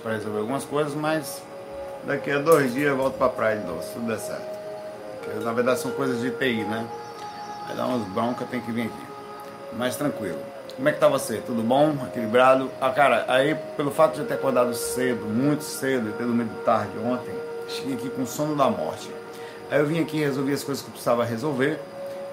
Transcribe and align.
para 0.00 0.12
resolver 0.12 0.38
algumas 0.38 0.64
coisas, 0.64 0.94
mas 0.94 1.42
daqui 2.04 2.30
a 2.30 2.38
dois 2.38 2.72
dias 2.72 2.90
eu 2.90 2.96
volto 2.96 3.18
para 3.18 3.26
a 3.26 3.30
praia 3.30 3.58
de 3.58 3.66
novo, 3.66 3.82
se 3.82 3.92
tudo 3.92 4.06
der 4.06 4.18
certo. 4.20 4.56
Porque, 5.18 5.40
na 5.40 5.52
verdade 5.52 5.80
são 5.80 5.90
coisas 5.90 6.20
de 6.20 6.30
TI, 6.30 6.62
né? 6.62 6.86
Vai 7.66 7.76
dar 7.76 7.88
uns 7.88 8.06
broncas, 8.10 8.48
tem 8.48 8.60
que 8.60 8.70
vir 8.70 8.82
aqui. 8.82 9.06
Mas 9.72 9.96
tranquilo. 9.96 10.38
Como 10.76 10.88
é 10.88 10.92
que 10.92 11.00
tá 11.00 11.08
você? 11.08 11.38
Tudo 11.38 11.64
bom? 11.64 11.96
Equilibrado? 12.06 12.70
Ah, 12.80 12.90
cara, 12.90 13.24
aí 13.26 13.56
pelo 13.76 13.90
fato 13.90 14.14
de 14.14 14.20
eu 14.20 14.26
ter 14.28 14.34
acordado 14.34 14.72
cedo, 14.72 15.26
muito 15.26 15.64
cedo, 15.64 16.10
e 16.10 16.12
ter 16.12 16.26
dormido 16.26 16.54
tarde 16.64 16.96
ontem, 17.04 17.34
cheguei 17.66 17.94
aqui 17.94 18.08
com 18.08 18.24
sono 18.24 18.54
da 18.54 18.70
morte. 18.70 19.10
Aí 19.68 19.80
eu 19.80 19.86
vim 19.88 20.00
aqui 20.00 20.20
resolver 20.20 20.52
as 20.52 20.62
coisas 20.62 20.80
que 20.80 20.90
eu 20.90 20.92
precisava 20.92 21.24
resolver. 21.24 21.80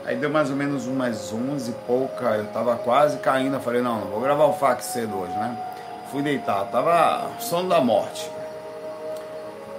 Aí 0.06 0.16
deu 0.16 0.30
mais 0.30 0.52
ou 0.52 0.56
menos 0.56 0.86
umas 0.86 1.34
11 1.34 1.72
e 1.72 1.74
pouca, 1.88 2.26
eu 2.26 2.46
tava 2.54 2.76
quase 2.76 3.18
caindo. 3.18 3.56
Eu 3.56 3.60
falei, 3.60 3.82
não, 3.82 4.02
não 4.02 4.08
vou 4.08 4.22
gravar 4.22 4.46
o 4.46 4.54
fax 4.54 4.86
cedo 4.86 5.18
hoje, 5.18 5.34
né? 5.34 5.66
Fui 6.12 6.24
deitar, 6.24 6.66
tava 6.66 7.30
sono 7.40 7.70
da 7.70 7.80
morte. 7.82 8.30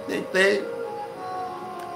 Deitei. 0.07 0.65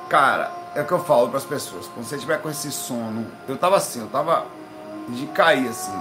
Cara, 0.09 0.51
é 0.75 0.81
o 0.81 0.85
que 0.85 0.91
eu 0.91 1.03
falo 1.03 1.29
para 1.29 1.37
as 1.37 1.45
pessoas. 1.45 1.87
Quando 1.87 2.05
você 2.05 2.17
tiver 2.17 2.41
com 2.41 2.49
esse 2.49 2.71
sono, 2.71 3.25
eu 3.47 3.57
tava 3.57 3.77
assim, 3.77 4.01
eu 4.01 4.07
tava 4.07 4.45
de 5.07 5.25
cair 5.27 5.69
assim. 5.69 5.97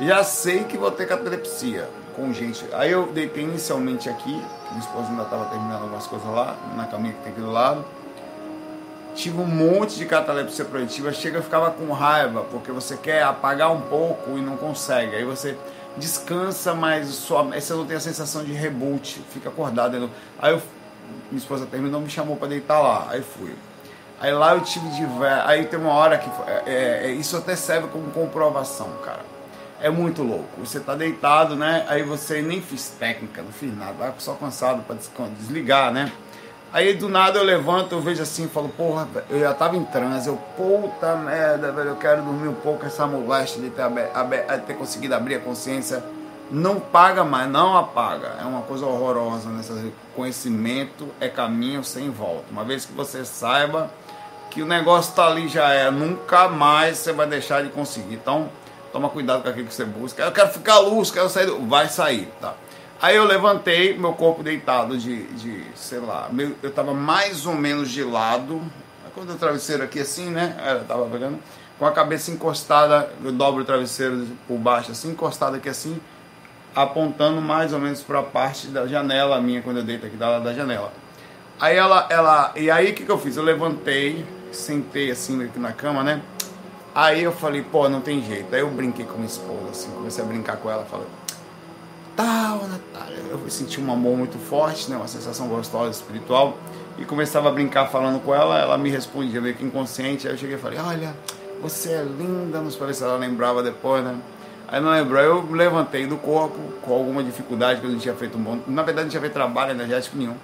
Já 0.00 0.24
sei 0.24 0.64
que 0.64 0.76
vou 0.76 0.90
ter 0.90 1.06
catalepsia 1.06 1.88
com 2.14 2.32
gente. 2.32 2.64
Aí 2.72 2.90
eu 2.90 3.06
deitei 3.12 3.44
inicialmente 3.44 4.08
aqui, 4.08 4.32
minha 4.32 4.80
esposa 4.80 5.08
ainda 5.08 5.24
tava 5.24 5.46
terminando 5.46 5.82
algumas 5.82 6.06
coisas 6.06 6.28
lá, 6.28 6.56
na 6.76 6.86
caminha 6.86 7.12
que 7.14 7.20
tem 7.20 7.32
aqui 7.32 7.40
do 7.40 7.50
lado. 7.50 7.84
Tive 9.14 9.40
um 9.40 9.46
monte 9.46 9.96
de 9.96 10.04
catalepsia 10.04 10.64
projetiva, 10.64 11.12
chega 11.12 11.38
eu 11.38 11.42
ficava 11.42 11.70
com 11.70 11.90
raiva, 11.92 12.44
porque 12.50 12.70
você 12.70 12.96
quer 12.96 13.22
apagar 13.22 13.72
um 13.72 13.80
pouco 13.80 14.38
e 14.38 14.40
não 14.40 14.56
consegue. 14.56 15.16
Aí 15.16 15.24
você 15.24 15.56
descansa, 15.98 16.74
mas 16.74 17.08
sua, 17.08 17.42
você 17.42 17.72
não 17.74 17.86
tem 17.86 17.96
a 17.96 18.00
sensação 18.00 18.44
de 18.44 18.52
reboot, 18.52 19.22
fica 19.32 19.48
acordado. 19.48 20.10
Aí 20.38 20.52
eu, 20.52 20.62
minha 21.30 21.38
esposa 21.38 21.66
terminou, 21.66 22.00
me 22.00 22.10
chamou 22.10 22.36
para 22.36 22.48
deitar 22.48 22.80
lá, 22.80 23.08
aí 23.10 23.22
fui. 23.22 23.54
Aí 24.20 24.32
lá 24.32 24.54
eu 24.54 24.62
tive 24.62 24.88
de 24.88 25.06
aí 25.44 25.66
tem 25.66 25.78
uma 25.78 25.92
hora 25.92 26.18
que 26.18 26.28
é, 26.50 26.62
é, 26.66 27.06
é, 27.06 27.10
isso 27.12 27.36
até 27.36 27.54
serve 27.54 27.88
como 27.88 28.10
comprovação, 28.10 28.90
cara. 29.04 29.20
É 29.80 29.88
muito 29.90 30.24
louco. 30.24 30.48
Você 30.58 30.80
tá 30.80 30.96
deitado, 30.96 31.54
né? 31.54 31.86
Aí 31.88 32.02
você 32.02 32.42
nem 32.42 32.60
fiz 32.60 32.88
técnica, 32.98 33.42
não 33.42 33.52
fiz 33.52 33.76
nada, 33.76 34.12
só 34.18 34.34
cansado 34.34 34.82
para 34.82 34.96
desligar, 35.38 35.92
né? 35.92 36.10
Aí 36.72 36.94
do 36.94 37.08
nada 37.08 37.38
eu 37.38 37.44
levanto, 37.44 37.92
eu 37.92 38.00
vejo 38.00 38.22
assim, 38.22 38.46
falo, 38.46 38.68
porra, 38.68 39.08
eu 39.30 39.40
já 39.40 39.54
tava 39.54 39.76
em 39.76 39.84
transe, 39.84 40.28
eu, 40.28 40.36
puta 40.56 41.16
merda, 41.16 41.72
velho, 41.72 41.90
eu 41.90 41.96
quero 41.96 42.22
dormir 42.22 42.48
um 42.48 42.54
pouco 42.54 42.84
essa 42.84 43.06
moléstia 43.06 43.62
de 43.62 43.70
ter, 43.70 43.84
ter 44.66 44.74
conseguido 44.74 45.14
abrir 45.14 45.36
a 45.36 45.40
consciência. 45.40 46.04
Não 46.50 46.80
paga 46.80 47.24
mais, 47.24 47.48
não 47.48 47.76
apaga. 47.76 48.36
É 48.40 48.44
uma 48.44 48.62
coisa 48.62 48.86
horrorosa. 48.86 49.50
Nesse 49.50 49.92
conhecimento 50.16 51.08
é 51.20 51.28
caminho 51.28 51.84
sem 51.84 52.10
volta. 52.10 52.44
Uma 52.50 52.64
vez 52.64 52.86
que 52.86 52.92
você 52.92 53.22
saiba 53.24 53.90
que 54.50 54.62
o 54.62 54.66
negócio 54.66 55.14
tá 55.14 55.26
ali 55.26 55.46
já 55.46 55.72
é, 55.72 55.90
nunca 55.90 56.48
mais 56.48 56.98
você 56.98 57.12
vai 57.12 57.26
deixar 57.26 57.62
de 57.62 57.68
conseguir. 57.68 58.14
Então, 58.14 58.48
toma 58.92 59.10
cuidado 59.10 59.42
com 59.42 59.48
aquilo 59.48 59.66
que 59.66 59.74
você 59.74 59.84
busca. 59.84 60.22
Eu 60.22 60.32
quero 60.32 60.48
ficar 60.48 60.78
luz, 60.78 61.10
quero 61.10 61.28
sair, 61.28 61.50
vai 61.66 61.88
sair, 61.88 62.32
tá? 62.40 62.54
Aí 63.00 63.14
eu 63.14 63.24
levantei, 63.24 63.96
meu 63.96 64.12
corpo 64.12 64.42
deitado 64.42 64.98
de, 64.98 65.22
de 65.34 65.64
sei 65.76 66.00
lá, 66.00 66.28
meu, 66.32 66.56
eu 66.60 66.70
tava 66.72 66.92
mais 66.92 67.46
ou 67.46 67.54
menos 67.54 67.90
de 67.90 68.02
lado. 68.02 68.60
Quando 69.14 69.30
o 69.30 69.36
travesseiro 69.36 69.84
aqui 69.84 70.00
assim, 70.00 70.30
né? 70.30 70.56
Eu 70.66 70.84
tava 70.84 71.06
pegando. 71.06 71.38
Com 71.78 71.86
a 71.86 71.92
cabeça 71.92 72.32
encostada, 72.32 73.08
eu 73.22 73.30
dobro 73.30 73.62
o 73.62 73.64
travesseiro 73.64 74.26
por 74.48 74.58
baixo, 74.58 74.90
assim, 74.90 75.10
encostado 75.10 75.54
aqui 75.54 75.68
assim, 75.68 76.00
apontando 76.74 77.40
mais 77.40 77.72
ou 77.72 77.78
menos 77.78 78.02
para 78.02 78.18
a 78.18 78.22
parte 78.22 78.66
da 78.66 78.84
janela 78.84 79.40
minha, 79.40 79.62
quando 79.62 79.76
eu 79.76 79.84
deito 79.84 80.04
aqui 80.04 80.16
da, 80.16 80.40
da 80.40 80.52
janela. 80.52 80.92
Aí 81.60 81.76
ela, 81.76 82.06
ela, 82.10 82.52
e 82.56 82.68
aí 82.68 82.90
o 82.90 82.94
que, 82.94 83.04
que 83.04 83.10
eu 83.10 83.18
fiz? 83.18 83.36
Eu 83.36 83.44
levantei, 83.44 84.26
sentei 84.50 85.12
assim 85.12 85.44
aqui 85.44 85.58
na 85.60 85.72
cama, 85.72 86.02
né? 86.02 86.20
Aí 86.92 87.22
eu 87.22 87.30
falei, 87.30 87.62
pô, 87.62 87.88
não 87.88 88.00
tem 88.00 88.24
jeito. 88.24 88.52
Aí 88.52 88.60
eu 88.60 88.70
brinquei 88.70 89.04
com 89.04 89.14
minha 89.14 89.26
esposa, 89.26 89.70
assim, 89.70 89.90
comecei 89.92 90.24
a 90.24 90.26
brincar 90.26 90.56
com 90.56 90.68
ela, 90.68 90.84
falei, 90.84 91.06
tal, 92.18 92.66
Natália. 92.66 93.16
Eu 93.30 93.48
senti 93.48 93.80
um 93.80 93.92
amor 93.92 94.16
muito 94.16 94.36
forte, 94.38 94.90
né? 94.90 94.96
Uma 94.96 95.06
sensação 95.06 95.46
gostosa, 95.46 95.92
espiritual. 95.92 96.58
E 96.98 97.04
começava 97.04 97.48
a 97.48 97.52
brincar 97.52 97.86
falando 97.86 98.20
com 98.20 98.34
ela, 98.34 98.58
ela 98.58 98.76
me 98.76 98.90
respondia 98.90 99.40
meio 99.40 99.54
que 99.54 99.64
inconsciente. 99.64 100.26
Aí 100.26 100.34
eu 100.34 100.36
cheguei 100.36 100.56
e 100.56 100.58
falei, 100.58 100.80
olha, 100.80 101.14
você 101.62 101.92
é 101.92 102.02
linda, 102.02 102.60
nos 102.60 102.74
parece 102.74 103.04
ela 103.04 103.16
lembrava 103.16 103.62
depois, 103.62 104.02
né? 104.02 104.16
Aí 104.66 104.80
não 104.80 104.90
lembrou, 104.90 105.22
eu 105.22 105.48
levantei 105.52 106.08
do 106.08 106.16
corpo 106.16 106.58
com 106.82 106.92
alguma 106.92 107.22
dificuldade, 107.22 107.80
que 107.80 107.86
eu 107.86 107.90
não 107.90 107.98
tinha 108.00 108.14
feito 108.14 108.36
um 108.36 108.42
bom. 108.42 108.58
Na 108.66 108.82
verdade, 108.82 109.04
não 109.04 109.10
tinha 109.10 109.20
feito 109.20 109.32
trabalho 109.32 109.70
energético 109.70 110.16
nenhum. 110.16 110.34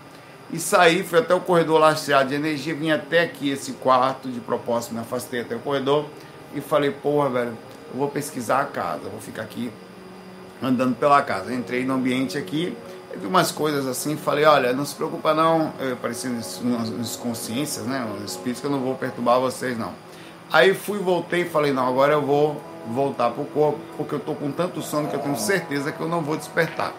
E 0.53 0.61
saí, 0.61 1.03
fui 1.03 1.19
até 1.19 1.35
o 1.35 1.41
corredor 1.41 1.81
lastreado 1.81 2.29
de 2.29 2.37
energia, 2.37 2.73
vim 2.73 2.93
até 2.93 3.23
aqui, 3.23 3.51
esse 3.51 3.73
quarto, 3.73 4.29
de 4.29 4.39
propósito, 4.39 4.95
me 4.95 5.01
afastei 5.01 5.41
até 5.41 5.57
o 5.57 5.59
corredor 5.59 6.07
e 6.55 6.61
falei, 6.61 6.93
porra, 6.93 7.29
velho, 7.31 7.59
eu 7.93 7.99
vou 7.99 8.09
pesquisar 8.09 8.61
a 8.61 8.65
casa, 8.65 9.09
vou 9.11 9.21
ficar 9.21 9.43
aqui 9.43 9.73
andando 10.67 10.97
pela 10.97 11.23
casa. 11.23 11.53
Entrei 11.53 11.85
no 11.85 11.95
ambiente 11.95 12.39
aqui, 12.39 12.77
vi 13.17 13.27
umas 13.27 13.53
coisas 13.53 13.87
assim, 13.87 14.17
falei, 14.17 14.45
olha, 14.45 14.73
não 14.73 14.85
se 14.85 14.95
preocupa 14.95 15.33
não, 15.35 15.73
parecendo 16.01 16.41
umas 16.63 17.17
consciências, 17.17 17.87
né, 17.87 18.07
uns 18.17 18.33
espíritos 18.33 18.61
que 18.61 18.67
eu 18.67 18.71
não 18.71 18.81
vou 18.81 18.95
perturbar 18.95 19.39
vocês 19.41 19.79
não. 19.79 19.93
Aí 20.53 20.75
fui, 20.75 20.99
voltei 20.99 21.45
falei, 21.45 21.73
não, 21.73 21.89
agora 21.89 22.13
eu 22.13 22.23
vou 22.23 22.61
voltar 22.89 23.31
pro 23.31 23.45
corpo, 23.45 23.81
porque 23.97 24.15
eu 24.15 24.21
tô 24.21 24.35
com 24.35 24.51
tanto 24.53 24.83
sono 24.83 25.09
que 25.09 25.17
eu 25.17 25.21
tenho 25.21 25.37
certeza 25.37 25.91
que 25.91 26.01
eu 26.01 26.09
não 26.09 26.21
vou 26.21 26.37
despertar. 26.37 26.93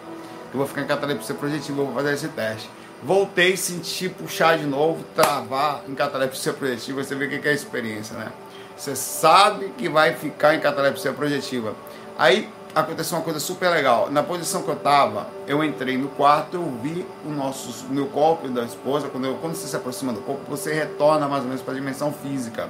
Eu 0.52 0.58
vou 0.58 0.66
ficar 0.66 0.82
em 0.82 0.86
catalepsia 0.86 1.34
projetiva, 1.34 1.82
vou 1.82 1.94
fazer 1.94 2.14
esse 2.14 2.28
teste. 2.28 2.68
Voltei, 3.02 3.56
senti 3.56 4.08
puxar 4.08 4.56
de 4.56 4.64
novo, 4.64 5.04
travar 5.14 5.82
em 5.86 5.94
catalepsia 5.94 6.52
projetiva, 6.52 7.04
você 7.04 7.14
vê 7.14 7.26
o 7.26 7.28
que 7.28 7.46
é 7.46 7.50
a 7.50 7.54
experiência, 7.54 8.16
né? 8.16 8.32
Você 8.76 8.96
sabe 8.96 9.72
que 9.76 9.88
vai 9.88 10.14
ficar 10.14 10.54
em 10.54 10.60
catalepsia 10.60 11.12
projetiva. 11.12 11.74
Aí 12.18 12.48
aconteceu 12.76 13.16
uma 13.16 13.24
coisa 13.24 13.40
super 13.40 13.70
legal. 13.70 14.10
Na 14.10 14.22
posição 14.22 14.62
que 14.62 14.68
eu 14.68 14.74
estava, 14.74 15.26
eu 15.46 15.64
entrei 15.64 15.96
no 15.96 16.08
quarto, 16.08 16.56
eu 16.56 16.78
vi 16.82 17.06
o 17.24 17.30
nosso, 17.30 17.86
meu 17.88 18.06
corpo 18.06 18.46
e 18.46 18.50
da 18.50 18.64
esposa. 18.64 19.08
Quando, 19.08 19.26
eu, 19.26 19.34
quando 19.36 19.54
você 19.54 19.66
se 19.66 19.74
aproxima 19.74 20.12
do 20.12 20.20
corpo, 20.20 20.42
você 20.46 20.74
retorna 20.74 21.26
mais 21.26 21.42
ou 21.42 21.48
menos 21.48 21.62
para 21.62 21.72
a 21.72 21.76
dimensão 21.76 22.12
física. 22.12 22.68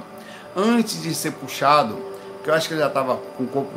Antes 0.55 1.01
de 1.01 1.13
ser 1.13 1.31
puxado, 1.31 1.97
que 2.41 2.49
eu 2.49 2.53
acho 2.53 2.69
que 2.69 2.73
ele 2.73 2.79
já 2.79 2.87
estava 2.87 3.17
com 3.37 3.43
o 3.43 3.47
corpo 3.47 3.71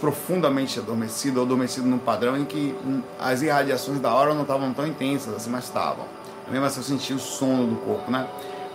profundamente 0.00 0.80
adormecido, 0.80 1.38
ou 1.38 1.46
adormecido 1.46 1.86
num 1.86 1.98
padrão 1.98 2.36
em 2.36 2.44
que 2.44 2.76
as 3.20 3.40
irradiações 3.40 4.00
da 4.00 4.12
hora 4.12 4.34
não 4.34 4.42
estavam 4.42 4.72
tão 4.72 4.84
intensas 4.84 5.32
assim, 5.32 5.48
mas 5.48 5.64
estavam. 5.64 6.04
Mesmo 6.50 6.66
assim, 6.66 6.80
eu 6.80 6.84
senti 6.84 7.14
o 7.14 7.20
sono 7.20 7.68
do 7.68 7.76
corpo, 7.76 8.10
né? 8.10 8.26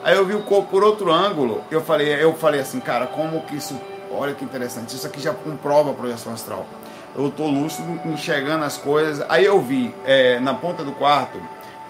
Aí 0.04 0.16
eu 0.16 0.26
vi 0.26 0.36
o 0.36 0.44
corpo 0.44 0.70
por 0.70 0.84
outro 0.86 1.12
ângulo, 1.12 1.62
eu 1.70 1.82
falei, 1.82 2.24
eu 2.24 2.34
falei 2.34 2.62
assim, 2.62 2.80
cara, 2.80 3.08
como 3.08 3.42
que 3.42 3.58
isso 3.58 3.78
Olha 4.12 4.34
que 4.34 4.44
interessante, 4.44 4.96
isso 4.96 5.06
aqui 5.06 5.20
já 5.20 5.34
comprova 5.34 5.92
a 5.92 5.94
projeção 5.94 6.34
astral. 6.34 6.66
Eu 7.16 7.28
estou 7.28 7.48
lúcido, 7.48 8.00
enxergando 8.06 8.64
as 8.64 8.78
coisas. 8.78 9.26
Aí 9.28 9.46
eu 9.46 9.60
vi, 9.62 9.94
é, 10.06 10.40
na 10.40 10.54
ponta 10.54 10.84
do 10.84 10.92
quarto, 10.92 11.42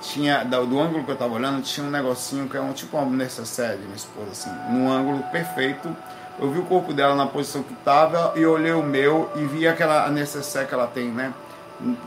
tinha 0.02 0.44
do, 0.44 0.66
do 0.66 0.80
ângulo 0.80 1.04
que 1.04 1.12
eu 1.12 1.14
estava 1.14 1.34
olhando, 1.34 1.62
tinha 1.62 1.86
um 1.86 1.90
negocinho 1.90 2.48
que 2.48 2.56
é 2.56 2.62
um 2.62 2.72
tipo 2.72 2.98
uma 2.98 3.06
necessaire 3.06 3.78
de 3.78 3.84
minha 3.84 3.96
esposa, 3.96 4.32
assim, 4.32 4.50
num 4.72 4.90
ângulo 4.92 5.24
perfeito. 5.32 5.96
Eu 6.40 6.52
vi 6.52 6.60
o 6.60 6.64
corpo 6.64 6.94
dela 6.94 7.16
na 7.16 7.26
posição 7.26 7.64
que 7.64 7.74
estava 7.74 8.34
e 8.36 8.46
olhei 8.46 8.72
o 8.72 8.84
meu 8.84 9.30
e 9.36 9.44
vi 9.46 9.68
aquela 9.68 10.08
necessaire 10.10 10.68
que 10.68 10.74
ela 10.74 10.88
tem, 10.88 11.10
né? 11.10 11.34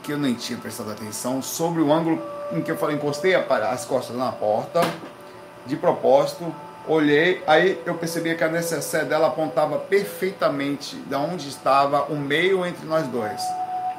Que 0.03 0.13
eu 0.13 0.19
nem 0.19 0.35
tinha 0.35 0.59
prestado 0.59 0.91
atenção, 0.91 1.43
sobre 1.43 1.83
o 1.83 1.93
ângulo 1.93 2.23
em 2.53 2.61
que 2.61 2.71
eu 2.71 2.77
falei, 2.77 2.97
encostei 2.97 3.35
as 3.35 3.85
costas 3.85 4.17
na 4.17 4.33
porta, 4.33 4.81
de 5.67 5.77
propósito, 5.77 6.53
olhei, 6.87 7.43
aí 7.47 7.81
eu 7.85 7.95
percebi 7.95 8.35
que 8.35 8.45
a 8.45 8.49
necessaire 8.49 9.07
dela 9.07 9.29
apontava 9.29 9.79
perfeitamente 9.79 10.97
de 10.97 11.15
onde 11.15 11.49
estava 11.49 12.05
o 12.05 12.17
meio 12.17 12.65
entre 12.67 12.87
nós 12.87 13.07
dois. 13.07 13.41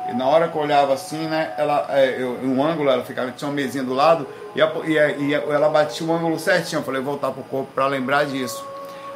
E 0.09 0.14
na 0.14 0.25
hora 0.28 0.47
que 0.47 0.56
eu 0.56 0.62
olhava 0.62 0.94
assim, 0.94 1.28
né, 1.28 1.53
ela, 1.58 1.86
é, 1.90 2.22
eu, 2.22 2.31
um 2.44 2.64
ângulo, 2.64 2.90
ela 2.90 3.03
ficava, 3.03 3.31
tinha 3.31 3.47
uma 3.47 3.53
mesinha 3.53 3.84
do 3.84 3.94
lado, 3.94 4.28
e, 4.55 4.61
a, 4.61 4.72
e, 4.85 5.00
a, 5.00 5.09
e 5.11 5.34
ela 5.34 5.70
batia 5.70 6.05
o 6.05 6.11
ângulo 6.11 6.40
certinho. 6.40 6.79
Eu 6.79 6.84
falei, 6.84 7.02
voltar 7.02 7.32
pro 7.32 7.44
corpo 7.44 7.72
para 7.73 7.88
lembrar 7.88 8.26
disso. 8.26 8.66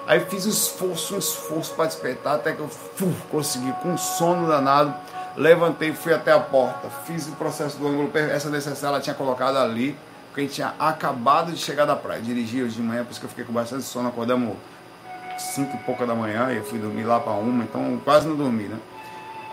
Aí 0.08 0.20
fiz 0.22 0.46
um 0.46 0.50
esforço, 0.50 1.16
um 1.16 1.18
esforço 1.18 1.74
para 1.74 1.86
despertar, 1.86 2.36
até 2.36 2.52
que 2.52 2.60
eu 2.60 2.70
consegui, 3.32 3.72
com 3.82 3.98
sono 3.98 4.48
danado, 4.48 4.94
levantei, 5.36 5.92
fui 5.94 6.14
até 6.14 6.32
a 6.32 6.40
porta, 6.40 6.88
fiz 7.06 7.28
o 7.28 7.32
processo 7.32 7.78
do 7.78 7.88
ângulo, 7.88 8.12
essa 8.16 8.50
necessária 8.50 8.96
ela 8.96 9.02
tinha 9.02 9.16
colocado 9.16 9.58
ali, 9.58 9.98
porque 10.36 10.42
a 10.42 10.44
gente 10.44 10.56
tinha 10.56 10.74
acabado 10.78 11.54
de 11.54 11.58
chegar 11.58 11.86
da 11.86 11.96
praia. 11.96 12.22
Dirigi 12.22 12.62
hoje 12.62 12.76
de 12.76 12.82
manhã, 12.82 13.06
por 13.06 13.12
isso 13.12 13.22
que 13.22 13.26
eu 13.26 13.30
fiquei 13.30 13.46
com 13.46 13.54
bastante 13.54 13.84
sono. 13.84 14.10
Acordamos 14.10 14.58
cinco 15.38 15.78
e 15.78 15.80
pouca 15.86 16.06
da 16.06 16.14
manhã 16.14 16.52
e 16.52 16.58
eu 16.58 16.64
fui 16.66 16.78
dormir 16.78 17.06
lá 17.06 17.22
para 17.22 17.32
uma, 17.32 17.64
então 17.64 17.98
quase 18.04 18.28
não 18.28 18.36
dormi, 18.36 18.64
né? 18.64 18.78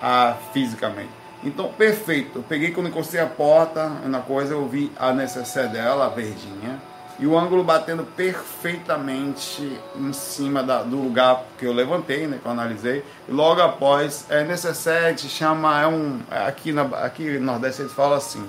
Ah, 0.03 0.37
fisicamente. 0.53 1.11
Então, 1.45 1.73
perfeito. 1.73 2.41
Eu 2.41 2.43
peguei 2.43 2.73
quando 2.73 2.89
encostei 2.89 3.21
a 3.21 3.27
porta, 3.27 3.89
na 4.07 4.19
coisa, 4.19 4.55
eu 4.55 4.67
vi 4.67 4.91
a 4.99 5.13
necessaire 5.13 5.69
dela, 5.69 6.07
a 6.07 6.09
verdinha, 6.09 6.83
e 7.17 7.29
o 7.29 7.39
ângulo 7.39 7.63
batendo 7.63 8.03
perfeitamente 8.03 9.81
em 9.95 10.13
cima 10.13 10.65
da, 10.65 10.83
do 10.83 10.97
lugar 10.97 11.45
que 11.59 11.65
eu 11.65 11.73
levantei, 11.73 12.27
né, 12.27 12.41
que 12.43 12.47
eu 12.47 12.51
analisei. 12.51 13.05
E 13.29 13.33
logo 13.33 13.61
após, 13.61 14.27
é 14.29 14.43
necessaire, 14.43 15.17
chama, 15.17 15.81
é 15.81 15.87
um, 15.87 16.21
aqui, 16.29 16.73
na, 16.73 16.83
aqui 16.83 17.39
no 17.39 17.47
Nordeste 17.47 17.83
eles 17.83 17.93
falam 17.93 18.17
assim, 18.17 18.45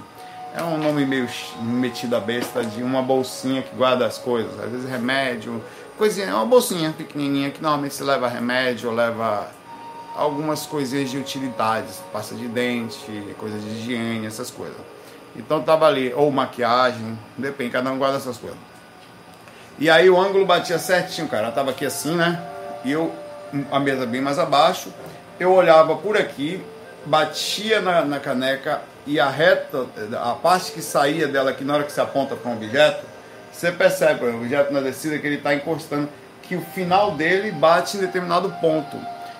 É 0.55 0.61
um 0.61 0.77
nome 0.77 1.03
meio 1.03 1.27
metido 1.61 2.15
a 2.15 2.19
besta 2.19 2.63
de 2.63 2.83
uma 2.83 3.01
bolsinha 3.01 3.63
que 3.63 3.75
guarda 3.75 4.05
as 4.05 4.19
coisas. 4.19 4.53
Às 4.59 4.69
vezes 4.69 4.87
remédio, 4.87 5.63
coisinha, 5.97 6.27
é 6.27 6.33
uma 6.33 6.45
bolsinha 6.45 6.93
pequenininha 6.95 7.49
que 7.49 7.59
normalmente 7.59 7.95
se 7.95 8.03
leva 8.03 8.27
remédio, 8.27 8.91
leva 8.91 9.47
algumas 10.15 10.67
coisinhas 10.67 11.09
de 11.09 11.17
utilidades, 11.17 11.99
pasta 12.13 12.35
de 12.35 12.47
dente, 12.47 13.35
coisas 13.39 13.63
de 13.63 13.69
higiene, 13.69 14.27
essas 14.27 14.51
coisas. 14.51 14.77
Então 15.35 15.59
tava 15.63 15.87
ali, 15.87 16.13
ou 16.13 16.31
maquiagem, 16.31 17.17
depende, 17.35 17.71
cada 17.71 17.91
um 17.91 17.97
guarda 17.97 18.17
essas 18.17 18.37
coisas. 18.37 18.59
E 19.79 19.89
aí 19.89 20.07
o 20.07 20.19
ângulo 20.21 20.45
batia 20.45 20.77
certinho, 20.77 21.27
cara. 21.27 21.47
Eu 21.47 21.51
tava 21.51 21.71
aqui 21.71 21.83
assim, 21.83 22.15
né? 22.15 22.39
E 22.85 22.91
eu, 22.91 23.11
a 23.71 23.79
mesa 23.79 24.05
bem 24.05 24.21
mais 24.21 24.37
abaixo, 24.37 24.93
eu 25.39 25.51
olhava 25.51 25.95
por 25.95 26.15
aqui, 26.15 26.63
batia 27.07 27.81
na, 27.81 28.05
na 28.05 28.19
caneca 28.19 28.92
e 29.05 29.19
a 29.19 29.29
reta, 29.29 29.85
a 30.21 30.33
parte 30.33 30.71
que 30.71 30.81
saía 30.81 31.27
dela 31.27 31.51
aqui 31.51 31.63
na 31.63 31.75
hora 31.75 31.83
que 31.83 31.91
se 31.91 31.99
aponta 31.99 32.35
para 32.35 32.51
um 32.51 32.55
objeto, 32.55 33.05
você 33.51 33.71
percebe, 33.71 34.25
o 34.25 34.37
objeto 34.37 34.73
na 34.73 34.81
descida 34.81 35.17
que 35.19 35.27
ele 35.27 35.35
está 35.35 35.53
encostando, 35.53 36.09
que 36.41 36.55
o 36.55 36.61
final 36.61 37.11
dele 37.11 37.51
bate 37.51 37.97
em 37.97 37.99
determinado 37.99 38.49
ponto. 38.59 38.97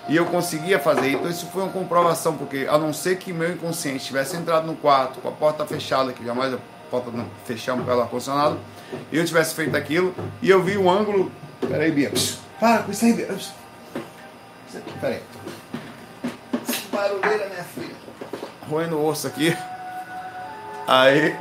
E 0.07 0.15
eu 0.15 0.25
conseguia 0.25 0.79
fazer. 0.79 1.11
Então 1.11 1.29
isso 1.29 1.47
foi 1.47 1.63
uma 1.63 1.71
comprovação, 1.71 2.35
porque 2.35 2.67
a 2.69 2.77
não 2.77 2.93
ser 2.93 3.17
que 3.17 3.31
meu 3.31 3.51
inconsciente 3.51 4.05
tivesse 4.05 4.35
entrado 4.35 4.67
no 4.67 4.75
quarto 4.75 5.19
com 5.21 5.29
a 5.29 5.31
porta 5.31 5.65
fechada, 5.65 6.11
que 6.11 6.25
jamais 6.25 6.53
a 6.53 6.57
porta 6.91 7.09
não 7.11 7.25
fechamos 7.45 7.85
pelo 7.85 8.01
ar-condicionado, 8.01 8.59
e 9.11 9.17
eu 9.17 9.25
tivesse 9.25 9.55
feito 9.55 9.75
aquilo, 9.75 10.13
e 10.41 10.49
eu 10.49 10.61
vi 10.61 10.77
o 10.77 10.89
ângulo. 10.89 11.31
Peraí, 11.61 11.91
Bia. 11.91 12.11
Para 12.59 12.83
com 12.83 12.91
isso 12.91 13.05
aí, 13.05 13.13
Bia. 13.13 13.29
Peraí. 14.99 15.21
Barulheira, 16.91 17.49
minha 17.49 17.63
filha. 17.63 17.92
Roendo 18.69 18.97
o 18.97 19.05
osso 19.05 19.27
aqui. 19.27 19.55
Aí, 20.87 21.37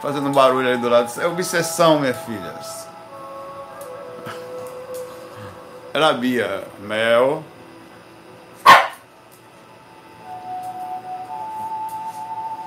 fazendo 0.00 0.30
barulho 0.30 0.68
ali 0.68 0.78
do 0.78 0.88
lado. 0.88 1.12
É 1.20 1.26
obsessão, 1.26 2.00
minha 2.00 2.14
filha. 2.14 2.54
Era 5.94 6.08
a 6.08 6.12
Bia. 6.12 6.64
Mel. 6.80 7.44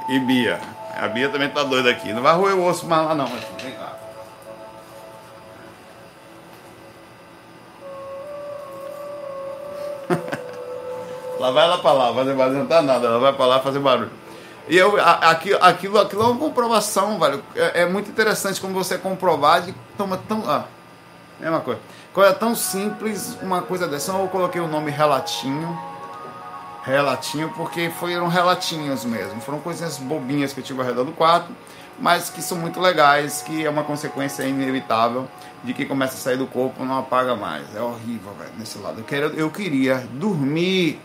e 0.07 0.19
Bia. 0.19 0.59
A 0.95 1.07
Bia 1.07 1.29
também 1.29 1.49
tá 1.49 1.63
doida 1.63 1.89
aqui. 1.89 2.13
Não 2.13 2.21
vai 2.21 2.35
roer 2.35 2.55
o 2.55 2.65
osso 2.65 2.85
mais 2.85 3.07
lá 3.07 3.15
não, 3.15 3.27
vem 3.27 3.73
cá. 3.73 3.93
Lá 11.45 11.51
vai 11.51 11.65
ela 11.65 11.77
pra 11.77 11.91
lá, 11.91 12.11
não 12.49 12.65
tá 12.65 12.81
nada, 12.81 13.07
ela 13.07 13.19
vai 13.19 13.33
pra 13.33 13.45
lá 13.45 13.59
fazer 13.59 13.79
barulho. 13.79 14.11
E 14.67 14.75
eu, 14.75 14.99
aquilo, 14.99 15.59
aquilo, 15.61 15.99
aquilo 15.99 16.23
é 16.23 16.25
uma 16.25 16.39
comprovação, 16.39 17.19
velho. 17.19 17.43
É, 17.55 17.81
é 17.81 17.85
muito 17.85 18.09
interessante 18.09 18.59
como 18.59 18.73
você 18.73 18.97
comprovar 18.97 19.61
de 19.61 19.75
toma 19.95 20.17
tão. 20.27 20.43
Ah, 20.47 20.65
mesma 21.39 21.59
coisa. 21.59 21.79
Coisa 22.11 22.33
tão 22.33 22.55
simples, 22.55 23.37
uma 23.41 23.61
coisa 23.61 23.87
dessa. 23.87 24.11
Eu 24.11 24.27
coloquei 24.27 24.59
o 24.59 24.67
nome 24.67 24.89
relatinho 24.89 25.77
relatinho, 26.85 27.51
porque 27.57 27.89
foram 27.89 28.27
relatinhos 28.27 29.03
mesmo. 29.03 29.41
Foram 29.41 29.59
coisinhas 29.59 29.97
bobinhas 29.97 30.53
que 30.53 30.59
eu 30.59 30.63
tive 30.63 30.79
ao 30.79 30.85
redor 30.85 31.03
do 31.03 31.11
quarto, 31.11 31.51
mas 31.99 32.29
que 32.29 32.41
são 32.41 32.57
muito 32.57 32.79
legais, 32.79 33.41
que 33.41 33.65
é 33.65 33.69
uma 33.69 33.83
consequência 33.83 34.43
inevitável 34.43 35.27
de 35.63 35.73
que 35.73 35.83
começa 35.85 36.13
a 36.13 36.17
sair 36.17 36.37
do 36.37 36.45
corpo 36.45 36.85
não 36.85 36.99
apaga 36.99 37.35
mais. 37.35 37.63
É 37.75 37.81
horrível, 37.81 38.31
velho, 38.37 38.51
nesse 38.57 38.77
lado. 38.77 38.99
Eu, 38.99 39.03
quero, 39.03 39.27
eu 39.29 39.49
queria 39.49 40.07
dormir, 40.11 41.01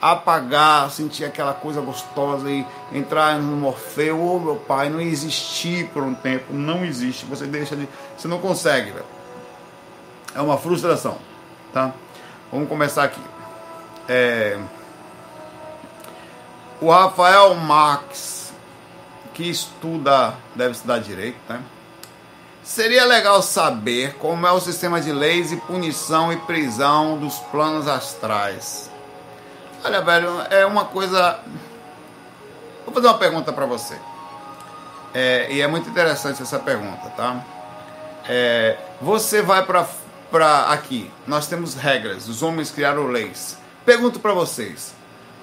apagar, 0.00 0.90
sentir 0.90 1.24
aquela 1.24 1.54
coisa 1.54 1.80
gostosa 1.80 2.50
e 2.50 2.66
entrar 2.92 3.38
no 3.38 3.56
Morfeu. 3.56 4.20
Ô, 4.20 4.36
oh, 4.36 4.40
meu 4.40 4.56
pai, 4.56 4.88
não 4.88 5.00
existir 5.00 5.88
por 5.88 6.02
um 6.02 6.14
tempo. 6.14 6.52
Não 6.52 6.84
existe. 6.84 7.24
Você 7.26 7.46
deixa 7.46 7.76
de. 7.76 7.88
Você 8.16 8.28
não 8.28 8.38
consegue, 8.38 8.90
velho. 8.90 9.06
É 10.34 10.40
uma 10.40 10.58
frustração, 10.58 11.16
tá? 11.72 11.92
Vamos 12.52 12.68
começar 12.68 13.04
aqui. 13.04 13.22
É 14.08 14.58
o 16.78 16.90
Rafael 16.90 17.54
Marx, 17.54 18.52
que 19.32 19.48
estuda, 19.48 20.34
deve 20.54 20.72
estudar 20.72 20.98
direito, 20.98 21.38
né? 21.48 21.62
Seria 22.62 23.06
legal 23.06 23.40
saber 23.42 24.14
como 24.18 24.46
é 24.46 24.52
o 24.52 24.60
sistema 24.60 25.00
de 25.00 25.10
leis 25.10 25.52
e 25.52 25.56
punição 25.56 26.30
e 26.30 26.36
prisão 26.36 27.16
dos 27.16 27.38
planos 27.38 27.88
astrais. 27.88 28.90
Olha, 29.86 30.02
velho, 30.02 30.40
é 30.50 30.66
uma 30.66 30.86
coisa. 30.86 31.38
Vou 32.84 32.92
fazer 32.92 33.06
uma 33.06 33.18
pergunta 33.18 33.52
para 33.52 33.66
você. 33.66 33.96
É, 35.14 35.46
e 35.48 35.60
é 35.60 35.66
muito 35.68 35.88
interessante 35.88 36.42
essa 36.42 36.58
pergunta, 36.58 37.08
tá? 37.10 37.40
É, 38.28 38.78
você 39.00 39.42
vai 39.42 39.64
para 39.64 40.72
aqui. 40.72 41.08
Nós 41.24 41.46
temos 41.46 41.76
regras. 41.76 42.26
Os 42.26 42.42
homens 42.42 42.72
criaram 42.72 43.06
leis. 43.06 43.58
Pergunto 43.84 44.18
para 44.18 44.34
vocês: 44.34 44.92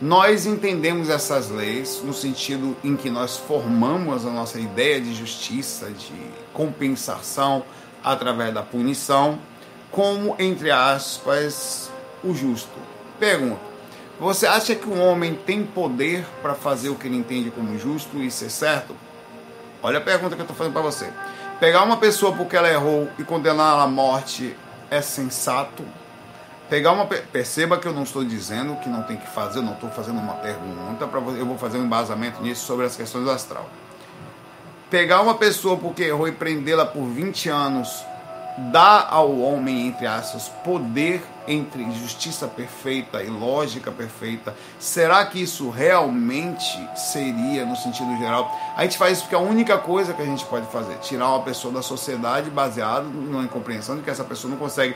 nós 0.01 0.45
entendemos 0.45 1.10
essas 1.10 1.50
leis 1.50 2.01
no 2.04 2.13
sentido 2.13 2.75
em 2.84 2.98
que 2.98 3.10
nós 3.10 3.38
formamos 3.38 4.25
a 4.25 4.30
nossa 4.30 4.60
ideia 4.60 5.00
de 5.00 5.13
justiça, 5.13 5.90
de 5.90 6.13
compensação 6.51 7.63
através 8.04 8.54
da 8.54 8.62
punição, 8.62 9.40
como, 9.90 10.36
entre 10.38 10.69
aspas, 10.69 11.90
o 12.22 12.34
justo. 12.34 12.78
Pergunto: 13.18 13.73
você 14.24 14.48
acha 14.48 14.75
que 14.75 14.88
um 14.88 15.02
homem 15.02 15.36
tem 15.36 15.64
poder 15.64 16.25
para 16.42 16.56
fazer 16.56 16.90
o 16.90 16.96
que 16.96 17.08
ele 17.08 17.18
entende 17.18 17.52
como 17.52 17.78
justo 17.78 18.18
e 18.18 18.31
ser 18.31 18.50
certo? 18.50 18.96
Olha 19.81 19.98
a 19.98 20.02
pergunta 20.02 20.36
que 20.36 20.42
eu 20.42 20.46
estou 20.46 20.56
fazendo 20.56 20.74
para 20.74 20.81
você. 20.81 21.12
Pegar 21.60 21.84
uma 21.84 21.98
pessoa 21.98 22.34
porque 22.34 22.56
ela 22.56 22.70
errou 22.70 23.10
e 23.20 23.24
condená-la 23.24 23.84
à 23.84 23.88
morte 23.88 24.56
é 24.90 25.02
sensato? 25.02 25.84
pegar 26.74 26.92
uma 26.92 27.06
perceba 27.06 27.78
que 27.78 27.88
eu 27.88 27.94
não 27.94 28.02
estou 28.02 28.24
dizendo 28.24 28.75
que 28.78 28.90
não 28.90 29.04
tem 29.04 29.16
que 29.16 29.28
fazer, 29.28 29.60
eu 29.60 29.64
não 29.64 29.74
estou 29.74 29.92
fazendo 29.92 30.20
uma 30.20 30.34
pergunta 30.34 31.06
para 31.06 31.19
eu 31.19 31.46
vou 31.46 31.56
fazer 31.56 31.78
um 31.78 31.86
embasamento 31.86 32.42
nisso 32.42 32.66
sobre 32.66 32.84
as 32.84 32.96
questões 32.96 33.26
do 33.26 33.30
astral. 33.30 33.69
Pegar 34.90 35.22
uma 35.22 35.36
pessoa 35.36 35.78
porque 35.78 36.02
errou 36.02 36.28
e 36.28 36.31
prendê-la 36.31 36.84
por 36.84 37.06
20 37.06 37.48
anos 37.50 38.04
dá 38.58 39.08
ao 39.10 39.40
homem 39.40 39.88
entre 39.88 40.06
aspas 40.06 40.50
poder 40.64 41.24
entre 41.48 41.84
justiça 41.92 42.48
perfeita 42.48 43.22
e 43.22 43.28
lógica 43.28 43.92
perfeita. 43.92 44.56
Será 44.80 45.26
que 45.26 45.42
isso 45.42 45.70
realmente 45.70 46.80
seria 46.96 47.66
no 47.66 47.76
sentido 47.76 48.16
geral? 48.18 48.52
A 48.76 48.84
gente 48.84 48.98
faz 48.98 49.14
isso 49.14 49.24
porque 49.24 49.36
a 49.36 49.40
única 49.40 49.78
coisa 49.78 50.14
que 50.14 50.22
a 50.22 50.26
gente 50.26 50.46
pode 50.46 50.68
fazer, 50.68 50.96
tirar 51.00 51.30
uma 51.30 51.42
pessoa 51.42 51.74
da 51.74 51.81
sociedade 51.81 52.50
baseado 52.50 53.06
numa 53.06 53.44
incompreensão 53.44 53.98
de 53.98 54.04
que 54.04 54.10
essa 54.10 54.24
pessoa 54.24 54.52
não 54.52 54.57
consegue 54.57 54.95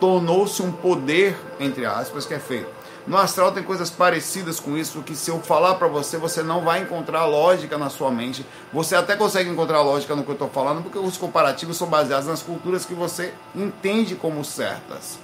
tornou-se 0.00 0.60
um 0.60 0.72
poder, 0.72 1.38
entre 1.60 1.86
aspas, 1.86 2.26
que 2.26 2.34
é 2.34 2.38
feito. 2.38 2.68
No 3.06 3.18
astral 3.18 3.52
tem 3.52 3.62
coisas 3.62 3.90
parecidas 3.90 4.58
com 4.58 4.78
isso, 4.78 5.02
que 5.02 5.14
se 5.14 5.30
eu 5.30 5.38
falar 5.40 5.74
para 5.74 5.86
você, 5.86 6.16
você 6.16 6.42
não 6.42 6.62
vai 6.62 6.80
encontrar 6.80 7.26
lógica 7.26 7.76
na 7.76 7.90
sua 7.90 8.10
mente. 8.10 8.46
Você 8.72 8.96
até 8.96 9.14
consegue 9.14 9.50
encontrar 9.50 9.82
lógica 9.82 10.16
no 10.16 10.22
que 10.22 10.30
eu 10.30 10.34
estou 10.34 10.48
falando, 10.48 10.82
porque 10.82 10.98
os 10.98 11.18
comparativos 11.18 11.76
são 11.76 11.86
baseados 11.86 12.26
nas 12.26 12.42
culturas 12.42 12.86
que 12.86 12.94
você 12.94 13.34
entende 13.54 14.14
como 14.14 14.42
certas. 14.42 15.18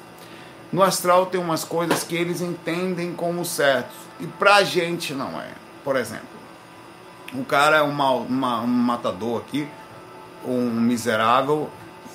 No 0.71 0.83
astral 0.83 1.27
tem 1.27 1.41
umas 1.41 1.65
coisas 1.65 2.05
que 2.05 2.15
eles 2.15 2.43
entendem 2.43 3.15
como 3.15 3.45
certos, 3.47 3.97
e 4.21 4.27
pra 4.27 4.63
gente 4.63 5.15
não 5.15 5.41
é. 5.41 5.49
Por 5.83 5.97
exemplo, 5.97 6.29
o 7.33 7.45
cara 7.45 7.79
é 7.79 7.83
uma, 7.83 8.11
uma, 8.11 8.61
um 8.61 8.67
matador 8.67 9.41
aqui, 9.41 9.67
um 10.45 10.71
miserável, 10.71 11.71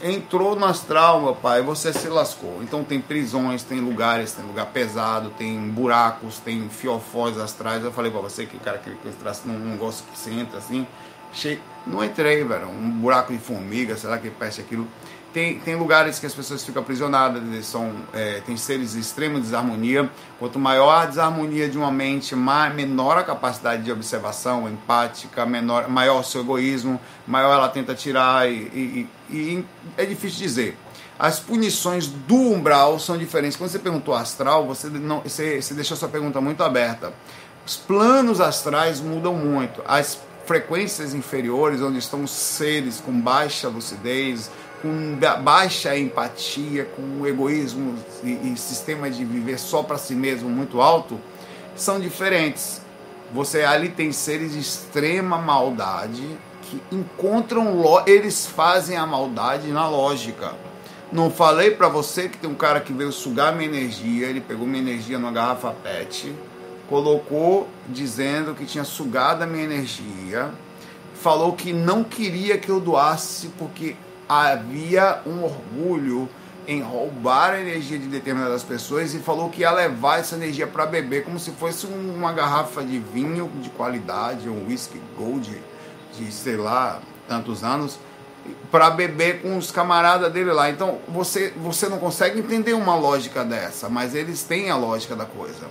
entrou 0.05 0.55
no 0.55 0.65
astral, 0.65 1.19
meu 1.19 1.33
pai, 1.33 1.63
você 1.63 1.91
se 1.91 2.07
lascou. 2.07 2.61
Então 2.61 2.83
tem 2.83 3.01
prisões, 3.01 3.63
tem 3.63 3.79
lugares, 3.79 4.33
tem 4.33 4.45
lugar 4.45 4.67
pesado, 4.67 5.31
tem 5.31 5.57
buracos, 5.57 6.37
tem 6.37 6.69
fiofós 6.69 7.39
astrais. 7.39 7.83
Eu 7.83 7.91
falei 7.91 8.11
pra 8.11 8.21
você 8.21 8.45
que 8.45 8.55
o 8.55 8.59
cara 8.59 8.77
que 8.77 8.91
entrasse 9.07 9.47
num 9.47 9.57
negócio 9.57 10.05
que 10.05 10.17
você 10.17 10.29
entra 10.29 10.59
assim, 10.59 10.85
cheio. 11.33 11.59
Não 11.87 12.03
entrei, 12.03 12.43
velho. 12.43 12.69
Um 12.69 12.91
buraco 12.91 13.33
de 13.33 13.39
formiga, 13.39 13.97
será 13.97 14.19
que 14.19 14.29
peste 14.29 14.61
aquilo? 14.61 14.87
Tem, 15.33 15.59
tem 15.59 15.75
lugares 15.75 16.17
que 16.17 16.25
as 16.25 16.33
pessoas 16.33 16.63
ficam 16.63 16.81
aprisionadas, 16.81 17.65
são, 17.65 17.91
é, 18.13 18.41
tem 18.45 18.55
seres 18.55 18.93
de 18.93 18.99
extrema 18.99 19.39
desarmonia. 19.39 20.09
Quanto 20.39 20.57
maior 20.57 21.01
a 21.01 21.05
desarmonia 21.05 21.67
de 21.67 21.77
uma 21.77 21.91
mente, 21.91 22.35
mais, 22.35 22.73
menor 22.73 23.17
a 23.17 23.23
capacidade 23.23 23.83
de 23.83 23.91
observação 23.91 24.69
empática, 24.69 25.45
menor, 25.45 25.89
maior 25.89 26.21
o 26.21 26.23
seu 26.23 26.39
egoísmo, 26.39 27.01
maior 27.27 27.51
ela 27.53 27.67
tenta 27.67 27.93
tirar 27.93 28.49
e, 28.49 28.53
e, 28.53 29.09
e 29.29 29.63
é 29.97 30.05
difícil 30.05 30.39
dizer. 30.39 30.77
As 31.17 31.39
punições 31.39 32.07
do 32.07 32.35
umbral 32.35 32.99
são 32.99 33.17
diferentes. 33.17 33.57
Quando 33.57 33.69
você 33.69 33.79
perguntou 33.79 34.13
astral, 34.13 34.65
você, 34.65 34.87
não, 34.87 35.21
você, 35.21 35.61
você 35.61 35.73
deixou 35.73 35.95
sua 35.95 36.09
pergunta 36.09 36.41
muito 36.41 36.61
aberta. 36.61 37.13
Os 37.65 37.77
planos 37.77 38.41
astrais 38.41 38.99
mudam 38.99 39.33
muito. 39.33 39.81
As 39.87 40.19
frequências 40.45 41.13
inferiores, 41.13 41.81
onde 41.81 41.97
estão 41.97 42.23
os 42.23 42.31
seres 42.31 42.99
com 42.99 43.19
baixa 43.19 43.67
lucidez, 43.67 44.51
com 44.81 45.17
baixa 45.41 45.97
empatia, 45.97 46.85
com 46.85 47.25
egoísmo 47.25 47.97
e, 48.23 48.53
e 48.53 48.57
sistema 48.57 49.09
de 49.09 49.23
viver 49.25 49.57
só 49.57 49.81
para 49.81 49.97
si 49.97 50.13
mesmo 50.13 50.49
muito 50.49 50.81
alto, 50.81 51.19
são 51.75 51.99
diferentes. 51.99 52.81
Você 53.33 53.63
ali 53.63 53.89
tem 53.89 54.11
seres 54.11 54.53
de 54.53 54.59
extrema 54.59 55.37
maldade 55.37 56.37
que 56.65 56.81
encontram 56.91 57.83
eles 58.07 58.45
fazem 58.45 58.97
a 58.97 59.05
maldade 59.05 59.67
na 59.67 59.87
lógica. 59.87 60.53
Não 61.11 61.29
falei 61.29 61.71
para 61.71 61.87
você 61.87 62.27
que 62.27 62.37
tem 62.37 62.49
um 62.49 62.55
cara 62.55 62.81
que 62.81 62.91
veio 62.91 63.11
sugar 63.11 63.55
minha 63.55 63.69
energia, 63.69 64.27
ele 64.27 64.41
pegou 64.41 64.65
minha 64.65 64.81
energia 64.81 65.19
numa 65.19 65.31
garrafa 65.31 65.71
PET, 65.71 66.33
colocou 66.89 67.67
dizendo 67.87 68.55
que 68.55 68.65
tinha 68.65 68.83
sugado 68.83 69.43
a 69.43 69.47
minha 69.47 69.63
energia, 69.63 70.49
falou 71.13 71.53
que 71.53 71.71
não 71.71 72.03
queria 72.03 72.57
que 72.57 72.69
eu 72.69 72.79
doasse 72.79 73.49
porque 73.57 73.95
havia 74.27 75.21
um 75.25 75.43
orgulho 75.43 76.27
em 76.67 76.81
roubar 76.81 77.53
a 77.53 77.61
energia 77.61 77.99
de 77.99 78.07
determinadas 78.07 78.63
pessoas 78.63 79.13
e 79.13 79.19
falou 79.19 79.49
que 79.51 79.61
ia 79.61 79.71
levar 79.71 80.19
essa 80.19 80.35
energia 80.35 80.65
para 80.65 80.87
beber 80.87 81.23
como 81.23 81.37
se 81.37 81.51
fosse 81.51 81.85
uma 81.85 82.33
garrafa 82.33 82.83
de 82.83 82.97
vinho 82.97 83.51
de 83.61 83.69
qualidade, 83.69 84.49
um 84.49 84.65
whisky 84.67 84.99
gold 85.15 85.55
de 86.17 86.31
sei 86.31 86.57
lá 86.57 87.01
tantos 87.27 87.63
anos 87.63 87.99
para 88.71 88.89
beber 88.89 89.41
com 89.41 89.57
os 89.57 89.71
camaradas 89.71 90.31
dele 90.31 90.51
lá. 90.51 90.69
Então 90.69 90.99
você 91.07 91.53
você 91.57 91.87
não 91.89 91.97
consegue 91.97 92.39
entender 92.39 92.73
uma 92.73 92.95
lógica 92.95 93.43
dessa, 93.43 93.89
mas 93.89 94.13
eles 94.13 94.43
têm 94.43 94.69
a 94.69 94.75
lógica 94.75 95.15
da 95.15 95.25
coisa. 95.25 95.67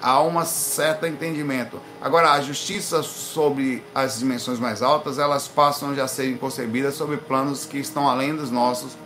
Há 0.00 0.22
um 0.22 0.44
certo 0.44 1.06
entendimento. 1.06 1.80
Agora, 2.00 2.30
a 2.30 2.40
justiça 2.40 3.02
sobre 3.02 3.82
as 3.92 4.20
dimensões 4.20 4.60
mais 4.60 4.80
altas, 4.80 5.18
elas 5.18 5.48
passam 5.48 5.92
já 5.92 6.04
a 6.04 6.08
serem 6.08 6.36
concebidas 6.36 6.94
sobre 6.94 7.16
planos 7.16 7.66
que 7.66 7.78
estão 7.78 8.08
além 8.08 8.36
dos 8.36 8.48
nossos 8.48 8.96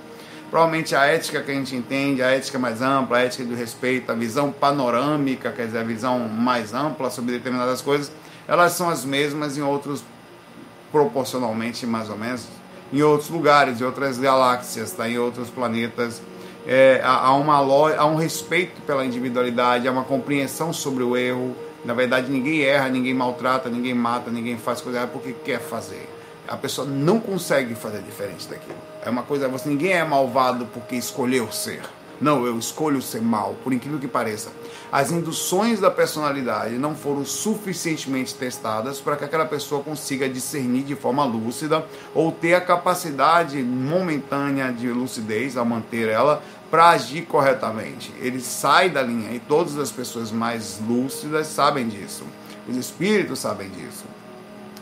Provavelmente 0.52 0.94
a 0.94 1.06
ética 1.06 1.40
que 1.40 1.50
a 1.50 1.54
gente 1.54 1.74
entende, 1.74 2.22
a 2.22 2.26
ética 2.26 2.58
mais 2.58 2.82
ampla, 2.82 3.16
a 3.16 3.20
ética 3.22 3.42
do 3.42 3.54
respeito, 3.54 4.12
a 4.12 4.14
visão 4.14 4.52
panorâmica, 4.52 5.50
quer 5.50 5.64
dizer, 5.64 5.78
a 5.78 5.82
visão 5.82 6.28
mais 6.28 6.74
ampla 6.74 7.08
sobre 7.08 7.32
determinadas 7.32 7.80
coisas, 7.80 8.12
elas 8.46 8.72
são 8.72 8.90
as 8.90 9.02
mesmas 9.02 9.56
em 9.56 9.62
outros, 9.62 10.04
proporcionalmente 10.92 11.84
mais 11.86 12.08
ou 12.08 12.16
menos, 12.16 12.46
em 12.92 13.02
outros 13.02 13.30
lugares, 13.30 13.80
em 13.80 13.84
outras 13.84 14.18
galáxias, 14.18 14.92
tá? 14.92 15.08
em 15.08 15.18
outros 15.18 15.48
planetas. 15.48 16.22
É, 16.64 17.00
há, 17.02 17.34
uma, 17.34 17.56
há 17.56 18.06
um 18.06 18.14
respeito 18.14 18.80
pela 18.82 19.04
individualidade, 19.04 19.88
há 19.88 19.90
uma 19.90 20.04
compreensão 20.04 20.72
sobre 20.72 21.02
o 21.02 21.16
erro. 21.16 21.56
Na 21.84 21.94
verdade, 21.94 22.30
ninguém 22.30 22.62
erra, 22.62 22.88
ninguém 22.88 23.14
maltrata, 23.14 23.68
ninguém 23.68 23.94
mata, 23.94 24.30
ninguém 24.30 24.56
faz 24.56 24.80
coisa 24.80 25.04
porque 25.06 25.32
quer 25.32 25.58
fazer 25.58 26.08
a 26.46 26.56
pessoa 26.56 26.86
não 26.86 27.20
consegue 27.20 27.74
fazer 27.74 28.02
diferente 28.02 28.48
daquilo. 28.48 28.76
É 29.04 29.10
uma 29.10 29.22
coisa, 29.22 29.48
você 29.48 29.68
ninguém 29.68 29.92
é 29.92 30.04
malvado 30.04 30.66
porque 30.66 30.96
escolheu 30.96 31.50
ser. 31.52 31.82
Não, 32.22 32.46
eu 32.46 32.56
escolho 32.56 33.02
ser 33.02 33.20
mal, 33.20 33.56
por 33.64 33.72
incrível 33.72 33.98
que 33.98 34.06
pareça. 34.06 34.52
As 34.92 35.10
induções 35.10 35.80
da 35.80 35.90
personalidade 35.90 36.78
não 36.78 36.94
foram 36.94 37.24
suficientemente 37.24 38.32
testadas 38.32 39.00
para 39.00 39.16
que 39.16 39.24
aquela 39.24 39.44
pessoa 39.44 39.82
consiga 39.82 40.28
discernir 40.28 40.84
de 40.84 40.94
forma 40.94 41.24
lúcida 41.24 41.84
ou 42.14 42.30
ter 42.30 42.54
a 42.54 42.60
capacidade 42.60 43.60
momentânea 43.60 44.72
de 44.72 44.88
lucidez 44.88 45.56
ao 45.56 45.64
manter 45.64 46.08
ela 46.08 46.40
para 46.70 46.90
agir 46.90 47.22
corretamente. 47.22 48.14
Ele 48.20 48.40
sai 48.40 48.88
da 48.88 49.02
linha 49.02 49.32
e 49.32 49.40
todas 49.40 49.76
as 49.76 49.90
pessoas 49.90 50.30
mais 50.30 50.80
lúcidas 50.88 51.48
sabem 51.48 51.88
disso. 51.88 52.22
Os 52.68 52.76
espíritos 52.76 53.40
sabem 53.40 53.68
disso. 53.68 54.04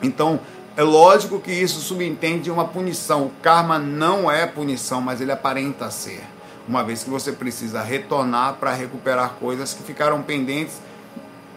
Então, 0.02 0.40
é 0.76 0.82
lógico 0.82 1.40
que 1.40 1.50
isso 1.50 1.80
subentende 1.80 2.50
uma 2.50 2.66
punição. 2.66 3.24
O 3.24 3.30
karma 3.42 3.78
não 3.78 4.30
é 4.30 4.46
punição, 4.46 5.00
mas 5.00 5.22
ele 5.22 5.32
aparenta 5.32 5.90
ser. 5.90 6.22
Uma 6.70 6.84
vez 6.84 7.02
que 7.02 7.10
você 7.10 7.32
precisa 7.32 7.82
retornar 7.82 8.54
para 8.54 8.72
recuperar 8.72 9.30
coisas 9.40 9.74
que 9.74 9.82
ficaram 9.82 10.22
pendentes, 10.22 10.80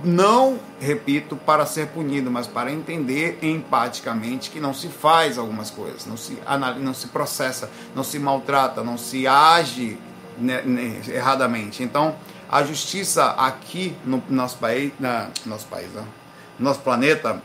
não, 0.04 0.58
repito, 0.80 1.36
para 1.36 1.68
ser 1.68 1.90
punido, 1.90 2.32
mas 2.32 2.48
para 2.48 2.72
entender 2.72 3.38
empaticamente 3.44 4.50
que 4.50 4.60
não 4.60 4.74
se 4.74 4.88
faz 4.88 5.38
algumas 5.38 5.70
coisas, 5.70 6.08
não 6.08 6.18
se, 6.18 6.40
não 6.80 6.96
se 6.96 7.10
processa, 7.10 7.70
não 7.96 8.04
se 8.04 8.18
maltrata, 8.18 8.84
não 8.84 8.98
se 8.98 9.28
age 9.28 10.00
né, 10.36 10.64
né, 10.64 11.00
erradamente. 11.08 11.84
Então, 11.84 12.16
a 12.50 12.64
justiça 12.64 13.36
aqui 13.38 13.96
no 14.04 14.22
nosso 14.28 14.58
país, 14.58 14.92
na, 15.00 15.28
nosso 15.46 15.68
país, 15.68 15.90
no 15.94 16.08
nosso 16.58 16.80
planeta, 16.80 17.40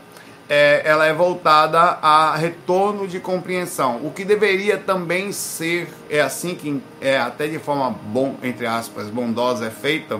é, 0.49 0.81
ela 0.83 1.05
é 1.05 1.13
voltada 1.13 1.79
a 1.79 2.35
retorno 2.35 3.07
de 3.07 3.19
compreensão. 3.19 3.97
O 4.03 4.09
que 4.09 4.25
deveria 4.25 4.79
também 4.79 5.31
ser, 5.31 5.87
é 6.09 6.19
assim 6.19 6.55
que 6.55 6.81
é 6.99 7.19
até 7.19 7.47
de 7.47 7.59
forma 7.59 7.91
bom, 7.91 8.35
entre 8.41 8.65
aspas, 8.65 9.07
bondosa 9.07 9.67
é 9.67 9.69
feita, 9.69 10.19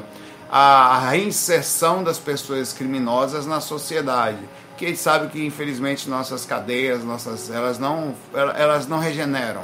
a 0.52 1.10
reinserção 1.10 2.04
das 2.04 2.20
pessoas 2.20 2.72
criminosas 2.72 3.48
na 3.48 3.60
sociedade. 3.60 4.38
Que 4.78 4.86
a 4.86 4.88
gente 4.90 5.00
sabe 5.00 5.28
que 5.28 5.44
infelizmente 5.44 6.08
nossas 6.08 6.46
cadeias, 6.46 7.04
nossas, 7.04 7.50
elas 7.50 7.80
não, 7.80 8.14
elas 8.34 8.88
não 8.88 9.00
regeneram. 9.00 9.64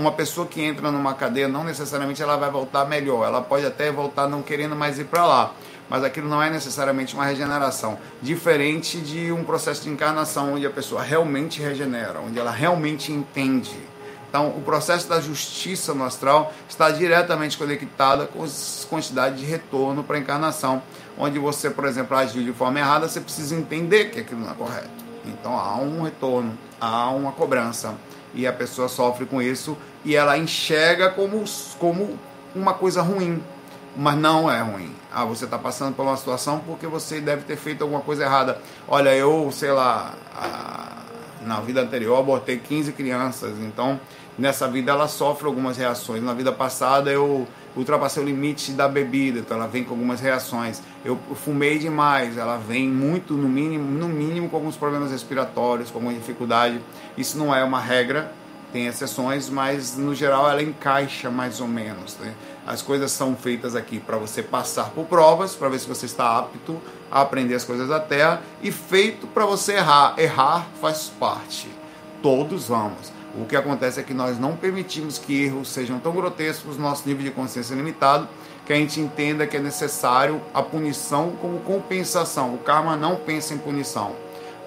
Uma 0.00 0.10
pessoa 0.10 0.46
que 0.46 0.60
entra 0.62 0.90
numa 0.90 1.14
cadeia 1.14 1.46
não 1.46 1.62
necessariamente 1.62 2.20
ela 2.20 2.36
vai 2.36 2.50
voltar 2.50 2.86
melhor, 2.86 3.26
ela 3.26 3.42
pode 3.42 3.64
até 3.64 3.92
voltar 3.92 4.26
não 4.26 4.42
querendo 4.42 4.74
mais 4.74 4.98
ir 4.98 5.04
para 5.04 5.24
lá 5.24 5.52
mas 5.88 6.04
aquilo 6.04 6.28
não 6.28 6.42
é 6.42 6.50
necessariamente 6.50 7.14
uma 7.14 7.24
regeneração. 7.24 7.98
Diferente 8.20 8.98
de 9.00 9.32
um 9.32 9.44
processo 9.44 9.82
de 9.82 9.90
encarnação 9.90 10.54
onde 10.54 10.66
a 10.66 10.70
pessoa 10.70 11.02
realmente 11.02 11.60
regenera, 11.60 12.20
onde 12.20 12.38
ela 12.38 12.50
realmente 12.50 13.12
entende. 13.12 13.76
Então, 14.28 14.48
o 14.48 14.60
processo 14.60 15.08
da 15.08 15.20
justiça 15.20 15.94
no 15.94 16.04
astral 16.04 16.52
está 16.68 16.90
diretamente 16.90 17.56
conectado 17.56 18.26
com 18.28 18.44
a 18.44 18.48
quantidade 18.88 19.36
de 19.36 19.44
retorno 19.44 20.04
para 20.04 20.16
a 20.16 20.20
encarnação, 20.20 20.82
onde 21.16 21.38
você, 21.38 21.70
por 21.70 21.86
exemplo, 21.86 22.16
agiu 22.16 22.42
de 22.42 22.52
forma 22.52 22.78
errada, 22.78 23.08
você 23.08 23.20
precisa 23.20 23.54
entender 23.54 24.10
que 24.10 24.20
aquilo 24.20 24.40
não 24.40 24.50
é 24.50 24.54
correto. 24.54 24.90
Então, 25.24 25.56
há 25.56 25.76
um 25.76 26.02
retorno, 26.02 26.56
há 26.80 27.08
uma 27.10 27.32
cobrança, 27.32 27.94
e 28.36 28.46
a 28.46 28.52
pessoa 28.52 28.86
sofre 28.86 29.24
com 29.24 29.40
isso 29.40 29.76
e 30.04 30.14
ela 30.14 30.36
enxerga 30.36 31.08
como, 31.08 31.42
como 31.78 32.18
uma 32.54 32.74
coisa 32.74 33.00
ruim, 33.02 33.42
mas 33.96 34.16
não 34.16 34.50
é 34.50 34.60
ruim. 34.60 34.94
Ah, 35.12 35.24
você 35.24 35.46
está 35.46 35.58
passando 35.58 35.94
por 35.94 36.02
uma 36.02 36.16
situação 36.16 36.60
porque 36.66 36.86
você 36.86 37.20
deve 37.20 37.42
ter 37.42 37.56
feito 37.56 37.82
alguma 37.82 38.00
coisa 38.00 38.24
errada. 38.24 38.60
Olha, 38.86 39.14
eu, 39.14 39.50
sei 39.50 39.72
lá, 39.72 40.14
na 41.40 41.60
vida 41.60 41.80
anterior 41.80 42.18
abortei 42.18 42.58
15 42.58 42.92
crianças, 42.92 43.58
então 43.60 43.98
nessa 44.38 44.68
vida 44.68 44.92
ela 44.92 45.08
sofre 45.08 45.46
algumas 45.46 45.78
reações. 45.78 46.22
Na 46.22 46.34
vida 46.34 46.52
passada 46.52 47.10
eu 47.10 47.48
ultrapassei 47.74 48.22
o 48.22 48.26
limite 48.26 48.72
da 48.72 48.88
bebida, 48.88 49.38
então 49.38 49.56
ela 49.56 49.66
vem 49.66 49.84
com 49.84 49.94
algumas 49.94 50.20
reações. 50.20 50.82
Eu 51.04 51.18
fumei 51.34 51.78
demais, 51.78 52.36
ela 52.36 52.56
vem 52.56 52.88
muito, 52.88 53.34
no 53.34 53.48
mínimo, 53.48 53.90
no 53.90 54.08
mínimo 54.08 54.48
com 54.48 54.56
alguns 54.56 54.76
problemas 54.76 55.10
respiratórios, 55.10 55.90
com 55.90 55.98
alguma 55.98 56.12
dificuldade. 56.12 56.80
Isso 57.16 57.38
não 57.38 57.54
é 57.54 57.64
uma 57.64 57.80
regra, 57.80 58.32
tem 58.76 58.86
exceções, 58.88 59.48
mas 59.48 59.96
no 59.96 60.14
geral 60.14 60.50
ela 60.50 60.62
encaixa 60.62 61.30
mais 61.30 61.62
ou 61.62 61.66
menos. 61.66 62.14
Né? 62.18 62.34
As 62.66 62.82
coisas 62.82 63.10
são 63.10 63.34
feitas 63.34 63.74
aqui 63.74 63.98
para 63.98 64.18
você 64.18 64.42
passar 64.42 64.90
por 64.90 65.06
provas, 65.06 65.54
para 65.54 65.70
ver 65.70 65.78
se 65.78 65.88
você 65.88 66.04
está 66.04 66.36
apto 66.36 66.78
a 67.10 67.22
aprender 67.22 67.54
as 67.54 67.64
coisas 67.64 67.88
da 67.88 67.98
Terra, 67.98 68.42
e 68.60 68.70
feito 68.70 69.26
para 69.28 69.46
você 69.46 69.76
errar. 69.76 70.14
Errar 70.18 70.66
faz 70.78 71.10
parte. 71.18 71.70
Todos 72.20 72.68
vamos. 72.68 73.10
O 73.40 73.46
que 73.46 73.56
acontece 73.56 73.98
é 73.98 74.02
que 74.02 74.12
nós 74.12 74.38
não 74.38 74.54
permitimos 74.54 75.16
que 75.16 75.44
erros 75.44 75.70
sejam 75.70 75.98
tão 75.98 76.12
grotescos, 76.12 76.76
nosso 76.76 77.08
nível 77.08 77.24
de 77.24 77.30
consciência 77.30 77.72
é 77.72 77.76
limitado, 77.78 78.28
que 78.66 78.74
a 78.74 78.76
gente 78.76 79.00
entenda 79.00 79.46
que 79.46 79.56
é 79.56 79.60
necessário 79.60 80.42
a 80.52 80.62
punição 80.62 81.30
como 81.40 81.60
compensação. 81.60 82.54
O 82.54 82.58
karma 82.58 82.94
não 82.94 83.16
pensa 83.16 83.54
em 83.54 83.58
punição. 83.58 84.14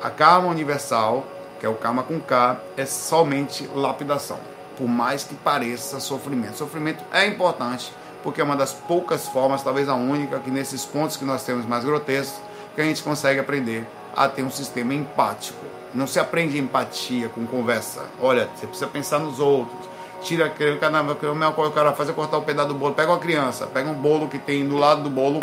A 0.01 0.09
karma 0.09 0.47
universal, 0.47 1.27
que 1.59 1.65
é 1.65 1.69
o 1.69 1.75
karma 1.75 2.03
com 2.03 2.19
K, 2.19 2.59
é 2.77 2.85
somente 2.85 3.69
lapidação 3.73 4.39
por 4.79 4.87
mais 4.87 5.25
que 5.25 5.35
pareça 5.35 5.99
sofrimento. 5.99 6.57
Sofrimento 6.57 7.03
é 7.11 7.27
importante, 7.27 7.93
porque 8.23 8.39
é 8.39 8.43
uma 8.43 8.55
das 8.55 8.71
poucas 8.71 9.27
formas, 9.27 9.61
talvez 9.61 9.89
a 9.89 9.95
única, 9.95 10.39
que 10.39 10.49
nesses 10.49 10.85
pontos 10.85 11.17
que 11.17 11.25
nós 11.25 11.43
temos 11.43 11.65
mais 11.65 11.83
grotescos, 11.83 12.39
que 12.73 12.79
a 12.79 12.85
gente 12.85 13.03
consegue 13.03 13.41
aprender 13.41 13.85
a 14.15 14.29
ter 14.29 14.41
um 14.41 14.49
sistema 14.49 14.93
empático. 14.93 15.59
Não 15.93 16.07
se 16.07 16.17
aprende 16.17 16.57
empatia 16.57 17.27
com 17.27 17.45
conversa. 17.45 18.05
Olha, 18.21 18.47
você 18.55 18.65
precisa 18.65 18.87
pensar 18.87 19.19
nos 19.19 19.39
outros. 19.39 19.89
Tira 20.21 20.45
aquele 20.45 20.77
que 20.77 20.85
o 21.25 21.71
cara 21.71 21.93
faz 21.93 22.09
é 22.09 22.13
cortar 22.13 22.37
o 22.37 22.41
pedaço 22.41 22.69
do 22.69 22.75
bolo. 22.75 22.93
Pega 22.93 23.11
uma 23.11 23.19
criança, 23.19 23.67
pega 23.67 23.89
um 23.89 23.93
bolo 23.93 24.29
que 24.29 24.39
tem 24.39 24.65
do 24.67 24.77
lado 24.77 25.03
do 25.03 25.09
bolo, 25.09 25.39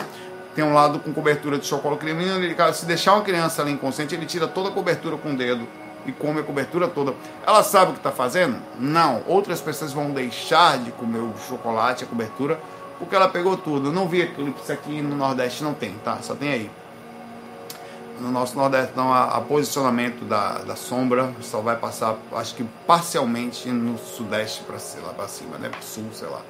tem 0.55 0.65
um 0.65 0.73
lado 0.73 0.99
com 0.99 1.13
cobertura 1.13 1.59
de 1.59 1.67
chocolate 1.67 2.01
creme. 2.01 2.25
Se 2.73 2.87
deixar 2.87 3.15
uma 3.15 3.23
criança 3.23 3.61
ali 3.61 3.73
inconsciente, 3.73 4.15
ele 4.15 4.25
tira 4.25 4.47
toda 4.47 4.69
a 4.71 4.73
cobertura 4.73 5.17
com 5.17 5.33
o 5.33 5.37
dedo 5.37 5.67
e 6.11 6.13
come 6.13 6.41
a 6.41 6.43
cobertura 6.43 6.89
toda. 6.89 7.15
Ela 7.47 7.63
sabe 7.63 7.91
o 7.91 7.95
que 7.95 8.01
está 8.01 8.13
fazendo? 8.13 8.57
Não. 8.79 9.23
Outras 9.27 9.61
pessoas 9.61 9.93
vão 9.93 10.11
deixar 10.11 10.79
de 10.79 10.91
comer 10.93 11.19
o 11.19 11.35
chocolate, 11.49 12.05
a 12.05 12.07
cobertura, 12.07 12.61
porque 12.99 13.15
ela 13.15 13.29
pegou 13.29 13.57
tudo. 13.57 13.89
Eu 13.89 13.93
não 13.93 14.09
vi 14.09 14.23
eclipse 14.23 14.73
aqui 14.73 15.03
no 15.03 15.17
Nordeste, 15.17 15.63
não 15.63 15.75
tem, 15.75 15.93
tá? 16.05 16.19
Só 16.23 16.35
tem 16.35 16.53
aí. 16.53 16.71
No 18.21 18.31
nosso 18.31 18.57
Nordeste, 18.57 18.93
não, 18.97 19.13
a, 19.13 19.37
a 19.37 19.41
posicionamento 19.43 20.25
da, 20.25 20.59
da 20.59 20.77
sombra 20.77 21.35
só 21.43 21.61
vai 21.61 21.77
passar, 21.77 22.17
acho 22.33 22.55
que 22.55 22.65
parcialmente 22.87 23.69
no 23.69 23.99
Sudeste 23.99 24.63
para 24.65 24.79
lá 25.07 25.13
para 25.13 25.29
cima, 25.29 25.59
né? 25.59 25.71
Sul, 25.83 26.09
sei 26.13 26.29
lá. 26.29 26.41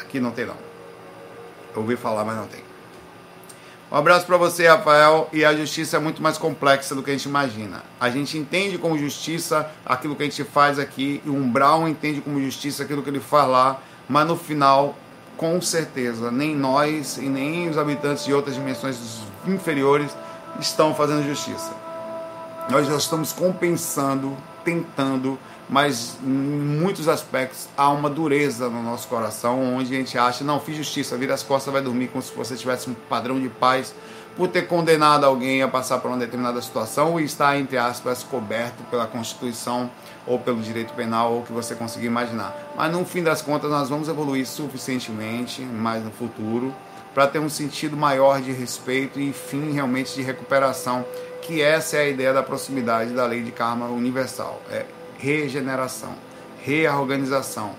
Aqui 0.00 0.18
não 0.18 0.32
tem, 0.32 0.46
não. 0.46 0.56
Eu 1.74 1.82
ouvi 1.82 1.94
falar, 1.94 2.24
mas 2.24 2.36
não 2.36 2.46
tem. 2.48 2.63
Um 3.90 3.96
abraço 3.96 4.26
para 4.26 4.36
você, 4.36 4.66
Rafael. 4.66 5.28
E 5.32 5.44
a 5.44 5.54
justiça 5.54 5.96
é 5.96 6.00
muito 6.00 6.22
mais 6.22 6.38
complexa 6.38 6.94
do 6.94 7.02
que 7.02 7.10
a 7.10 7.14
gente 7.14 7.28
imagina. 7.28 7.82
A 8.00 8.10
gente 8.10 8.36
entende 8.36 8.78
como 8.78 8.98
justiça 8.98 9.70
aquilo 9.84 10.16
que 10.16 10.22
a 10.22 10.26
gente 10.26 10.42
faz 10.44 10.78
aqui, 10.78 11.22
e 11.24 11.28
o 11.28 11.34
umbral 11.34 11.86
entende 11.88 12.20
como 12.20 12.40
justiça 12.40 12.82
aquilo 12.82 13.02
que 13.02 13.10
ele 13.10 13.20
faz 13.20 13.48
lá, 13.48 13.80
mas 14.08 14.26
no 14.26 14.36
final, 14.36 14.96
com 15.36 15.60
certeza, 15.60 16.30
nem 16.30 16.54
nós 16.54 17.18
e 17.18 17.28
nem 17.28 17.68
os 17.68 17.78
habitantes 17.78 18.24
de 18.24 18.32
outras 18.32 18.54
dimensões 18.54 18.98
inferiores 19.46 20.16
estão 20.60 20.94
fazendo 20.94 21.26
justiça. 21.26 21.72
Nós 22.70 22.86
já 22.86 22.96
estamos 22.96 23.32
compensando, 23.32 24.36
tentando 24.64 25.38
mas 25.68 26.16
em 26.22 26.26
muitos 26.26 27.08
aspectos 27.08 27.68
há 27.76 27.88
uma 27.90 28.10
dureza 28.10 28.68
no 28.68 28.82
nosso 28.82 29.08
coração, 29.08 29.76
onde 29.76 29.94
a 29.94 29.98
gente 29.98 30.18
acha, 30.18 30.44
não, 30.44 30.60
fiz 30.60 30.76
justiça, 30.76 31.16
vira 31.16 31.34
as 31.34 31.42
costas, 31.42 31.72
vai 31.72 31.82
dormir 31.82 32.08
como 32.08 32.22
se 32.22 32.34
você 32.34 32.56
tivesse 32.56 32.90
um 32.90 32.94
padrão 32.94 33.40
de 33.40 33.48
paz 33.48 33.94
por 34.36 34.48
ter 34.48 34.62
condenado 34.62 35.24
alguém 35.24 35.62
a 35.62 35.68
passar 35.68 35.98
por 35.98 36.08
uma 36.08 36.18
determinada 36.18 36.60
situação 36.60 37.20
e 37.20 37.24
estar, 37.24 37.56
entre 37.58 37.78
aspas, 37.78 38.22
coberto 38.24 38.82
pela 38.90 39.06
Constituição 39.06 39.90
ou 40.26 40.38
pelo 40.38 40.60
direito 40.60 40.92
penal 40.94 41.32
ou 41.32 41.40
o 41.40 41.42
que 41.44 41.52
você 41.52 41.74
conseguir 41.74 42.06
imaginar. 42.06 42.54
Mas 42.76 42.92
no 42.92 43.04
fim 43.04 43.22
das 43.22 43.40
contas 43.40 43.70
nós 43.70 43.88
vamos 43.88 44.08
evoluir 44.08 44.46
suficientemente 44.46 45.62
mais 45.62 46.02
no 46.02 46.10
futuro 46.10 46.74
para 47.14 47.28
ter 47.28 47.38
um 47.38 47.48
sentido 47.48 47.96
maior 47.96 48.40
de 48.40 48.50
respeito 48.50 49.20
e 49.20 49.32
fim 49.32 49.70
realmente 49.70 50.14
de 50.14 50.22
recuperação, 50.22 51.04
que 51.42 51.62
essa 51.62 51.96
é 51.96 52.00
a 52.00 52.08
ideia 52.08 52.32
da 52.32 52.42
proximidade 52.42 53.12
da 53.12 53.24
lei 53.24 53.42
de 53.42 53.52
karma 53.52 53.86
universal. 53.86 54.60
É 54.68 54.84
regeneração, 55.24 56.14
reorganização, 56.62 57.70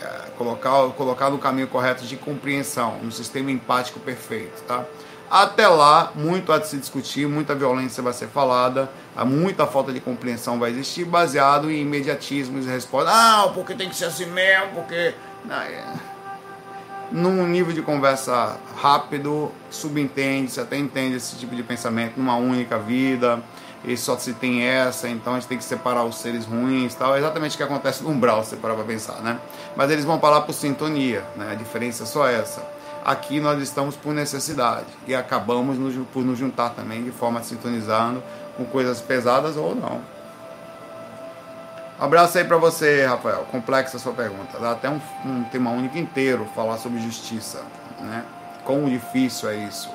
é, 0.00 0.06
colocar, 0.38 0.88
colocar 0.90 1.28
no 1.28 1.38
caminho 1.38 1.66
correto 1.66 2.04
de 2.04 2.16
compreensão, 2.16 2.98
no 3.02 3.10
sistema 3.10 3.50
empático 3.50 3.98
perfeito, 3.98 4.62
tá? 4.62 4.84
Até 5.28 5.66
lá, 5.66 6.12
muito 6.14 6.52
há 6.52 6.58
de 6.58 6.68
se 6.68 6.76
discutir, 6.76 7.26
muita 7.26 7.54
violência 7.54 8.00
vai 8.00 8.12
ser 8.12 8.28
falada, 8.28 8.88
muita 9.26 9.66
falta 9.66 9.92
de 9.92 9.98
compreensão 9.98 10.60
vai 10.60 10.70
existir, 10.70 11.04
baseado 11.04 11.68
em 11.68 11.80
imediatismos 11.80 12.66
e 12.66 12.68
respostas. 12.68 13.12
Ah, 13.12 13.50
porque 13.52 13.74
tem 13.74 13.88
que 13.88 13.96
ser 13.96 14.04
assim 14.04 14.26
mesmo, 14.26 14.74
porque. 14.74 15.14
É... 15.50 16.14
Num 17.10 17.46
nível 17.46 17.72
de 17.72 17.82
conversa 17.82 18.58
rápido, 18.76 19.50
subentende, 19.70 20.52
se 20.52 20.60
até 20.60 20.76
entende 20.76 21.16
esse 21.16 21.36
tipo 21.36 21.54
de 21.56 21.62
pensamento 21.62 22.16
numa 22.16 22.36
única 22.36 22.78
vida 22.78 23.42
e 23.84 23.96
só 23.96 24.16
se 24.16 24.32
tem 24.32 24.62
essa, 24.62 25.08
então 25.08 25.34
a 25.34 25.36
gente 25.36 25.48
tem 25.48 25.58
que 25.58 25.64
separar 25.64 26.04
os 26.04 26.16
seres 26.16 26.46
ruins 26.46 26.94
tal. 26.94 27.14
É 27.14 27.18
exatamente 27.18 27.54
o 27.54 27.56
que 27.56 27.62
acontece 27.62 28.02
no 28.02 28.10
umbral, 28.10 28.42
se 28.42 28.56
parar 28.56 28.74
para 28.74 28.84
pensar, 28.84 29.20
né? 29.20 29.38
Mas 29.76 29.90
eles 29.90 30.04
vão 30.04 30.18
falar 30.18 30.40
por 30.42 30.54
sintonia, 30.54 31.22
né? 31.36 31.52
A 31.52 31.54
diferença 31.54 32.04
é 32.04 32.06
só 32.06 32.26
essa. 32.26 32.62
Aqui 33.04 33.38
nós 33.40 33.60
estamos 33.60 33.94
por 33.94 34.14
necessidade 34.14 34.86
e 35.06 35.14
acabamos 35.14 35.76
por 36.12 36.24
nos 36.24 36.38
juntar 36.38 36.70
também 36.70 37.04
de 37.04 37.10
forma 37.10 37.42
sintonizando 37.42 38.22
com 38.56 38.64
coisas 38.64 39.02
pesadas 39.02 39.56
ou 39.56 39.74
não. 39.74 40.00
Abraço 42.00 42.38
aí 42.38 42.44
para 42.44 42.56
você, 42.56 43.04
Rafael. 43.04 43.46
Complexa 43.50 43.98
a 43.98 44.00
sua 44.00 44.14
pergunta. 44.14 44.58
Dá 44.58 44.72
até 44.72 44.88
um, 44.88 45.00
um 45.24 45.44
tema 45.44 45.70
único 45.70 45.98
inteiro 45.98 46.48
falar 46.54 46.78
sobre 46.78 46.98
justiça, 47.00 47.62
né? 48.00 48.24
Quão 48.64 48.88
difícil 48.88 49.50
é 49.50 49.56
isso 49.56 49.90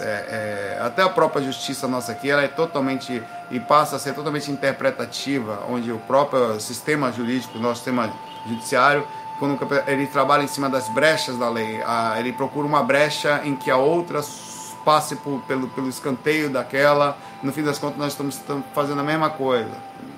é, 0.00 0.76
é, 0.78 0.78
até 0.80 1.02
a 1.02 1.08
própria 1.08 1.42
justiça 1.42 1.88
nossa 1.88 2.12
aqui, 2.12 2.30
ela 2.30 2.42
é 2.42 2.48
totalmente 2.48 3.22
e 3.50 3.58
passa 3.60 3.96
a 3.96 3.98
ser 3.98 4.14
totalmente 4.14 4.50
interpretativa, 4.50 5.64
onde 5.68 5.90
o 5.90 5.98
próprio 5.98 6.60
sistema 6.60 7.10
jurídico, 7.12 7.58
nosso 7.58 7.76
sistema 7.76 8.12
judiciário, 8.46 9.06
quando 9.38 9.58
ele 9.86 10.06
trabalha 10.06 10.42
em 10.42 10.48
cima 10.48 10.68
das 10.68 10.88
brechas 10.88 11.38
da 11.38 11.48
lei, 11.48 11.80
a, 11.82 12.16
ele 12.18 12.32
procura 12.32 12.66
uma 12.66 12.82
brecha 12.82 13.40
em 13.44 13.54
que 13.54 13.70
a 13.70 13.76
outra 13.76 14.20
passe 14.84 15.16
por, 15.16 15.40
pelo, 15.42 15.68
pelo 15.68 15.88
escanteio 15.88 16.50
daquela, 16.50 17.16
no 17.42 17.52
fim 17.52 17.62
das 17.62 17.78
contas 17.78 17.98
nós 17.98 18.12
estamos, 18.12 18.36
estamos 18.36 18.64
fazendo 18.74 19.00
a 19.00 19.04
mesma 19.04 19.30
coisa. 19.30 19.70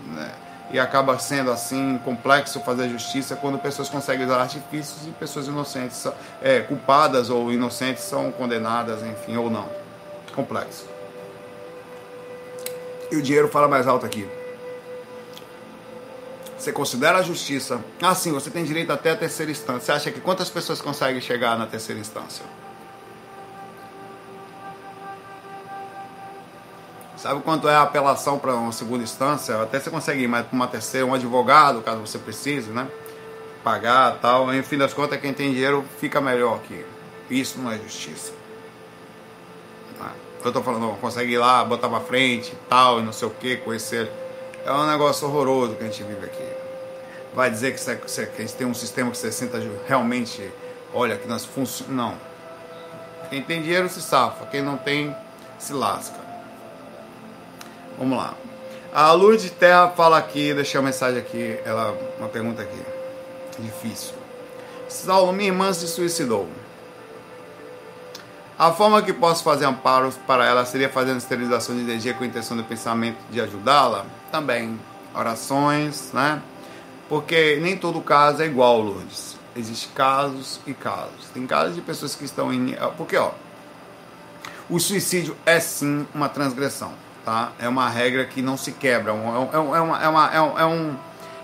Né? 0.07 0.31
E 0.73 0.79
acaba 0.79 1.19
sendo 1.19 1.51
assim 1.51 1.99
complexo 2.05 2.61
fazer 2.61 2.89
justiça 2.89 3.37
quando 3.37 3.59
pessoas 3.59 3.89
conseguem 3.89 4.25
usar 4.25 4.41
artifícios 4.41 5.07
e 5.07 5.11
pessoas 5.11 5.47
inocentes, 5.47 6.07
é, 6.41 6.61
culpadas 6.61 7.29
ou 7.29 7.53
inocentes 7.53 8.05
são 8.05 8.31
condenadas, 8.31 9.03
enfim, 9.03 9.37
ou 9.37 9.51
não. 9.51 9.69
Complexo. 10.35 10.87
E 13.11 13.17
o 13.17 13.23
dinheiro 13.23 13.49
fala 13.49 13.67
mais 13.67 13.89
alto 13.89 14.07
aqui. 14.07 14.29
Você 16.57 16.73
considera 16.73 17.19
a 17.19 17.23
justiça. 17.23 17.81
Ah, 18.03 18.15
sim, 18.15 18.33
você 18.33 18.51
tem 18.51 18.65
direito 18.65 18.93
até 18.93 19.13
a 19.13 19.17
terceira 19.17 19.51
instância. 19.51 19.81
Você 19.81 19.93
acha 19.93 20.11
que 20.11 20.21
quantas 20.21 20.51
pessoas 20.51 20.81
conseguem 20.81 21.21
chegar 21.21 21.59
na 21.59 21.67
terceira 21.67 22.01
instância? 22.01 22.45
Sabe 27.21 27.43
quanto 27.43 27.69
é 27.69 27.75
a 27.75 27.83
apelação 27.83 28.39
para 28.39 28.55
uma 28.55 28.73
segunda 28.73 29.05
instância? 29.05 29.61
Até 29.61 29.79
você 29.79 29.91
consegue 29.91 30.23
ir 30.23 30.27
mais 30.27 30.47
para 30.47 30.57
uma 30.57 30.67
terceira, 30.67 31.05
um 31.05 31.13
advogado, 31.13 31.83
caso 31.83 32.01
você 32.01 32.19
precise, 32.19 32.71
né? 32.71 32.89
Pagar 33.63 34.17
tal. 34.23 34.51
Em 34.55 34.63
fim 34.63 34.79
das 34.79 34.95
contas, 34.95 35.21
quem 35.21 35.35
tem 35.35 35.53
dinheiro 35.53 35.85
fica 35.99 36.19
melhor 36.19 36.57
aqui. 36.57 36.83
Isso 37.29 37.59
não 37.59 37.71
é 37.71 37.77
justiça. 37.77 38.33
É? 40.01 40.07
Eu 40.43 40.49
estou 40.49 40.63
falando, 40.63 40.99
consegue 40.99 41.35
ir 41.35 41.37
lá, 41.37 41.63
botar 41.63 41.91
para 41.91 42.01
frente 42.01 42.57
tal, 42.71 43.01
e 43.01 43.03
não 43.03 43.13
sei 43.13 43.29
o 43.29 43.31
que, 43.31 43.59
conhecer. 43.59 44.11
É 44.65 44.73
um 44.73 44.87
negócio 44.87 45.29
horroroso 45.29 45.75
que 45.75 45.85
a 45.85 45.87
gente 45.89 46.03
vive 46.03 46.25
aqui. 46.25 46.49
Vai 47.35 47.51
dizer 47.51 47.75
que, 47.75 47.81
você, 47.81 48.25
que 48.25 48.41
a 48.41 48.47
gente 48.47 48.55
tem 48.55 48.67
um 48.67 48.73
sistema 48.73 49.11
que 49.11 49.19
você 49.19 49.31
senta 49.31 49.61
realmente, 49.87 50.51
olha, 50.95 51.19
que 51.19 51.29
nós 51.29 51.45
funcionamos. 51.45 52.19
Não. 52.19 52.31
Quem 53.29 53.43
tem 53.43 53.61
dinheiro 53.61 53.91
se 53.91 54.01
safa, 54.01 54.47
quem 54.47 54.63
não 54.63 54.79
tem 54.79 55.15
se 55.59 55.75
lasca. 55.75 56.20
Vamos 58.01 58.17
lá. 58.17 58.33
A 58.95 59.13
Luz 59.13 59.43
de 59.43 59.51
Terra 59.51 59.91
fala 59.91 60.17
aqui, 60.17 60.55
deixei 60.55 60.81
uma 60.81 60.87
mensagem 60.87 61.21
aqui, 61.21 61.61
ela, 61.67 61.95
uma 62.19 62.29
pergunta 62.29 62.63
aqui. 62.63 62.81
Difícil. 63.59 64.15
Saulo, 64.89 65.35
minha 65.35 65.51
irmã 65.51 65.71
se 65.75 65.87
suicidou. 65.87 66.49
A 68.59 68.73
forma 68.73 69.03
que 69.03 69.13
posso 69.13 69.45
fazer 69.45 69.67
amparos 69.67 70.17
para 70.27 70.47
ela 70.47 70.65
seria 70.65 70.89
fazendo 70.89 71.19
esterilização 71.19 71.75
de 71.75 71.83
energia 71.83 72.15
com 72.15 72.25
a 72.25 72.27
intenção 72.27 72.57
do 72.57 72.65
pensamento 72.65 73.19
de 73.31 73.39
ajudá-la? 73.39 74.07
Também. 74.33 74.81
Orações, 75.15 76.11
né? 76.15 76.41
Porque 77.07 77.59
nem 77.61 77.77
todo 77.77 78.01
caso 78.01 78.43
é 78.43 78.47
igual, 78.47 78.81
Lourdes. 78.81 79.37
Existem 79.55 79.91
casos 79.95 80.59
e 80.67 80.73
casos. 80.73 81.27
Tem 81.35 81.47
casos 81.47 81.75
de 81.75 81.83
pessoas 81.83 82.15
que 82.15 82.25
estão 82.25 82.51
em. 82.51 82.75
Porque, 82.97 83.19
ó, 83.19 83.33
o 84.71 84.81
suicídio 84.81 85.37
é 85.45 85.61
sim 85.61 86.07
uma 86.15 86.31
transgressão 86.31 86.95
tá? 87.25 87.53
É 87.59 87.69
uma 87.69 87.89
regra 87.89 88.25
que 88.25 88.43
não 88.43 88.57
se 88.57 88.73
quebra, 88.73 89.13
é, 89.13 89.15
um, 89.15 89.53
é, 89.53 89.59
uma, 89.59 90.03
é, 90.03 90.09
uma, 90.09 90.35
é, 90.35 90.41
um, 90.41 90.59
é, 90.59 90.67
um, 90.67 90.97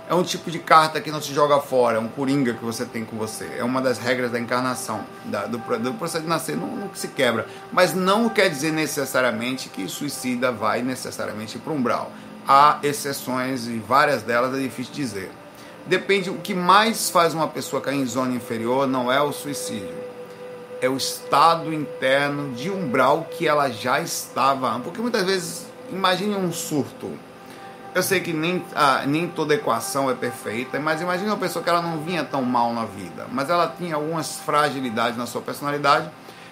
é 0.08 0.14
um 0.14 0.22
tipo 0.22 0.50
de 0.50 0.58
carta 0.58 1.00
que 1.00 1.10
não 1.10 1.20
se 1.20 1.32
joga 1.32 1.60
fora, 1.60 1.98
é 1.98 2.00
um 2.00 2.08
coringa 2.08 2.54
que 2.54 2.64
você 2.64 2.84
tem 2.84 3.04
com 3.04 3.16
você. 3.16 3.48
É 3.58 3.64
uma 3.64 3.80
das 3.80 3.98
regras 3.98 4.30
da 4.30 4.38
encarnação, 4.38 5.04
da, 5.24 5.46
do, 5.46 5.58
do 5.58 5.94
processo 5.94 6.22
de 6.22 6.28
nascer, 6.28 6.56
não, 6.56 6.68
não 6.68 6.94
se 6.94 7.08
quebra. 7.08 7.46
Mas 7.72 7.94
não 7.94 8.28
quer 8.28 8.48
dizer 8.48 8.72
necessariamente 8.72 9.68
que 9.68 9.88
suicida 9.88 10.52
vai 10.52 10.82
necessariamente 10.82 11.58
para 11.58 11.72
um 11.72 11.76
umbral. 11.76 12.10
Há 12.46 12.78
exceções 12.82 13.66
e 13.66 13.78
várias 13.78 14.22
delas 14.22 14.54
é 14.54 14.60
difícil 14.60 14.94
dizer. 14.94 15.30
Depende, 15.86 16.30
o 16.30 16.38
que 16.38 16.54
mais 16.54 17.10
faz 17.10 17.34
uma 17.34 17.48
pessoa 17.48 17.82
cair 17.82 18.00
em 18.00 18.06
zona 18.06 18.34
inferior 18.34 18.86
não 18.86 19.10
é 19.10 19.20
o 19.20 19.32
suicídio 19.32 20.05
é 20.80 20.88
o 20.88 20.96
estado 20.96 21.72
interno 21.72 22.52
de 22.54 22.70
umbral 22.70 23.26
que 23.30 23.46
ela 23.46 23.70
já 23.70 24.00
estava. 24.00 24.78
Porque 24.80 25.00
muitas 25.00 25.24
vezes, 25.24 25.66
imagine 25.90 26.34
um 26.34 26.52
surto. 26.52 27.12
Eu 27.94 28.02
sei 28.02 28.20
que 28.20 28.32
nem, 28.32 28.62
ah, 28.74 29.04
nem 29.06 29.26
toda 29.26 29.54
equação 29.54 30.10
é 30.10 30.14
perfeita, 30.14 30.78
mas 30.78 31.00
imagine 31.00 31.30
uma 31.30 31.38
pessoa 31.38 31.62
que 31.62 31.70
ela 31.70 31.80
não 31.80 32.02
vinha 32.02 32.22
tão 32.24 32.42
mal 32.42 32.74
na 32.74 32.84
vida, 32.84 33.26
mas 33.32 33.48
ela 33.48 33.74
tinha 33.74 33.94
algumas 33.94 34.36
fragilidades 34.36 35.16
na 35.16 35.24
sua 35.24 35.40
personalidade, 35.40 36.10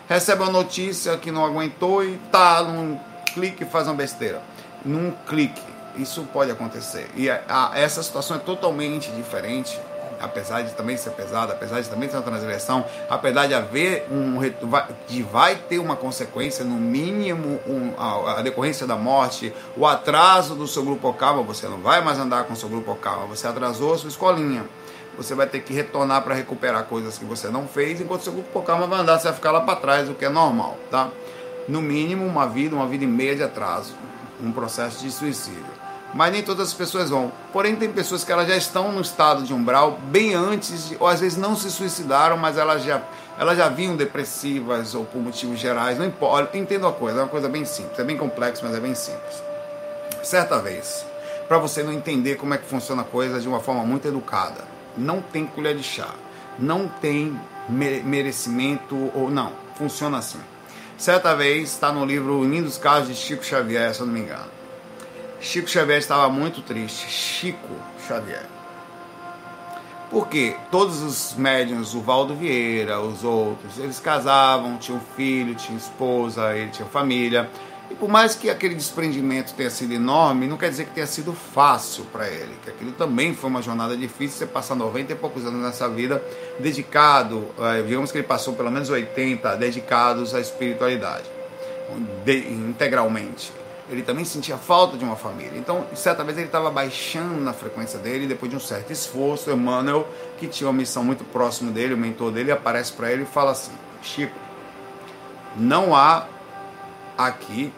recebe 0.08 0.42
uma 0.42 0.50
notícia 0.50 1.18
que 1.18 1.30
não 1.30 1.44
aguentou 1.44 2.02
e 2.02 2.16
tá 2.32 2.62
num 2.62 2.98
clique 3.34 3.64
faz 3.66 3.86
uma 3.86 3.94
besteira. 3.94 4.40
Num 4.84 5.12
clique. 5.26 5.62
Isso 5.96 6.26
pode 6.32 6.50
acontecer. 6.50 7.10
E 7.14 7.28
a, 7.28 7.42
a, 7.46 7.78
essa 7.78 8.02
situação 8.02 8.36
é 8.36 8.40
totalmente 8.40 9.10
diferente 9.10 9.78
apesar 10.24 10.62
de 10.62 10.72
também 10.72 10.96
ser 10.96 11.10
pesado, 11.10 11.52
apesar 11.52 11.80
de 11.80 11.88
também 11.88 12.08
ser 12.08 12.16
uma 12.16 12.22
transgressão, 12.22 12.84
apesar 13.08 13.46
de 13.46 13.54
haver 13.54 14.06
um 14.10 14.40
de 15.06 15.22
vai 15.22 15.56
ter 15.56 15.78
uma 15.78 15.96
consequência, 15.96 16.64
no 16.64 16.76
mínimo 16.76 17.60
um, 17.66 17.92
a, 17.98 18.38
a, 18.38 18.42
decorrência 18.42 18.86
da 18.86 18.96
morte, 18.96 19.52
o 19.76 19.86
atraso 19.86 20.54
do 20.54 20.66
seu 20.66 20.84
grupo 20.84 21.08
Okama, 21.08 21.42
você 21.42 21.68
não 21.68 21.78
vai 21.78 22.02
mais 22.02 22.18
andar 22.18 22.44
com 22.44 22.54
o 22.54 22.56
seu 22.56 22.68
grupo 22.68 22.92
Okama, 22.92 23.26
você 23.26 23.46
atrasou 23.46 23.94
a 23.94 23.98
sua 23.98 24.08
escolinha. 24.08 24.64
Você 25.16 25.32
vai 25.32 25.46
ter 25.46 25.60
que 25.60 25.72
retornar 25.72 26.22
para 26.22 26.34
recuperar 26.34 26.84
coisas 26.86 27.16
que 27.16 27.24
você 27.24 27.48
não 27.48 27.68
fez, 27.68 28.00
enquanto 28.00 28.22
seu 28.22 28.32
grupo 28.32 28.58
Okama 28.58 28.86
vai 28.86 28.98
andar, 28.98 29.18
você 29.18 29.28
vai 29.28 29.34
ficar 29.34 29.52
lá 29.52 29.60
para 29.60 29.76
trás, 29.76 30.08
o 30.08 30.14
que 30.14 30.24
é 30.24 30.28
normal, 30.28 30.76
tá? 30.90 31.08
No 31.68 31.80
mínimo 31.80 32.26
uma 32.26 32.48
vida, 32.48 32.74
uma 32.74 32.86
vida 32.86 33.04
e 33.04 33.06
meia 33.06 33.36
de 33.36 33.42
atraso, 33.44 33.94
um 34.42 34.50
processo 34.50 35.04
de 35.04 35.12
suicídio. 35.12 35.83
Mas 36.14 36.32
nem 36.32 36.42
todas 36.42 36.68
as 36.68 36.74
pessoas 36.74 37.10
vão. 37.10 37.32
Porém, 37.52 37.74
tem 37.74 37.90
pessoas 37.90 38.22
que 38.22 38.30
elas 38.30 38.46
já 38.46 38.56
estão 38.56 38.92
no 38.92 39.00
estado 39.00 39.42
de 39.42 39.52
umbral 39.52 39.98
bem 40.04 40.32
antes, 40.32 40.94
ou 41.00 41.08
às 41.08 41.20
vezes 41.20 41.36
não 41.36 41.56
se 41.56 41.70
suicidaram, 41.70 42.36
mas 42.36 42.56
elas 42.56 42.84
já, 42.84 43.02
elas 43.36 43.58
já 43.58 43.68
vinham 43.68 43.96
depressivas 43.96 44.94
ou 44.94 45.04
por 45.04 45.20
motivos 45.20 45.58
gerais. 45.58 45.98
Não 45.98 46.06
importa, 46.06 46.56
entendo 46.56 46.86
a 46.86 46.92
coisa, 46.92 47.18
é 47.18 47.22
uma 47.22 47.28
coisa 47.28 47.48
bem 47.48 47.64
simples, 47.64 47.98
é 47.98 48.04
bem 48.04 48.16
complexo, 48.16 48.64
mas 48.64 48.76
é 48.76 48.80
bem 48.80 48.94
simples. 48.94 49.42
Certa 50.22 50.60
vez, 50.60 51.04
para 51.48 51.58
você 51.58 51.82
não 51.82 51.92
entender 51.92 52.36
como 52.36 52.54
é 52.54 52.58
que 52.58 52.66
funciona 52.66 53.02
a 53.02 53.04
coisa 53.04 53.40
de 53.40 53.48
uma 53.48 53.58
forma 53.58 53.82
muito 53.82 54.06
educada, 54.06 54.62
não 54.96 55.20
tem 55.20 55.44
colher 55.44 55.76
de 55.76 55.82
chá, 55.82 56.10
não 56.56 56.86
tem 56.86 57.38
merecimento 57.68 59.10
ou 59.14 59.32
não, 59.32 59.52
funciona 59.76 60.18
assim. 60.18 60.40
Certa 60.96 61.34
vez, 61.34 61.70
está 61.70 61.90
no 61.90 62.06
livro 62.06 62.44
Lindos 62.44 62.78
Casos 62.78 63.08
de 63.08 63.16
Chico 63.16 63.44
Xavier, 63.44 63.92
se 63.92 64.00
eu 64.00 64.06
não 64.06 64.12
me 64.12 64.20
engano 64.20 64.63
Chico 65.44 65.68
Xavier 65.68 65.98
estava 65.98 66.26
muito 66.30 66.62
triste. 66.62 67.06
Chico 67.06 67.76
Xavier. 68.08 68.46
Porque 70.10 70.56
todos 70.70 71.02
os 71.02 71.34
médiums, 71.34 71.92
o 71.94 72.00
Valdo 72.00 72.34
Vieira, 72.34 72.98
os 73.00 73.22
outros, 73.22 73.78
eles 73.78 74.00
casavam, 74.00 74.78
tinham 74.78 75.00
filho, 75.14 75.54
tinham 75.54 75.76
esposa, 75.76 76.56
ele 76.56 76.70
tinha 76.70 76.88
família. 76.88 77.50
E 77.90 77.94
por 77.94 78.08
mais 78.08 78.34
que 78.34 78.48
aquele 78.48 78.74
desprendimento 78.74 79.52
tenha 79.52 79.68
sido 79.68 79.92
enorme, 79.92 80.46
não 80.46 80.56
quer 80.56 80.70
dizer 80.70 80.86
que 80.86 80.92
tenha 80.92 81.06
sido 81.06 81.34
fácil 81.34 82.06
para 82.06 82.26
ele. 82.26 82.56
Que 82.64 82.70
aquilo 82.70 82.92
também 82.92 83.34
foi 83.34 83.50
uma 83.50 83.60
jornada 83.60 83.94
difícil, 83.94 84.38
você 84.38 84.46
passar 84.46 84.74
90 84.74 85.12
e 85.12 85.16
poucos 85.16 85.44
anos 85.44 85.60
nessa 85.60 85.88
vida 85.90 86.22
dedicado, 86.58 87.48
eh, 87.60 87.82
digamos 87.82 88.10
que 88.10 88.16
ele 88.16 88.26
passou 88.26 88.54
pelo 88.54 88.70
menos 88.70 88.88
80 88.88 89.56
dedicados 89.56 90.34
à 90.34 90.40
espiritualidade, 90.40 91.28
integralmente 92.26 93.52
ele 93.88 94.02
também 94.02 94.24
sentia 94.24 94.56
falta 94.56 94.96
de 94.96 95.04
uma 95.04 95.16
família. 95.16 95.58
Então, 95.58 95.86
certa 95.94 96.24
vez 96.24 96.36
ele 96.38 96.46
estava 96.46 96.70
baixando 96.70 97.40
na 97.40 97.52
frequência 97.52 97.98
dele, 97.98 98.26
depois 98.26 98.50
de 98.50 98.56
um 98.56 98.60
certo 98.60 98.92
esforço, 98.92 99.50
Emmanuel, 99.50 100.08
que 100.38 100.46
tinha 100.46 100.68
uma 100.68 100.76
missão 100.76 101.04
muito 101.04 101.24
próxima 101.24 101.70
dele, 101.70 101.94
o 101.94 101.98
mentor 101.98 102.32
dele, 102.32 102.50
aparece 102.50 102.92
para 102.92 103.12
ele 103.12 103.24
e 103.24 103.26
fala 103.26 103.50
assim: 103.50 103.72
Chico, 104.02 104.38
não 105.56 105.94
há 105.94 106.26
aqui 107.16 107.72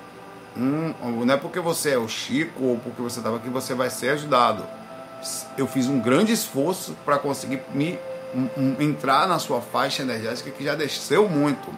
um, 0.57 0.95
não 1.25 1.35
é 1.35 1.37
porque 1.37 1.61
você 1.61 1.90
é 1.90 1.99
o 1.99 2.09
Chico 2.09 2.64
ou 2.64 2.79
porque 2.79 3.03
você 3.03 3.19
estava 3.19 3.37
aqui 3.37 3.51
você 3.51 3.75
vai 3.75 3.90
ser 3.90 4.11
ajudado. 4.11 4.64
Eu 5.57 5.66
fiz 5.66 5.87
um 5.87 6.01
grande 6.01 6.33
esforço 6.33 6.97
para 7.05 7.19
conseguir 7.19 7.62
me 7.75 7.99
um, 8.35 8.77
entrar 8.81 9.27
na 9.27 9.38
sua 9.38 9.61
faixa 9.61 10.03
energética 10.03 10.51
que 10.51 10.64
já 10.64 10.75
desceu 10.75 11.29
muito. 11.29 11.69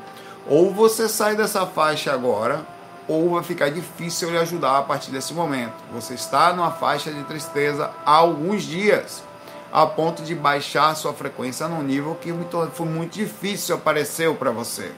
Ou 0.46 0.72
você 0.72 1.08
sai 1.08 1.34
dessa 1.34 1.66
faixa 1.66 2.12
agora, 2.12 2.64
ou 3.08 3.30
vai 3.30 3.42
ficar 3.42 3.70
difícil 3.70 4.30
lhe 4.30 4.36
ajudar 4.36 4.78
a 4.78 4.82
partir 4.82 5.10
desse 5.10 5.32
momento. 5.32 5.74
Você 5.92 6.14
está 6.14 6.52
numa 6.52 6.70
faixa 6.70 7.10
de 7.10 7.24
tristeza 7.24 7.90
há 8.04 8.12
alguns 8.12 8.62
dias, 8.62 9.24
a 9.72 9.86
ponto 9.86 10.22
de 10.22 10.34
baixar 10.34 10.94
sua 10.94 11.14
frequência 11.14 11.66
num 11.66 11.82
nível 11.82 12.14
que 12.14 12.32
foi 12.74 12.86
muito 12.86 13.14
difícil 13.14 13.74
apareceu 13.74 14.34
para 14.34 14.50
você. 14.50 14.92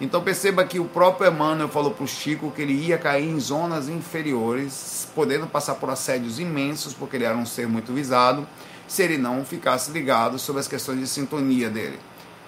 Então 0.00 0.22
perceba 0.22 0.64
que 0.64 0.80
o 0.80 0.84
próprio 0.84 1.30
Emmanuel 1.30 1.68
falou 1.68 1.92
para 1.92 2.04
o 2.04 2.08
Chico 2.08 2.50
que 2.50 2.62
ele 2.62 2.72
ia 2.72 2.98
cair 2.98 3.28
em 3.28 3.38
zonas 3.38 3.88
inferiores, 3.88 5.08
podendo 5.14 5.46
passar 5.46 5.76
por 5.76 5.90
assédios 5.90 6.40
imensos, 6.40 6.94
porque 6.94 7.16
ele 7.16 7.24
era 7.24 7.36
um 7.36 7.46
ser 7.46 7.68
muito 7.68 7.92
visado, 7.92 8.46
se 8.88 9.02
ele 9.02 9.16
não 9.16 9.44
ficasse 9.44 9.90
ligado 9.90 10.38
sobre 10.38 10.60
as 10.60 10.68
questões 10.68 10.98
de 10.98 11.06
sintonia 11.06 11.70
dele. 11.70 11.98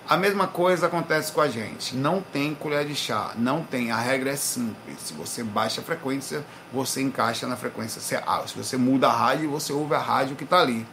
A 0.06 0.18
mesma 0.18 0.46
coisa 0.46 0.86
acontece 0.86 1.32
com 1.32 1.40
a 1.40 1.48
gente. 1.48 1.96
Não 1.96 2.20
tem 2.20 2.54
colher 2.54 2.84
de 2.84 2.94
chá, 2.94 3.32
não 3.36 3.62
tem. 3.62 3.90
A 3.90 3.96
regra 3.96 4.30
é 4.30 4.36
simples. 4.36 4.98
Se 4.98 5.14
você 5.14 5.42
baixa 5.42 5.80
a 5.80 5.84
frequência, 5.84 6.44
você 6.70 7.00
encaixa 7.00 7.46
na 7.46 7.56
frequência. 7.56 8.02
Se 8.02 8.54
você 8.54 8.76
muda 8.76 9.08
a 9.08 9.12
rádio, 9.12 9.50
você 9.50 9.72
ouve 9.72 9.94
a 9.94 9.98
rádio 9.98 10.36
que 10.36 10.44
está 10.44 10.60
ali. 10.60 10.86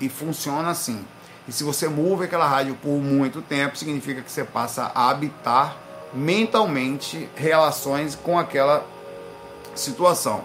E 0.00 0.08
funciona 0.08 0.70
assim. 0.70 1.04
E 1.46 1.52
se 1.52 1.64
você 1.64 1.86
muda 1.86 2.24
aquela 2.24 2.48
rádio 2.48 2.74
por 2.76 2.96
muito 2.96 3.42
tempo, 3.42 3.76
significa 3.76 4.22
que 4.22 4.32
você 4.32 4.42
passa 4.42 4.90
a 4.94 5.10
habitar 5.10 5.76
mentalmente 6.14 7.28
relações 7.36 8.14
com 8.14 8.38
aquela 8.38 8.86
situação. 9.74 10.42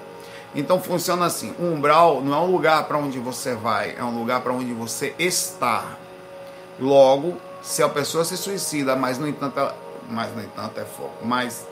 Então 0.53 0.81
funciona 0.81 1.25
assim: 1.25 1.55
o 1.57 1.63
umbral 1.63 2.21
não 2.21 2.33
é 2.33 2.39
um 2.39 2.51
lugar 2.51 2.83
para 2.83 2.97
onde 2.97 3.19
você 3.19 3.55
vai, 3.55 3.95
é 3.97 4.03
um 4.03 4.19
lugar 4.19 4.41
para 4.41 4.51
onde 4.51 4.73
você 4.73 5.15
está. 5.17 5.85
Logo, 6.77 7.37
se 7.61 7.83
a 7.83 7.89
pessoa 7.89 8.25
se 8.25 8.37
suicida, 8.37 8.95
mas 8.95 9.17
no 9.17 9.27
entanto, 9.27 9.59
ela, 9.59 9.75
mas 10.09 10.33
no 10.35 10.41
entanto 10.41 10.79
é 10.79 10.85
foco, 10.85 11.25
mas, 11.25 11.67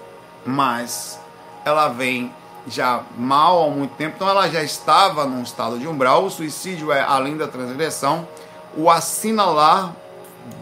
mas 0.46 1.20
ela 1.66 1.90
vem 1.90 2.34
já 2.68 3.04
mal 3.18 3.68
há 3.68 3.70
muito 3.72 3.96
tempo, 3.96 4.16
então 4.16 4.30
ela 4.30 4.48
já 4.50 4.62
estava 4.64 5.26
num 5.26 5.42
estado 5.42 5.80
de 5.80 5.88
umbral. 5.88 6.26
O 6.26 6.30
suicídio 6.30 6.92
é 6.92 7.02
além 7.02 7.38
da 7.38 7.48
transgressão, 7.48 8.28
o 8.76 8.90
assinalar 8.90 9.94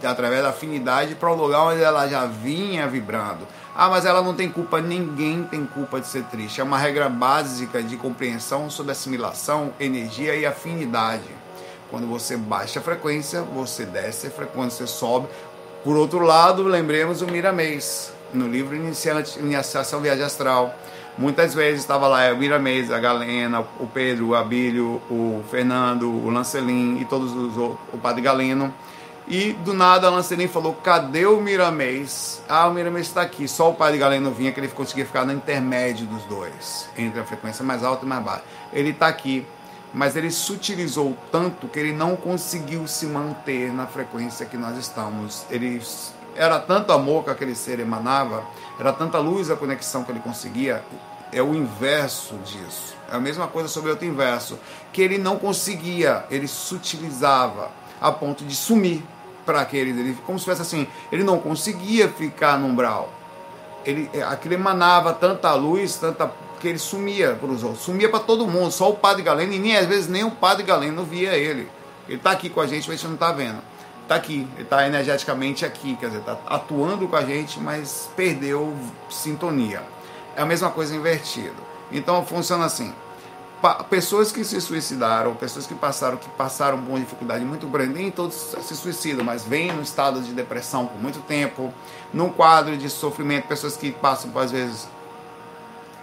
através 0.02 0.42
da 0.42 0.50
afinidade 0.50 1.14
para 1.14 1.30
o 1.30 1.34
lugar 1.34 1.62
onde 1.62 1.82
ela 1.82 2.06
já 2.08 2.26
vinha 2.26 2.86
vibrando. 2.86 3.46
Ah, 3.74 3.88
mas 3.88 4.04
ela 4.04 4.20
não 4.22 4.34
tem 4.34 4.50
culpa, 4.50 4.80
ninguém 4.80 5.44
tem 5.44 5.64
culpa 5.64 6.00
de 6.00 6.06
ser 6.08 6.24
triste. 6.24 6.60
É 6.60 6.64
uma 6.64 6.78
regra 6.78 7.08
básica 7.08 7.82
de 7.82 7.96
compreensão 7.96 8.68
sobre 8.68 8.92
assimilação, 8.92 9.72
energia 9.78 10.34
e 10.34 10.44
afinidade. 10.44 11.37
Quando 11.90 12.06
você 12.06 12.36
baixa 12.36 12.80
a 12.80 12.82
frequência, 12.82 13.42
você 13.42 13.86
desce 13.86 14.26
a 14.26 14.30
frequência, 14.30 14.86
você 14.86 14.92
sobe. 14.92 15.28
Por 15.82 15.96
outro 15.96 16.20
lado, 16.20 16.62
lembremos 16.64 17.22
o 17.22 17.26
Miramês, 17.26 18.12
no 18.32 18.46
livro 18.46 18.76
Iniciação 18.76 20.00
Viagem 20.00 20.24
Astral. 20.24 20.74
Muitas 21.16 21.54
vezes 21.54 21.80
estava 21.80 22.06
lá 22.06 22.32
o 22.32 22.36
Miramês, 22.36 22.92
a 22.92 22.98
Galena, 22.98 23.60
o 23.80 23.86
Pedro, 23.86 24.28
o 24.28 24.34
Abílio, 24.34 25.02
o 25.10 25.42
Fernando, 25.50 26.10
o 26.10 26.30
Lancelin 26.30 26.98
e 27.00 27.04
todos 27.04 27.32
os 27.32 27.56
o 27.56 27.98
Padre 28.00 28.22
Galeno. 28.22 28.72
E 29.26 29.52
do 29.52 29.74
nada 29.74 30.06
a 30.06 30.10
Lancelin 30.10 30.46
falou: 30.46 30.74
cadê 30.74 31.26
o 31.26 31.40
Miramês? 31.40 32.42
Ah, 32.48 32.68
o 32.68 32.72
Miramês 32.72 33.08
está 33.08 33.22
aqui. 33.22 33.48
Só 33.48 33.70
o 33.70 33.74
Padre 33.74 33.98
Galeno 33.98 34.30
vinha 34.30 34.52
que 34.52 34.60
ele 34.60 34.68
conseguia 34.68 35.04
ficar 35.04 35.24
no 35.24 35.32
intermédio 35.32 36.06
dos 36.06 36.22
dois, 36.24 36.88
entre 36.96 37.20
a 37.20 37.24
frequência 37.24 37.64
mais 37.64 37.82
alta 37.82 38.04
e 38.04 38.08
mais 38.08 38.22
baixa. 38.22 38.44
Ele 38.72 38.90
está 38.90 39.08
aqui 39.08 39.46
mas 39.92 40.16
ele 40.16 40.30
sutilizou 40.30 41.16
tanto 41.32 41.68
que 41.68 41.78
ele 41.78 41.92
não 41.92 42.14
conseguiu 42.16 42.86
se 42.86 43.06
manter 43.06 43.72
na 43.72 43.86
frequência 43.86 44.46
que 44.46 44.56
nós 44.56 44.76
estamos. 44.76 45.44
Ele 45.50 45.82
era 46.36 46.58
tanto 46.60 46.92
amor 46.92 47.24
que 47.24 47.30
aquele 47.30 47.54
ser 47.54 47.80
emanava, 47.80 48.44
era 48.78 48.92
tanta 48.92 49.18
luz 49.18 49.50
a 49.50 49.56
conexão 49.56 50.04
que 50.04 50.12
ele 50.12 50.20
conseguia, 50.20 50.84
é 51.32 51.42
o 51.42 51.54
inverso 51.54 52.36
disso. 52.44 52.96
É 53.10 53.16
a 53.16 53.20
mesma 53.20 53.46
coisa 53.48 53.68
sobre 53.68 53.90
outro 53.90 54.06
inverso, 54.06 54.58
que 54.92 55.02
ele 55.02 55.18
não 55.18 55.38
conseguia, 55.38 56.24
ele 56.30 56.46
sutilizava 56.46 57.70
a 58.00 58.12
ponto 58.12 58.44
de 58.44 58.54
sumir 58.54 59.02
para 59.44 59.62
aquele 59.62 59.90
ele, 59.90 60.18
como 60.26 60.38
se 60.38 60.44
fosse 60.44 60.60
assim, 60.60 60.86
ele 61.10 61.24
não 61.24 61.38
conseguia 61.38 62.08
ficar 62.08 62.58
no 62.58 62.66
umbral. 62.66 63.10
Ele, 63.84 64.10
aquilo 64.22 64.54
emanava 64.54 65.12
tanta 65.14 65.52
luz, 65.54 65.96
tanta 65.96 66.30
que 66.58 66.68
ele 66.68 66.78
sumia 66.78 67.34
para 67.34 67.48
os 67.48 67.62
outros, 67.62 67.82
sumia 67.82 68.08
para 68.08 68.20
todo 68.20 68.46
mundo, 68.46 68.70
só 68.70 68.90
o 68.90 68.96
padre 68.96 69.22
Galeno, 69.22 69.52
e 69.52 69.58
nem 69.58 69.76
às 69.76 69.86
vezes 69.86 70.08
nem 70.08 70.24
o 70.24 70.30
padre 70.30 70.64
Galeno 70.64 71.04
via 71.04 71.36
ele. 71.36 71.68
Ele 72.08 72.16
está 72.16 72.30
aqui 72.30 72.48
com 72.48 72.60
a 72.60 72.66
gente, 72.66 72.88
mas 72.88 72.94
a 72.94 72.96
gente 72.96 73.06
não 73.06 73.14
está 73.14 73.32
vendo. 73.32 73.62
Está 74.02 74.14
aqui, 74.14 74.48
ele 74.54 74.62
está 74.62 74.86
energeticamente 74.86 75.66
aqui, 75.66 75.94
quer 75.96 76.06
dizer, 76.06 76.20
está 76.20 76.38
atuando 76.46 77.06
com 77.06 77.16
a 77.16 77.22
gente, 77.22 77.60
mas 77.60 78.08
perdeu 78.16 78.74
sintonia. 79.10 79.82
É 80.34 80.40
a 80.40 80.46
mesma 80.46 80.70
coisa 80.70 80.96
invertido. 80.96 81.56
Então 81.92 82.24
funciona 82.24 82.64
assim. 82.64 82.92
Pessoas 83.90 84.30
que 84.30 84.44
se 84.44 84.60
suicidaram, 84.60 85.34
pessoas 85.34 85.66
que 85.66 85.74
passaram, 85.74 86.16
que 86.16 86.28
passaram 86.30 86.80
por 86.80 86.90
uma 86.90 87.00
dificuldade 87.00 87.44
muito 87.44 87.66
grande, 87.66 87.92
nem 87.94 88.10
todos 88.10 88.54
se 88.62 88.76
suicidam, 88.76 89.24
mas 89.24 89.44
vêm 89.44 89.72
no 89.72 89.82
estado 89.82 90.20
de 90.20 90.32
depressão 90.32 90.86
por 90.86 90.98
muito 90.98 91.20
tempo, 91.26 91.74
num 92.14 92.30
quadro 92.30 92.76
de 92.76 92.88
sofrimento, 92.88 93.48
pessoas 93.48 93.76
que 93.76 93.90
passam, 93.90 94.30
às 94.38 94.52
vezes, 94.52 94.88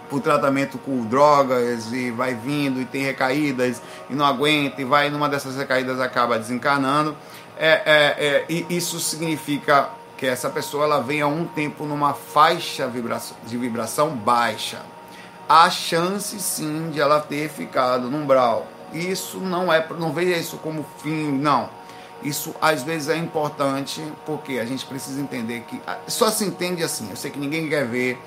por 0.08 0.20
tratamento 0.20 0.78
com 0.78 1.04
drogas 1.04 1.92
e 1.92 2.10
vai 2.10 2.34
vindo 2.34 2.80
e 2.80 2.84
tem 2.84 3.02
recaídas 3.02 3.82
e 4.08 4.14
não 4.14 4.24
aguenta 4.24 4.80
e 4.80 4.84
vai 4.84 5.10
numa 5.10 5.28
dessas 5.28 5.56
recaídas 5.56 6.00
acaba 6.00 6.38
desencarnando. 6.38 7.16
É, 7.58 7.68
é, 7.68 8.26
é, 8.26 8.44
e 8.48 8.66
isso 8.70 9.00
significa 9.00 9.90
que 10.16 10.26
essa 10.26 10.48
pessoa 10.48 10.84
ela 10.84 11.00
vem 11.00 11.20
há 11.20 11.26
um 11.26 11.44
tempo 11.44 11.84
numa 11.84 12.14
faixa 12.14 12.90
de 13.46 13.56
vibração 13.56 14.10
baixa. 14.10 14.80
Há 15.48 15.70
chance 15.70 16.38
sim 16.40 16.90
de 16.90 17.00
ela 17.00 17.20
ter 17.20 17.48
ficado 17.48 18.10
no 18.10 18.18
umbral. 18.18 18.66
Isso 18.92 19.38
não 19.38 19.72
é, 19.72 19.86
não 19.98 20.12
veja 20.12 20.36
isso 20.36 20.56
como 20.58 20.84
fim, 21.02 21.30
não. 21.32 21.68
Isso 22.22 22.54
às 22.60 22.82
vezes 22.82 23.08
é 23.08 23.16
importante 23.16 24.02
porque 24.24 24.58
a 24.58 24.64
gente 24.64 24.84
precisa 24.86 25.20
entender 25.20 25.64
que 25.68 25.80
só 26.08 26.30
se 26.30 26.44
entende 26.44 26.82
assim. 26.82 27.08
Eu 27.10 27.16
sei 27.16 27.30
que 27.30 27.38
ninguém 27.38 27.68
quer 27.68 27.86
ver 27.86 28.18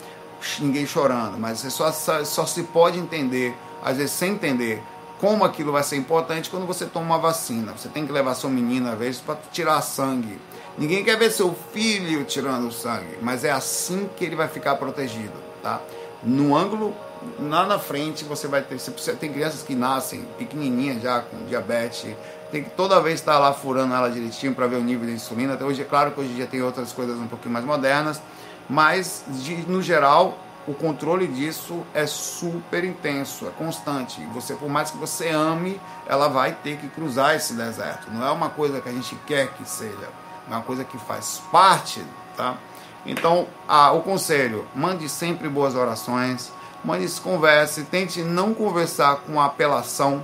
ninguém 0.60 0.86
chorando, 0.86 1.38
mas 1.38 1.60
você 1.60 1.70
só, 1.70 1.92
só 1.92 2.46
se 2.46 2.64
pode 2.64 2.98
entender, 2.98 3.56
às 3.84 3.98
vezes 3.98 4.12
sem 4.12 4.34
entender, 4.34 4.82
como 5.20 5.44
aquilo 5.44 5.72
vai 5.72 5.84
ser 5.84 5.98
importante 5.98 6.50
quando 6.50 6.66
você 6.66 6.86
toma 6.86 7.06
uma 7.06 7.18
vacina. 7.18 7.74
Você 7.74 7.90
tem 7.90 8.06
que 8.06 8.12
levar 8.12 8.36
seu 8.36 8.50
menino, 8.50 8.90
às 8.90 8.98
vezes, 8.98 9.20
para 9.20 9.38
tirar 9.52 9.82
sangue. 9.82 10.40
Ninguém 10.78 11.04
quer 11.04 11.18
ver 11.18 11.30
seu 11.32 11.54
filho 11.74 12.24
tirando 12.24 12.72
sangue, 12.72 13.18
mas 13.22 13.44
é 13.44 13.52
assim 13.52 14.10
que 14.16 14.24
ele 14.24 14.36
vai 14.36 14.48
ficar 14.48 14.76
protegido, 14.76 15.34
tá? 15.62 15.82
no 16.24 16.56
ângulo 16.56 16.94
lá 17.40 17.66
na 17.66 17.80
frente 17.80 18.24
você 18.24 18.48
vai 18.48 18.62
ter. 18.62 18.80
Você 18.80 19.14
tem 19.14 19.32
crianças 19.32 19.64
que 19.64 19.76
nascem 19.76 20.26
pequenininhas 20.38 21.02
já 21.02 21.22
com 21.22 21.46
diabetes, 21.46 22.06
tem 22.52 22.64
que 22.64 22.70
toda 22.72 23.00
vez 23.00 23.16
estar 23.16 23.38
lá 23.40 23.54
furando 23.54 23.94
ela 23.94 24.10
direitinho 24.10 24.54
para 24.54 24.68
ver 24.68 24.78
o 24.78 24.84
nível 24.84 25.08
de 25.08 25.14
insulina. 25.14 25.54
Até 25.54 25.64
hoje, 25.66 25.82
é 25.82 25.86
claro 25.86 26.12
que 26.12 26.20
hoje 26.20 26.32
em 26.32 26.36
dia 26.36 26.48
tem 26.48 26.62
outras 26.62 26.92
coisas 26.92 27.18
um 27.18 27.28
pouquinho 27.28 27.54
mais 27.54 27.66
modernas, 27.66 28.22
mas 28.70 29.24
de, 29.28 29.56
no 29.70 29.82
geral 29.82 30.38
o 30.68 30.74
controle 30.74 31.26
disso 31.26 31.84
é 31.96 32.06
super 32.06 32.84
intenso, 32.84 33.48
é 33.48 33.50
constante. 33.50 34.22
Você, 34.34 34.54
por 34.54 34.70
mais 34.70 34.92
que 34.92 34.98
você 34.98 35.30
ame, 35.30 35.82
ela 36.06 36.28
vai 36.28 36.52
ter 36.52 36.78
que 36.78 36.88
cruzar 36.88 37.36
esse 37.36 37.54
deserto. 37.54 38.12
Não 38.12 38.24
é 38.24 38.30
uma 38.30 38.52
coisa 38.52 38.80
que 38.80 38.88
a 38.88 38.92
gente 38.92 39.16
quer 39.26 39.48
que 39.54 39.68
seja, 39.68 40.10
é 40.48 40.54
uma 40.54 40.62
coisa 40.62 40.84
que 40.84 40.98
faz 41.00 41.42
parte, 41.52 42.04
tá? 42.38 42.56
Então, 43.04 43.48
ah, 43.68 43.92
o 43.94 44.04
conselho: 44.04 44.68
mande 44.76 45.10
sempre 45.10 45.50
boas 45.50 45.74
orações, 45.74 46.52
mande 46.84 47.10
se 47.10 47.20
converse, 47.20 47.86
tente 47.86 48.22
não 48.22 48.54
conversar 48.54 49.22
com 49.22 49.42
apelação, 49.42 50.24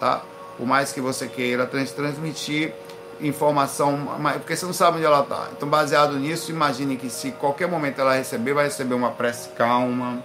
tá? 0.00 0.22
Por 0.56 0.66
mais 0.66 0.90
que 0.90 1.02
você 1.02 1.28
queira 1.28 1.66
transmitir 1.66 2.72
informação, 3.20 4.08
porque 4.34 4.56
você 4.56 4.66
não 4.66 4.72
sabe 4.72 4.98
onde 4.98 5.06
ela 5.06 5.20
está. 5.20 5.48
Então, 5.52 5.68
baseado 5.68 6.18
nisso, 6.18 6.50
imagine 6.50 6.96
que 6.96 7.10
se 7.10 7.32
qualquer 7.32 7.68
momento 7.68 8.00
ela 8.00 8.14
receber, 8.14 8.52
vai 8.52 8.64
receber 8.64 8.94
uma 8.94 9.10
prece 9.10 9.50
calma, 9.50 10.22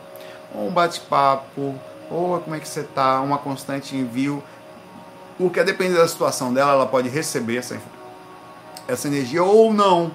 ou 0.54 0.68
um 0.68 0.72
bate-papo, 0.72 1.76
ou 2.10 2.40
como 2.40 2.56
é 2.56 2.60
que 2.60 2.68
você 2.68 2.82
está, 2.82 3.22
uma 3.22 3.38
constante 3.38 3.96
envio. 3.96 4.44
Porque 5.38 5.60
a 5.60 5.64
depender 5.64 5.96
da 5.96 6.08
situação 6.08 6.54
dela, 6.54 6.74
ela 6.74 6.86
pode 6.86 7.10
receber 7.10 7.58
essa, 7.58 7.80
essa 8.88 9.08
energia 9.08 9.44
ou 9.44 9.74
não. 9.74 10.12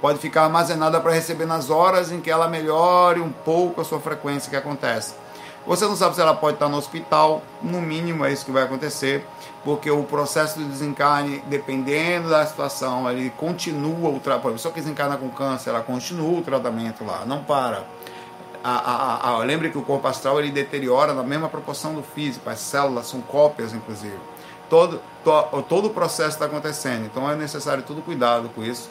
Pode 0.00 0.18
ficar 0.18 0.44
armazenada 0.44 1.00
para 1.00 1.12
receber 1.12 1.46
nas 1.46 1.70
horas 1.70 2.10
em 2.12 2.20
que 2.20 2.30
ela 2.30 2.48
melhore 2.48 3.20
um 3.20 3.30
pouco 3.30 3.80
a 3.80 3.84
sua 3.84 4.00
frequência 4.00 4.50
que 4.50 4.56
acontece. 4.56 5.14
Você 5.66 5.84
não 5.84 5.96
sabe 5.96 6.14
se 6.14 6.20
ela 6.20 6.34
pode 6.34 6.54
estar 6.54 6.68
no 6.68 6.76
hospital, 6.76 7.42
no 7.60 7.80
mínimo 7.80 8.24
é 8.24 8.32
isso 8.32 8.44
que 8.44 8.52
vai 8.52 8.62
acontecer, 8.62 9.26
porque 9.66 9.90
o 9.90 10.04
processo 10.04 10.60
de 10.60 10.64
desencarne, 10.64 11.42
dependendo 11.48 12.30
da 12.30 12.46
situação, 12.46 13.10
ele 13.10 13.30
continua 13.30 14.10
o 14.10 14.20
tratamento. 14.20 14.50
A 14.50 14.52
pessoa 14.52 14.72
que 14.72 14.80
desencarna 14.80 15.16
com 15.16 15.28
câncer, 15.28 15.70
ela 15.70 15.80
continua 15.80 16.38
o 16.38 16.40
tratamento 16.40 17.04
lá, 17.04 17.24
não 17.26 17.42
para. 17.42 17.84
A, 18.62 18.70
a, 18.70 19.30
a, 19.30 19.38
lembre 19.38 19.70
que 19.70 19.76
o 19.76 19.82
corpo 19.82 20.06
astral 20.06 20.38
ele 20.38 20.52
deteriora 20.52 21.12
na 21.12 21.24
mesma 21.24 21.48
proporção 21.48 21.94
do 21.94 22.02
físico, 22.04 22.48
as 22.48 22.60
células 22.60 23.08
são 23.08 23.20
cópias, 23.20 23.74
inclusive. 23.74 24.16
Todo, 24.70 25.00
to, 25.24 25.64
todo 25.68 25.86
o 25.86 25.90
processo 25.90 26.30
está 26.30 26.44
acontecendo, 26.44 27.04
então 27.04 27.28
é 27.28 27.34
necessário 27.34 27.82
todo 27.82 28.00
cuidado 28.02 28.48
com 28.54 28.62
isso, 28.62 28.88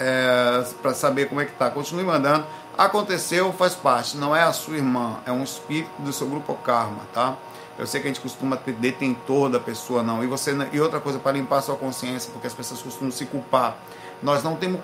é, 0.00 0.64
para 0.80 0.94
saber 0.94 1.28
como 1.28 1.42
é 1.42 1.44
que 1.44 1.52
está. 1.52 1.68
Continue 1.68 2.04
mandando 2.04 2.46
Aconteceu, 2.78 3.52
faz 3.52 3.74
parte, 3.74 4.16
não 4.16 4.36
é 4.36 4.44
a 4.44 4.52
sua 4.52 4.76
irmã, 4.76 5.16
é 5.26 5.32
um 5.32 5.42
espírito 5.42 5.90
do 5.98 6.12
seu 6.12 6.28
grupo 6.28 6.54
karma, 6.54 7.00
tá? 7.12 7.36
Eu 7.78 7.86
sei 7.86 8.00
que 8.00 8.08
a 8.08 8.10
gente 8.10 8.20
costuma 8.20 8.56
ter 8.56 8.72
detentor 8.72 9.48
da 9.48 9.60
pessoa, 9.60 10.02
não. 10.02 10.24
E 10.24 10.26
você 10.26 10.54
e 10.72 10.80
outra 10.80 11.00
coisa 11.00 11.18
para 11.18 11.32
limpar 11.32 11.62
sua 11.62 11.76
consciência, 11.76 12.30
porque 12.32 12.48
as 12.48 12.54
pessoas 12.54 12.82
costumam 12.82 13.12
se 13.12 13.24
culpar. 13.26 13.76
Nós 14.20 14.42
não 14.42 14.56
temos 14.56 14.80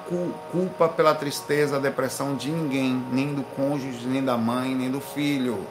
culpa 0.52 0.88
pela 0.88 1.12
tristeza, 1.12 1.80
depressão 1.80 2.36
de 2.36 2.50
ninguém, 2.50 3.04
nem 3.10 3.34
do 3.34 3.42
cônjuge, 3.42 4.06
nem 4.06 4.24
da 4.24 4.36
mãe, 4.36 4.74
nem 4.76 4.88
do 4.88 5.00
filho. 5.00 5.66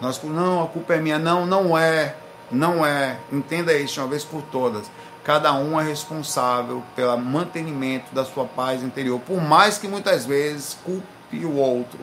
Nós 0.00 0.22
não, 0.22 0.62
a 0.62 0.68
culpa 0.68 0.94
é 0.94 1.00
minha, 1.00 1.18
não, 1.18 1.44
não 1.44 1.76
é, 1.76 2.14
não 2.48 2.86
é. 2.86 3.18
Entenda 3.32 3.74
isso 3.74 3.94
de 3.94 4.00
uma 4.00 4.06
vez 4.06 4.24
por 4.24 4.42
todas. 4.42 4.88
Cada 5.24 5.52
um 5.52 5.80
é 5.80 5.84
responsável 5.84 6.82
pelo 6.94 7.18
mantenimento 7.18 8.14
da 8.14 8.24
sua 8.24 8.44
paz 8.44 8.82
interior, 8.84 9.20
por 9.20 9.40
mais 9.40 9.76
que 9.76 9.88
muitas 9.88 10.24
vezes 10.24 10.78
culpe 10.84 11.44
o 11.44 11.56
outro. 11.56 11.98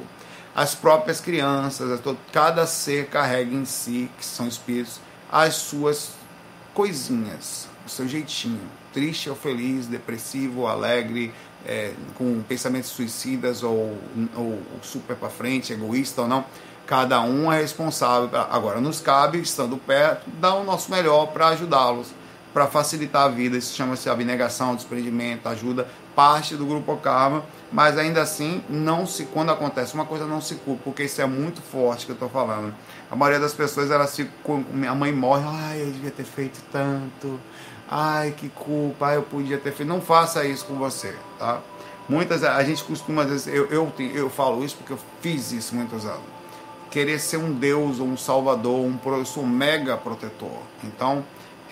As 0.58 0.74
próprias 0.74 1.22
crianças, 1.22 2.02
cada 2.34 2.66
ser 2.66 3.06
carrega 3.10 3.54
em 3.54 3.64
si, 3.64 4.10
que 4.18 4.26
são 4.26 4.48
espíritos, 4.48 5.00
as 5.32 5.54
suas 5.54 6.14
coisinhas, 6.74 7.68
o 7.86 7.90
seu 7.90 8.08
jeitinho, 8.08 8.68
triste 8.92 9.30
ou 9.30 9.36
feliz, 9.36 9.86
depressivo 9.86 10.62
ou 10.62 10.68
alegre, 10.68 11.32
é, 11.64 11.94
com 12.16 12.42
pensamentos 12.42 12.90
suicidas 12.90 13.62
ou, 13.62 13.96
ou 14.36 14.60
super 14.82 15.16
para 15.16 15.30
frente, 15.30 15.74
egoísta 15.74 16.24
ou 16.24 16.28
não. 16.28 16.44
Cada 16.88 17.22
um 17.22 17.54
é 17.54 17.62
responsável. 17.62 18.28
Agora, 18.50 18.82
nos 18.82 19.00
cabe, 19.00 19.40
estando 19.40 19.78
perto, 19.78 20.28
dar 20.40 20.56
o 20.56 20.64
nosso 20.64 20.90
melhor 20.90 21.28
para 21.28 21.50
ajudá-los 21.50 22.08
para 22.58 22.66
facilitar 22.66 23.26
a 23.26 23.28
vida. 23.28 23.56
Isso 23.56 23.76
chama-se 23.76 24.10
abnegação, 24.10 24.76
desprendimento, 24.76 25.48
ajuda, 25.48 25.88
parte 26.16 26.56
do 26.56 26.66
grupo 26.66 26.98
karma, 26.98 27.46
mas 27.72 27.98
ainda 27.98 28.22
assim, 28.22 28.64
não 28.70 29.06
se 29.06 29.26
quando 29.26 29.52
acontece 29.52 29.94
uma 29.94 30.06
coisa, 30.06 30.26
não 30.26 30.42
se 30.42 30.56
culpa, 30.56 30.82
porque 30.86 31.04
isso 31.04 31.22
é 31.22 31.26
muito 31.26 31.62
forte 31.62 32.06
que 32.06 32.12
eu 32.12 32.14
estou 32.14 32.30
falando. 32.30 32.74
A 33.12 33.16
maioria 33.16 33.40
das 33.40 33.54
pessoas, 33.54 33.92
elas 33.92 34.16
ficam, 34.16 34.66
a 34.90 34.96
mãe 34.96 35.12
morre, 35.12 35.44
ai, 35.46 35.82
eu 35.82 35.92
devia 35.92 36.12
ter 36.12 36.24
feito 36.24 36.62
tanto, 36.72 37.40
ai, 37.90 38.34
que 38.36 38.50
culpa, 38.50 39.14
eu 39.14 39.24
podia 39.24 39.58
ter 39.58 39.74
feito. 39.74 39.90
Não 39.90 40.02
faça 40.02 40.46
isso 40.46 40.66
com 40.66 40.76
você, 40.76 41.14
tá? 41.38 41.62
Muitas, 42.08 42.42
a 42.44 42.64
gente 42.64 42.84
costuma, 42.86 43.24
às 43.24 43.30
vezes, 43.30 43.48
eu, 43.48 43.66
eu, 43.66 43.92
eu 44.14 44.30
falo 44.30 44.64
isso 44.64 44.78
porque 44.78 44.94
eu 44.94 45.00
fiz 45.22 45.52
isso 45.52 45.76
muitos 45.76 46.06
anos. 46.06 46.38
Querer 46.90 47.20
ser 47.20 47.36
um 47.36 47.52
Deus 47.52 48.00
ou 48.00 48.08
um 48.08 48.16
Salvador, 48.16 48.80
um, 48.80 48.98
eu 49.08 49.26
sou 49.26 49.44
um 49.44 49.48
mega 49.48 49.98
protetor. 49.98 50.62
Então, 50.86 51.26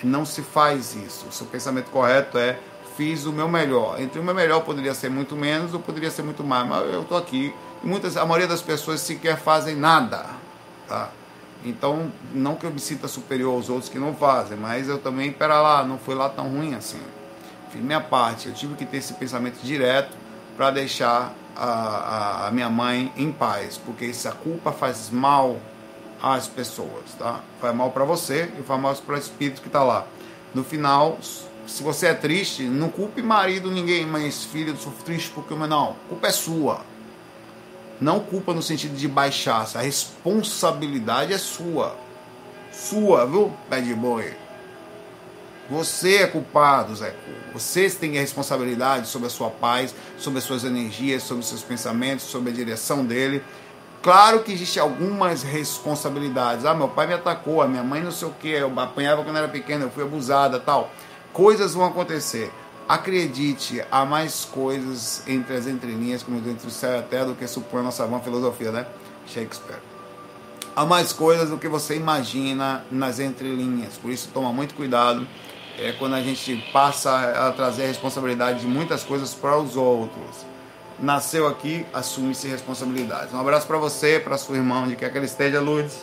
não 0.03 0.25
se 0.25 0.41
faz 0.41 0.93
isso. 0.93 1.27
O 1.27 1.31
seu 1.31 1.47
pensamento 1.47 1.89
correto 1.89 2.37
é 2.37 2.59
fiz 2.95 3.25
o 3.25 3.31
meu 3.31 3.47
melhor. 3.47 3.99
Entre 3.99 4.19
o 4.19 4.23
meu 4.23 4.33
melhor 4.33 4.61
poderia 4.61 4.93
ser 4.93 5.09
muito 5.09 5.35
menos 5.35 5.73
ou 5.73 5.79
poderia 5.79 6.09
ser 6.09 6.23
muito 6.23 6.43
mais, 6.43 6.67
mas 6.67 6.93
eu 6.93 7.01
estou 7.01 7.17
aqui. 7.17 7.53
Muitas, 7.83 8.17
a 8.17 8.25
maioria 8.25 8.47
das 8.47 8.61
pessoas 8.61 9.01
sequer 9.01 9.37
fazem 9.37 9.75
nada. 9.75 10.25
Tá? 10.87 11.09
Então, 11.63 12.11
não 12.33 12.55
que 12.55 12.65
eu 12.65 12.71
me 12.71 12.79
sinta 12.79 13.07
superior 13.07 13.53
aos 13.53 13.69
outros 13.69 13.89
que 13.89 13.97
não 13.97 14.13
fazem, 14.13 14.57
mas 14.57 14.87
eu 14.87 14.99
também, 14.99 15.31
pera 15.31 15.61
lá, 15.61 15.83
não 15.83 15.97
foi 15.97 16.15
lá 16.15 16.29
tão 16.29 16.47
ruim 16.47 16.75
assim. 16.75 17.01
Fiz 17.71 17.81
minha 17.81 18.01
parte, 18.01 18.47
eu 18.47 18.53
tive 18.53 18.75
que 18.75 18.85
ter 18.85 18.97
esse 18.97 19.13
pensamento 19.13 19.59
direto 19.63 20.15
para 20.55 20.71
deixar 20.71 21.33
a, 21.55 21.65
a, 21.65 22.47
a 22.47 22.51
minha 22.51 22.69
mãe 22.69 23.11
em 23.17 23.31
paz, 23.31 23.79
porque 23.83 24.13
se 24.13 24.27
a 24.27 24.31
culpa 24.31 24.71
faz 24.71 25.09
mal 25.09 25.57
as 26.21 26.47
pessoas, 26.47 27.13
tá? 27.17 27.39
Faz 27.59 27.75
mal 27.75 27.91
para 27.91 28.03
você 28.03 28.51
e 28.59 28.63
faz 28.63 28.79
mal 28.79 28.95
para 28.95 29.15
o 29.15 29.17
espírito 29.17 29.61
que 29.61 29.67
está 29.67 29.83
lá. 29.83 30.05
No 30.53 30.63
final, 30.63 31.17
se 31.67 31.83
você 31.83 32.07
é 32.07 32.13
triste, 32.13 32.63
não 32.63 32.89
culpe 32.89 33.21
marido, 33.21 33.71
ninguém, 33.71 34.05
mas 34.05 34.43
filho, 34.43 34.73
eu 34.73 34.77
sou 34.77 34.93
triste 35.03 35.31
porque 35.33 35.53
não, 35.55 35.91
a 35.91 36.09
culpa 36.09 36.27
é 36.27 36.31
sua. 36.31 36.81
Não 37.99 38.19
culpa 38.19 38.53
no 38.53 38.61
sentido 38.61 38.95
de 38.95 39.07
baixar, 39.07 39.67
a 39.75 39.81
responsabilidade 39.81 41.33
é 41.33 41.37
sua. 41.37 41.95
Sua, 42.71 43.25
viu, 43.25 43.53
bad 43.69 43.93
boy? 43.93 44.33
Você 45.69 46.17
é 46.17 46.27
culpado, 46.27 46.95
Zé. 46.95 47.15
Você 47.53 47.89
tem 47.89 48.17
a 48.17 48.21
responsabilidade 48.21 49.07
sobre 49.07 49.27
a 49.27 49.31
sua 49.31 49.49
paz, 49.49 49.95
sobre 50.17 50.37
as 50.37 50.45
suas 50.45 50.63
energias, 50.63 51.23
sobre 51.23 51.41
os 51.41 51.49
seus 51.49 51.63
pensamentos, 51.63 52.25
sobre 52.25 52.51
a 52.51 52.53
direção 52.53 53.03
dele. 53.03 53.41
Claro 54.03 54.43
que 54.43 54.51
existe 54.51 54.79
algumas 54.79 55.41
responsabilidades. 55.41 56.65
Ah, 56.65 56.75
meu 56.75 56.87
pai 56.87 57.07
me 57.07 57.13
atacou, 57.15 57.63
a 57.63 57.67
minha 57.67 57.81
mãe 57.81 58.03
não 58.03 58.11
sei 58.11 58.27
o 58.27 58.31
que, 58.31 58.49
eu 58.49 58.71
apanhava 58.79 59.23
quando 59.23 59.37
era 59.37 59.47
pequena, 59.47 59.85
eu 59.85 59.89
fui 59.89 60.03
abusada, 60.03 60.59
tal. 60.59 60.91
Coisas 61.35 61.73
vão 61.73 61.85
acontecer. 61.85 62.49
Acredite, 62.87 63.83
há 63.91 64.05
mais 64.05 64.45
coisas 64.45 65.21
entre 65.27 65.53
as 65.57 65.67
entrelinhas, 65.67 66.23
como 66.23 66.37
entre 66.37 66.65
o 66.65 66.71
céu 66.71 66.93
e 66.93 66.99
a 66.99 67.01
terra, 67.01 67.25
do 67.25 67.35
que 67.35 67.45
supõe 67.45 67.81
a 67.81 67.83
nossa 67.83 68.07
vã 68.07 68.21
filosofia, 68.21 68.71
né? 68.71 68.87
Shakespeare. 69.27 69.81
Há 70.73 70.85
mais 70.85 71.11
coisas 71.11 71.49
do 71.49 71.57
que 71.57 71.67
você 71.67 71.97
imagina 71.97 72.85
nas 72.89 73.19
entrelinhas. 73.19 73.97
Por 73.97 74.11
isso, 74.11 74.29
toma 74.33 74.53
muito 74.53 74.75
cuidado 74.75 75.27
é, 75.77 75.91
quando 75.91 76.15
a 76.15 76.21
gente 76.21 76.55
passa 76.71 77.13
a 77.47 77.51
trazer 77.51 77.83
a 77.83 77.87
responsabilidade 77.87 78.61
de 78.61 78.67
muitas 78.67 79.03
coisas 79.03 79.33
para 79.33 79.57
os 79.57 79.75
outros 79.75 80.45
nasceu 80.97 81.45
aqui, 81.45 81.85
assume-se 81.93 82.47
responsabilidades. 82.47 83.33
Um 83.33 83.39
abraço 83.41 83.67
para 83.67 83.77
você, 83.77 84.17
para 84.17 84.37
sua 84.37 84.55
irmã, 84.55 84.83
onde 84.83 84.95
quer 84.95 85.11
que 85.11 85.17
ela 85.17 85.25
esteja, 85.25 85.59
Lourdes, 85.59 85.97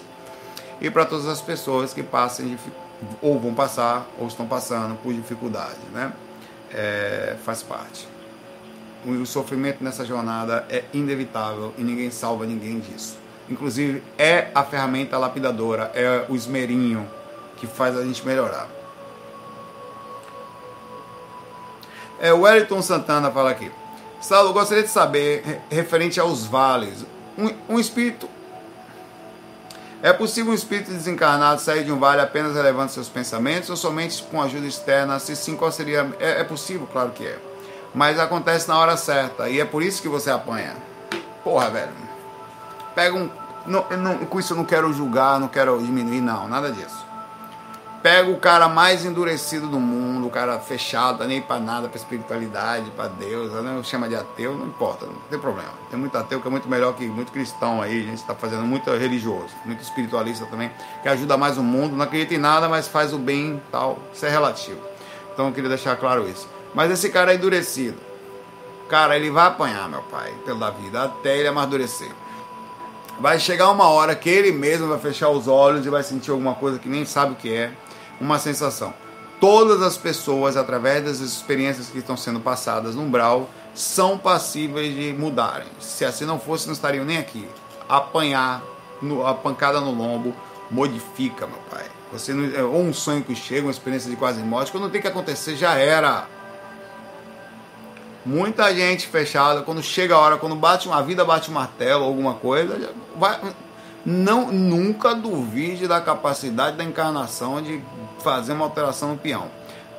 e 0.82 0.90
para 0.90 1.06
todas 1.06 1.26
as 1.26 1.40
pessoas 1.40 1.94
que 1.94 2.02
passem, 2.02 2.58
ou 3.20 3.38
vão 3.38 3.54
passar, 3.54 4.06
ou 4.18 4.26
estão 4.26 4.46
passando 4.46 4.96
por 4.96 5.12
dificuldade, 5.12 5.80
né? 5.92 6.12
É, 6.72 7.36
faz 7.44 7.62
parte. 7.62 8.08
O 9.04 9.26
sofrimento 9.26 9.82
nessa 9.82 10.04
jornada 10.04 10.64
é 10.70 10.84
inevitável 10.92 11.74
e 11.76 11.82
ninguém 11.82 12.10
salva 12.10 12.46
ninguém 12.46 12.78
disso. 12.78 13.18
Inclusive, 13.50 14.02
é 14.16 14.48
a 14.54 14.62
ferramenta 14.62 15.18
lapidadora, 15.18 15.90
é 15.94 16.24
o 16.28 16.36
esmerinho 16.36 17.08
que 17.56 17.66
faz 17.66 17.96
a 17.96 18.04
gente 18.04 18.24
melhorar. 18.24 18.68
É, 22.20 22.32
o 22.32 22.42
Wellington 22.42 22.80
Santana 22.80 23.30
fala 23.30 23.50
aqui. 23.50 23.70
Saulo, 24.20 24.52
gostaria 24.52 24.84
de 24.84 24.88
saber, 24.88 25.60
referente 25.68 26.20
aos 26.20 26.46
vales, 26.46 27.04
um, 27.36 27.74
um 27.74 27.80
espírito. 27.80 28.28
É 30.02 30.12
possível 30.12 30.50
um 30.50 30.54
espírito 30.54 30.90
desencarnado 30.90 31.60
sair 31.60 31.84
de 31.84 31.92
um 31.92 31.98
vale 31.98 32.20
apenas 32.20 32.56
elevando 32.56 32.90
seus 32.90 33.08
pensamentos 33.08 33.70
ou 33.70 33.76
somente 33.76 34.20
com 34.24 34.42
ajuda 34.42 34.66
externa? 34.66 35.18
Se 35.20 35.36
sim, 35.36 35.56
qual 35.56 35.70
seria? 35.70 36.12
É, 36.18 36.40
é 36.40 36.44
possível, 36.44 36.88
claro 36.90 37.10
que 37.10 37.24
é. 37.24 37.38
Mas 37.94 38.18
acontece 38.18 38.68
na 38.68 38.76
hora 38.76 38.96
certa 38.96 39.48
e 39.48 39.60
é 39.60 39.64
por 39.64 39.80
isso 39.80 40.02
que 40.02 40.08
você 40.08 40.28
apanha. 40.28 40.74
Porra, 41.44 41.70
velho. 41.70 41.92
Pega 42.96 43.16
um. 43.16 43.30
Não, 43.64 43.86
não, 43.90 44.18
com 44.18 44.40
isso 44.40 44.54
eu 44.54 44.56
não 44.56 44.64
quero 44.64 44.92
julgar, 44.92 45.38
não 45.38 45.46
quero 45.46 45.78
diminuir, 45.78 46.20
não, 46.20 46.48
nada 46.48 46.72
disso. 46.72 47.11
Pega 48.02 48.28
o 48.28 48.36
cara 48.36 48.68
mais 48.68 49.04
endurecido 49.04 49.68
do 49.68 49.78
mundo, 49.78 50.26
o 50.26 50.30
cara 50.30 50.58
fechado, 50.58 51.18
tá 51.18 51.24
nem 51.24 51.40
para 51.40 51.60
nada, 51.60 51.88
para 51.88 51.96
espiritualidade, 51.96 52.90
para 52.90 53.06
Deus, 53.06 53.52
não 53.52 53.62
né? 53.62 53.82
chama 53.84 54.08
de 54.08 54.16
ateu, 54.16 54.56
não 54.56 54.66
importa, 54.66 55.06
não 55.06 55.14
tem 55.30 55.38
problema. 55.38 55.70
Tem 55.88 55.96
muito 55.96 56.18
ateu 56.18 56.40
que 56.40 56.48
é 56.48 56.50
muito 56.50 56.68
melhor 56.68 56.94
que 56.94 57.06
muito 57.06 57.30
cristão 57.30 57.80
aí, 57.80 58.00
a 58.00 58.06
gente 58.06 58.18
está 58.18 58.34
fazendo 58.34 58.64
muito 58.64 58.90
religioso, 58.90 59.54
muito 59.64 59.80
espiritualista 59.80 60.46
também, 60.46 60.68
que 61.00 61.08
ajuda 61.08 61.36
mais 61.36 61.56
o 61.56 61.62
mundo, 61.62 61.94
não 61.94 62.04
acredita 62.04 62.34
em 62.34 62.38
nada, 62.38 62.68
mas 62.68 62.88
faz 62.88 63.12
o 63.12 63.18
bem 63.18 63.62
tal, 63.70 64.00
isso 64.12 64.26
é 64.26 64.28
relativo. 64.28 64.80
Então 65.32 65.46
eu 65.46 65.52
queria 65.52 65.68
deixar 65.68 65.94
claro 65.94 66.28
isso. 66.28 66.48
Mas 66.74 66.90
esse 66.90 67.08
cara 67.08 67.32
é 67.32 67.36
endurecido. 67.36 67.98
Cara, 68.88 69.16
ele 69.16 69.30
vai 69.30 69.46
apanhar, 69.46 69.88
meu 69.88 70.02
pai, 70.02 70.34
pela 70.44 70.70
vida, 70.70 71.04
até 71.04 71.38
ele 71.38 71.46
amadurecer. 71.46 72.10
Vai 73.20 73.38
chegar 73.38 73.70
uma 73.70 73.88
hora 73.88 74.16
que 74.16 74.28
ele 74.28 74.50
mesmo 74.50 74.88
vai 74.88 74.98
fechar 74.98 75.28
os 75.28 75.46
olhos 75.46 75.86
e 75.86 75.88
vai 75.88 76.02
sentir 76.02 76.32
alguma 76.32 76.54
coisa 76.54 76.80
que 76.80 76.88
nem 76.88 77.04
sabe 77.04 77.32
o 77.32 77.36
que 77.36 77.54
é 77.54 77.70
uma 78.22 78.38
sensação. 78.38 78.94
Todas 79.40 79.82
as 79.82 79.96
pessoas, 79.96 80.56
através 80.56 81.04
das 81.04 81.18
experiências 81.18 81.88
que 81.88 81.98
estão 81.98 82.16
sendo 82.16 82.38
passadas 82.38 82.94
no 82.94 83.02
umbral, 83.02 83.50
são 83.74 84.16
passíveis 84.16 84.94
de 84.94 85.12
mudarem. 85.12 85.66
Se 85.80 86.04
assim 86.04 86.24
não 86.24 86.38
fosse, 86.38 86.66
não 86.66 86.72
estariam 86.72 87.04
nem 87.04 87.18
aqui. 87.18 87.48
Apanhar, 87.88 88.62
no, 89.00 89.26
a 89.26 89.34
pancada 89.34 89.80
no 89.80 89.90
lombo, 89.90 90.32
modifica, 90.70 91.46
meu 91.46 91.58
pai. 91.68 91.84
Você 92.12 92.32
não, 92.32 92.56
é, 92.56 92.62
ou 92.62 92.80
um 92.80 92.94
sonho 92.94 93.24
que 93.24 93.34
chega, 93.34 93.62
uma 93.62 93.72
experiência 93.72 94.08
de 94.08 94.16
quase 94.16 94.40
morte, 94.42 94.70
quando 94.70 94.88
tem 94.88 95.00
que 95.00 95.08
acontecer, 95.08 95.56
já 95.56 95.74
era. 95.74 96.26
Muita 98.24 98.72
gente 98.72 99.08
fechada, 99.08 99.62
quando 99.62 99.82
chega 99.82 100.14
a 100.14 100.18
hora, 100.18 100.36
quando 100.36 100.54
bate 100.54 100.86
uma 100.86 101.02
vida, 101.02 101.24
bate 101.24 101.50
um 101.50 101.54
martelo, 101.54 102.04
alguma 102.04 102.34
coisa, 102.34 102.92
vai, 103.16 103.40
não 104.04 104.50
nunca 104.50 105.14
duvide 105.14 105.86
da 105.86 106.00
capacidade 106.00 106.76
da 106.76 106.84
encarnação 106.84 107.62
de 107.62 107.82
fazer 108.18 108.52
uma 108.52 108.64
alteração 108.64 109.10
no 109.10 109.18
peão. 109.18 109.50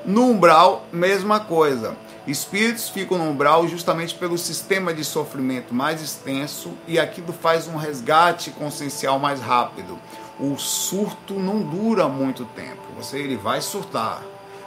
No 0.06 0.30
umbral, 0.30 0.86
mesma 0.92 1.40
coisa. 1.40 1.96
Espíritos 2.28 2.90
ficam 2.90 3.18
no 3.18 3.26
umbral 3.26 3.68
justamente 3.68 4.16
pelo 4.16 4.38
sistema 4.38 4.94
de 4.94 5.04
sofrimento 5.04 5.74
mais 5.74 6.02
extenso 6.02 6.72
e 6.88 7.00
aquilo 7.00 7.34
faz 7.34 7.68
um 7.68 7.76
resgate 7.76 8.52
consciencial 8.52 9.20
mais 9.20 9.42
rápido. 9.42 9.98
O 10.40 10.58
surto 10.58 11.34
não 11.36 11.62
dura 11.62 12.08
muito 12.08 12.46
tempo. 12.46 12.82
Você 12.98 13.18
ele 13.18 13.38
vai 13.38 13.62
surtar, 13.62 14.22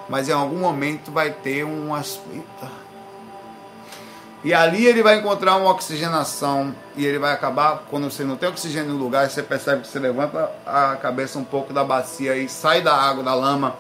mas 0.09 0.29
em 0.29 0.33
algum 0.33 0.59
momento 0.59 1.11
vai 1.11 1.31
ter 1.31 1.65
um 1.65 1.95
e 4.45 4.55
ali 4.55 4.87
ele 4.87 5.03
vai 5.03 5.19
encontrar 5.19 5.57
uma 5.57 5.71
oxigenação 5.71 6.75
e 6.97 7.05
ele 7.05 7.19
vai 7.19 7.33
acabar, 7.33 7.85
quando 7.91 8.11
você 8.11 8.23
não 8.23 8.37
tem 8.37 8.49
oxigênio 8.49 8.93
no 8.93 8.99
lugar, 8.99 9.29
você 9.29 9.43
percebe 9.43 9.83
que 9.83 9.89
você 9.89 9.99
levanta 9.99 10.51
a 10.65 10.97
cabeça 10.97 11.39
um 11.39 11.45
pouco 11.45 11.73
da 11.73 11.83
bacia 11.83 12.37
e 12.37 12.49
sai 12.49 12.81
da 12.81 12.95
água, 12.95 13.25
da 13.25 13.35
lama, 13.35 13.75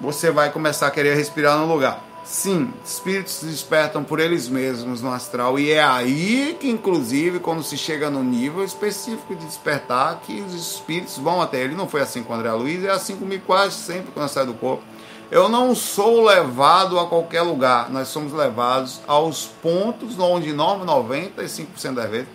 você 0.00 0.30
vai 0.30 0.50
começar 0.50 0.86
a 0.86 0.90
querer 0.90 1.14
respirar 1.14 1.58
no 1.58 1.66
lugar. 1.66 2.02
Sim, 2.24 2.72
espíritos 2.84 3.34
se 3.34 3.46
despertam 3.46 4.04
por 4.04 4.20
eles 4.20 4.48
mesmos 4.48 5.00
no 5.00 5.10
astral 5.10 5.58
e 5.58 5.70
é 5.70 5.82
aí 5.82 6.56
que, 6.60 6.68
inclusive, 6.68 7.40
quando 7.40 7.62
se 7.62 7.76
chega 7.76 8.10
no 8.10 8.22
nível 8.22 8.62
específico 8.62 9.34
de 9.34 9.44
despertar, 9.46 10.20
que 10.20 10.40
os 10.40 10.54
espíritos 10.54 11.18
vão 11.18 11.40
até 11.40 11.60
ele. 11.60 11.74
Não 11.74 11.88
foi 11.88 12.02
assim 12.02 12.22
com 12.22 12.32
o 12.32 12.36
André 12.36 12.52
Luiz, 12.52 12.84
é 12.84 12.90
assim 12.90 13.16
comigo 13.16 13.42
quase 13.46 13.74
sempre 13.74 14.12
quando 14.12 14.24
eu 14.24 14.28
saio 14.28 14.46
do 14.46 14.54
corpo 14.54 14.82
eu 15.30 15.48
não 15.48 15.74
sou 15.74 16.24
levado 16.24 16.98
a 16.98 17.06
qualquer 17.06 17.42
lugar, 17.42 17.88
nós 17.88 18.08
somos 18.08 18.32
levados 18.32 19.00
aos 19.06 19.46
pontos 19.46 20.18
onde 20.18 20.52
95% 20.52 21.94
das 21.94 22.10
vezes, 22.10 22.28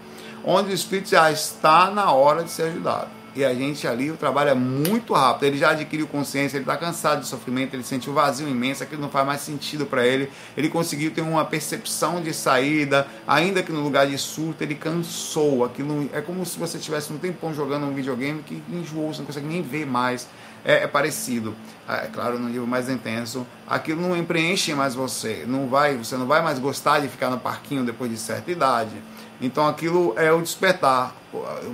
onde 0.44 0.72
o 0.72 0.74
espírito 0.74 1.10
já 1.10 1.30
está 1.30 1.92
na 1.92 2.12
hora 2.12 2.44
de 2.44 2.52
ser 2.52 2.64
ajudado. 2.64 3.10
E 3.36 3.44
a 3.44 3.54
gente 3.54 3.86
ali, 3.86 4.10
o 4.10 4.16
trabalho 4.16 4.52
é 4.52 4.54
muito 4.54 5.14
rápido. 5.14 5.44
Ele 5.44 5.58
já 5.58 5.72
adquiriu 5.72 6.08
consciência, 6.08 6.56
ele 6.56 6.64
está 6.64 6.78
cansado 6.78 7.20
de 7.20 7.28
sofrimento, 7.28 7.74
ele 7.74 7.84
sentiu 7.84 8.14
um 8.14 8.16
vazio 8.16 8.48
imenso, 8.48 8.82
aquilo 8.82 9.02
não 9.02 9.10
faz 9.10 9.28
mais 9.28 9.42
sentido 9.42 9.86
para 9.86 10.08
ele. 10.08 10.32
Ele 10.56 10.70
conseguiu 10.70 11.12
ter 11.12 11.20
uma 11.20 11.44
percepção 11.44 12.22
de 12.22 12.34
saída, 12.34 13.06
ainda 13.28 13.62
que 13.62 13.74
no 13.74 13.82
lugar 13.82 14.08
de 14.08 14.18
surto, 14.18 14.64
ele 14.64 14.74
cansou. 14.74 15.66
Aquilo 15.66 16.10
é 16.14 16.22
como 16.22 16.46
se 16.46 16.58
você 16.58 16.80
tivesse 16.80 17.12
um 17.12 17.18
tempão 17.18 17.54
jogando 17.54 17.86
um 17.86 17.94
videogame 17.94 18.42
que 18.42 18.64
enjoou, 18.72 19.14
você 19.14 19.20
não 19.20 19.26
consegue 19.26 19.48
nem 19.48 19.62
ver 19.62 19.86
mais 19.86 20.30
é, 20.66 20.84
é 20.84 20.88
parecido. 20.88 21.56
É, 21.88 22.06
é 22.06 22.10
claro, 22.12 22.40
no 22.40 22.50
nível 22.50 22.66
mais 22.66 22.90
intenso, 22.90 23.46
aquilo 23.68 24.02
não 24.02 24.26
preenche 24.26 24.74
mais 24.74 24.96
você. 24.96 25.46
Não 25.48 25.68
vai, 25.68 25.96
você 25.96 26.18
não 26.18 26.26
vai 26.26 26.42
mais 26.42 26.60
gostar 26.60 27.00
de 27.00 27.08
ficar 27.08 27.30
no 27.30 27.40
parquinho 27.40 27.86
depois 27.86 28.10
de 28.10 28.18
certa 28.18 28.52
idade. 28.52 29.02
Então 29.40 29.68
aquilo 29.68 30.14
é 30.18 30.32
o 30.32 30.42
despertar. 30.42 31.14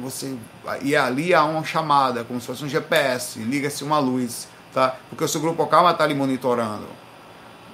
Você 0.01 0.35
e 0.81 0.95
ali 0.95 1.33
há 1.33 1.43
uma 1.45 1.63
chamada, 1.63 2.23
como 2.23 2.41
se 2.41 2.47
fosse 2.47 2.65
um 2.65 2.69
GPS, 2.69 3.39
liga-se 3.39 3.83
uma 3.83 3.99
luz, 3.99 4.47
tá? 4.73 4.95
Porque 5.09 5.23
o 5.23 5.27
seu 5.27 5.39
grupo 5.39 5.65
calma 5.67 5.91
está 5.91 6.03
ali 6.03 6.13
monitorando 6.13 6.87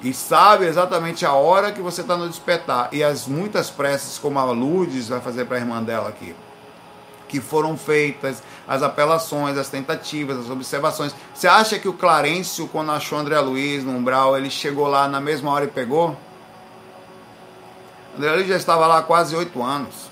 e 0.04 0.14
sabe 0.14 0.66
exatamente 0.66 1.26
a 1.26 1.34
hora 1.34 1.72
que 1.72 1.82
você 1.82 2.02
está 2.02 2.16
no 2.16 2.28
despertar. 2.30 2.90
E 2.92 3.04
as 3.04 3.28
muitas 3.28 3.70
preces, 3.70 4.18
como 4.18 4.38
a 4.40 4.44
Lourdes 4.44 5.08
vai 5.08 5.20
fazer 5.20 5.46
para 5.46 5.58
a 5.58 5.60
irmã 5.60 5.82
dela 5.82 6.10
aqui, 6.10 6.36
que 7.28 7.40
foram 7.40 7.78
feitas, 7.78 8.42
as 8.68 8.82
apelações, 8.82 9.58
as 9.58 9.70
tentativas, 9.70 10.38
as 10.40 10.50
observações. 10.50 11.14
Você 11.34 11.48
acha 11.48 11.78
que 11.78 11.88
o 11.88 11.94
Clarencio, 11.94 12.68
quando 12.68 12.92
achou 12.92 13.18
André 13.18 13.40
Luiz 13.40 13.84
no 13.84 13.92
umbral, 13.92 14.38
ele 14.38 14.50
chegou 14.50 14.88
lá 14.88 15.08
na 15.08 15.20
mesma 15.20 15.52
hora 15.52 15.66
e 15.66 15.68
pegou? 15.68 16.18
André 18.18 18.32
Luiz 18.32 18.48
já 18.48 18.56
estava 18.56 18.88
lá 18.88 19.00
há 19.00 19.04
quase 19.04 19.36
oito 19.36 19.62
anos, 19.62 20.10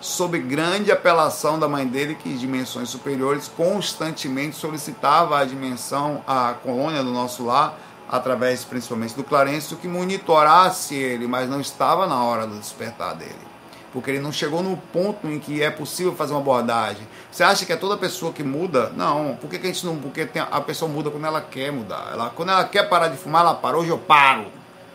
sob 0.00 0.38
grande 0.38 0.90
apelação 0.90 1.58
da 1.58 1.68
mãe 1.68 1.86
dele, 1.86 2.14
que 2.14 2.28
em 2.28 2.36
dimensões 2.36 2.88
superiores 2.88 3.48
constantemente 3.48 4.56
solicitava 4.56 5.38
a 5.38 5.44
dimensão, 5.44 6.24
a 6.26 6.54
colônia 6.62 7.04
do 7.04 7.12
nosso 7.12 7.44
lar, 7.44 7.78
através 8.08 8.64
principalmente 8.64 9.14
do 9.14 9.24
Clarencio, 9.24 9.76
que 9.76 9.88
monitorasse 9.88 10.94
ele, 10.94 11.26
mas 11.26 11.48
não 11.48 11.60
estava 11.60 12.06
na 12.06 12.22
hora 12.22 12.46
do 12.46 12.58
despertar 12.58 13.14
dele 13.14 13.55
porque 13.92 14.10
ele 14.10 14.20
não 14.20 14.32
chegou 14.32 14.62
no 14.62 14.76
ponto 14.76 15.26
em 15.26 15.38
que 15.38 15.62
é 15.62 15.70
possível 15.70 16.14
fazer 16.14 16.32
uma 16.32 16.40
abordagem. 16.40 17.06
Você 17.30 17.42
acha 17.42 17.64
que 17.64 17.72
é 17.72 17.76
toda 17.76 17.96
pessoa 17.96 18.32
que 18.32 18.42
muda? 18.42 18.92
Não. 18.96 19.36
Por 19.36 19.48
que, 19.48 19.58
que 19.58 19.66
a 19.66 19.72
gente 19.72 19.86
não. 19.86 19.96
Porque 19.96 20.26
tem, 20.26 20.42
a 20.42 20.60
pessoa 20.60 20.90
muda 20.90 21.10
quando 21.10 21.26
ela 21.26 21.40
quer 21.40 21.72
mudar. 21.72 22.10
Ela, 22.12 22.30
quando 22.30 22.50
ela 22.50 22.64
quer 22.64 22.88
parar 22.88 23.08
de 23.08 23.16
fumar, 23.16 23.42
ela 23.42 23.54
para. 23.54 23.76
Hoje 23.76 23.90
eu 23.90 23.98
paro. 23.98 24.46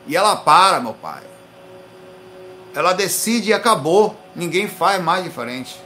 E 0.05 0.15
ela 0.15 0.35
para, 0.35 0.79
meu 0.79 0.93
pai. 0.93 1.23
Ela 2.73 2.93
decide 2.93 3.49
e 3.49 3.53
acabou. 3.53 4.15
Ninguém 4.35 4.67
faz 4.67 5.01
mais 5.01 5.23
diferente. 5.23 5.79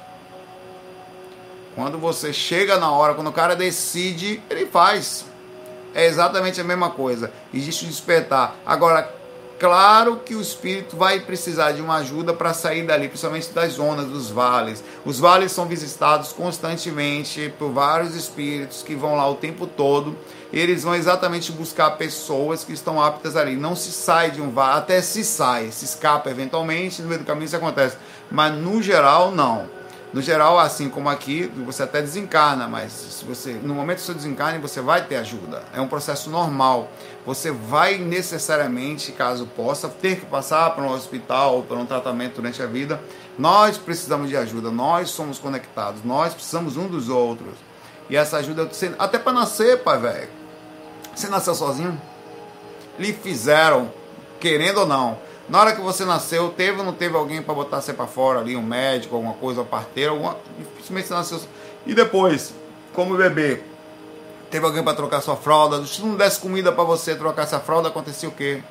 Quando 1.75 1.97
você 1.97 2.31
chega 2.31 2.77
na 2.77 2.91
hora, 2.91 3.13
quando 3.13 3.27
o 3.27 3.33
cara 3.33 3.55
decide, 3.55 4.41
ele 4.49 4.65
faz. 4.65 5.25
É 5.93 6.05
exatamente 6.05 6.59
a 6.59 6.63
mesma 6.63 6.89
coisa. 6.89 7.31
Existe 7.53 7.85
o 7.85 7.87
despertar. 7.87 8.55
Agora, 8.65 9.13
Claro 9.57 10.17
que 10.17 10.35
o 10.35 10.41
espírito 10.41 10.97
vai 10.97 11.21
precisar 11.21 11.71
de 11.71 11.81
uma 11.81 11.95
ajuda 11.95 12.33
para 12.33 12.53
sair 12.53 12.83
dali, 12.83 13.07
principalmente 13.07 13.53
das 13.53 13.73
zonas 13.73 14.05
dos 14.07 14.29
vales. 14.29 14.83
Os 15.05 15.17
vales 15.17 15.53
são 15.53 15.65
visitados 15.65 16.33
constantemente 16.33 17.53
por 17.57 17.71
vários 17.71 18.15
espíritos 18.15 18.83
que 18.83 18.93
vão 18.95 19.15
lá 19.15 19.29
o 19.29 19.35
tempo 19.35 19.65
todo. 19.65 20.13
Eles 20.51 20.83
vão 20.83 20.93
exatamente 20.93 21.53
buscar 21.53 21.91
pessoas 21.91 22.65
que 22.65 22.73
estão 22.73 23.01
aptas 23.01 23.37
ali. 23.37 23.55
Não 23.55 23.77
se 23.77 23.93
sai 23.93 24.31
de 24.31 24.41
um 24.41 24.49
vale, 24.49 24.79
até 24.79 25.01
se 25.01 25.23
sai, 25.23 25.71
se 25.71 25.85
escapa 25.85 26.29
eventualmente, 26.29 27.01
no 27.01 27.07
meio 27.07 27.21
do 27.21 27.25
caminho 27.25 27.45
isso 27.45 27.55
acontece. 27.55 27.95
Mas 28.29 28.53
no 28.53 28.81
geral, 28.81 29.31
não. 29.31 29.69
No 30.15 30.21
geral, 30.21 30.58
assim 30.58 30.89
como 30.89 31.10
aqui, 31.10 31.51
você 31.65 31.84
até 31.84 32.01
desencarna, 32.01 32.69
mas 32.69 32.93
se 32.93 33.25
você, 33.25 33.51
no 33.51 33.73
momento 33.73 33.97
do 33.97 34.04
seu 34.04 34.15
desencarne, 34.15 34.60
você 34.60 34.80
vai 34.80 35.04
ter 35.04 35.17
ajuda. 35.17 35.62
É 35.73 35.82
um 35.82 35.89
processo 35.89 36.30
normal. 36.30 36.89
Você 37.25 37.51
vai 37.51 37.97
necessariamente, 37.97 39.12
caso 39.12 39.45
possa, 39.45 39.89
ter 39.89 40.21
que 40.21 40.25
passar 40.25 40.69
por 40.69 40.86
um 40.86 40.89
hospital 40.89 41.58
ou 41.58 41.63
por 41.63 41.78
um 41.78 41.86
tratamento 41.86 42.36
durante 42.36 42.63
a 42.63 42.65
vida. 42.65 43.01
Nós 43.38 43.78
precisamos 43.78 44.30
de 44.30 44.38
ajuda, 44.38 44.71
nós 44.71 45.10
somos 45.10 45.38
conectados, 45.38 46.01
nós 46.06 46.34
precisamos 46.34 46.78
um 46.78 46.88
dos 46.88 47.10
outros. 47.10 47.56
E 48.10 48.15
essa 48.15 48.38
ajuda, 48.38 48.69
até 48.97 49.19
para 49.19 49.34
nascer, 49.34 49.84
pai 49.84 49.97
velho. 49.99 50.30
Você 51.13 51.28
nasceu 51.28 51.54
sozinho? 51.54 52.01
Lhe 52.97 53.12
fizeram, 53.12 53.91
querendo 54.39 54.78
ou 54.78 54.88
não 54.88 55.24
na 55.47 55.60
hora 55.60 55.75
que 55.75 55.81
você 55.81 56.03
nasceu, 56.05 56.49
teve 56.49 56.79
ou 56.79 56.84
não 56.84 56.93
teve 56.93 57.15
alguém 57.15 57.41
para 57.41 57.54
botar 57.54 57.79
você 57.79 57.93
para 57.93 58.08
fora 58.08 58.39
ali, 58.39 58.56
um 58.56 58.63
médico, 58.63 59.15
alguma 59.15 59.35
coisa, 59.35 59.62
um 59.62 59.65
parteiro, 59.65 60.13
alguma. 60.13 60.37
Dificilmente 60.58 61.08
você 61.08 61.13
nasceu. 61.13 61.39
E 61.85 61.93
depois, 61.93 62.54
como 62.93 63.15
bebê, 63.15 63.62
teve 64.50 64.65
alguém 64.65 64.83
para 64.83 64.96
trocar 64.96 65.21
sua 65.21 65.35
fralda. 65.35 65.85
Se 65.85 66.02
não 66.02 66.15
desse 66.15 66.39
comida 66.39 66.71
para 66.71 66.83
você 66.83 67.15
trocar 67.15 67.43
essa 67.43 67.60
fralda, 67.60 67.89
acontecia 67.89 68.27
o 68.27 68.31
quê? 68.31 68.63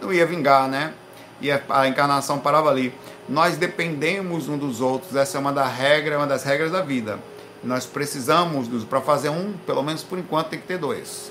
Não 0.00 0.10
ia 0.10 0.24
vingar, 0.24 0.66
né? 0.68 0.94
E 1.38 1.50
a 1.50 1.86
encarnação 1.86 2.38
parava 2.38 2.70
ali. 2.70 2.94
Nós 3.28 3.58
dependemos 3.58 4.48
um 4.48 4.56
dos 4.56 4.80
outros. 4.80 5.14
Essa 5.14 5.36
é 5.36 5.40
uma 5.40 5.52
das 5.52 5.70
regras, 5.70 6.16
uma 6.16 6.26
das 6.26 6.44
regras 6.44 6.72
da 6.72 6.80
vida. 6.80 7.18
Nós 7.62 7.84
precisamos, 7.84 8.68
para 8.84 9.02
fazer 9.02 9.28
um, 9.28 9.52
pelo 9.66 9.82
menos 9.82 10.02
por 10.02 10.18
enquanto, 10.18 10.48
tem 10.48 10.58
que 10.58 10.66
ter 10.66 10.78
dois 10.78 11.30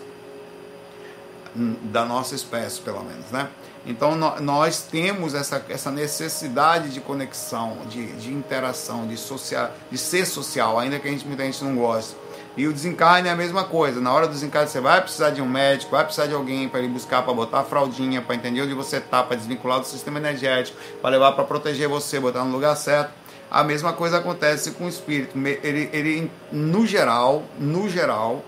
da 1.56 2.06
nossa 2.06 2.36
espécie, 2.36 2.80
pelo 2.82 3.04
menos, 3.04 3.32
né? 3.32 3.50
Então 3.86 4.16
nós 4.16 4.84
temos 4.84 5.34
essa, 5.34 5.64
essa 5.70 5.90
necessidade 5.90 6.90
de 6.90 7.00
conexão, 7.00 7.78
de, 7.90 8.08
de 8.14 8.32
interação, 8.32 9.08
de, 9.08 9.18
social, 9.18 9.72
de 9.90 9.98
ser 9.98 10.26
social, 10.26 10.78
ainda 10.78 11.00
que 11.00 11.08
a 11.08 11.12
gente, 11.12 11.26
muita 11.26 11.44
gente 11.44 11.64
não 11.64 11.76
goste. 11.76 12.16
E 12.58 12.68
o 12.68 12.74
desencarne 12.74 13.30
é 13.30 13.32
a 13.32 13.36
mesma 13.36 13.64
coisa. 13.64 14.02
Na 14.02 14.12
hora 14.12 14.28
do 14.28 14.34
desencarne 14.34 14.68
você 14.68 14.82
vai 14.82 15.02
precisar 15.02 15.30
de 15.30 15.42
um 15.42 15.48
médico, 15.48 15.92
vai 15.92 16.04
precisar 16.04 16.28
de 16.28 16.34
alguém 16.34 16.68
para 16.68 16.82
ir 16.82 16.90
buscar, 16.90 17.22
para 17.24 17.34
botar 17.34 17.60
a 17.60 17.64
fraldinha, 17.64 18.22
para 18.22 18.36
entender 18.36 18.62
onde 18.62 18.74
você 18.74 18.98
está, 18.98 19.24
para 19.24 19.38
desvincular 19.38 19.80
do 19.80 19.86
sistema 19.86 20.20
energético, 20.20 20.78
para 21.02 21.12
levar 21.12 21.32
para 21.32 21.46
proteger 21.46 21.88
você, 21.88 22.20
botar 22.20 22.44
no 22.44 22.52
lugar 22.52 22.76
certo. 22.76 23.12
A 23.50 23.64
mesma 23.64 23.94
coisa 23.94 24.18
acontece 24.18 24.72
com 24.72 24.86
o 24.86 24.90
espírito. 24.90 25.38
Ele, 25.38 25.90
ele, 25.94 26.32
no 26.52 26.86
geral, 26.86 27.44
no 27.58 27.90
geral, 27.90 28.44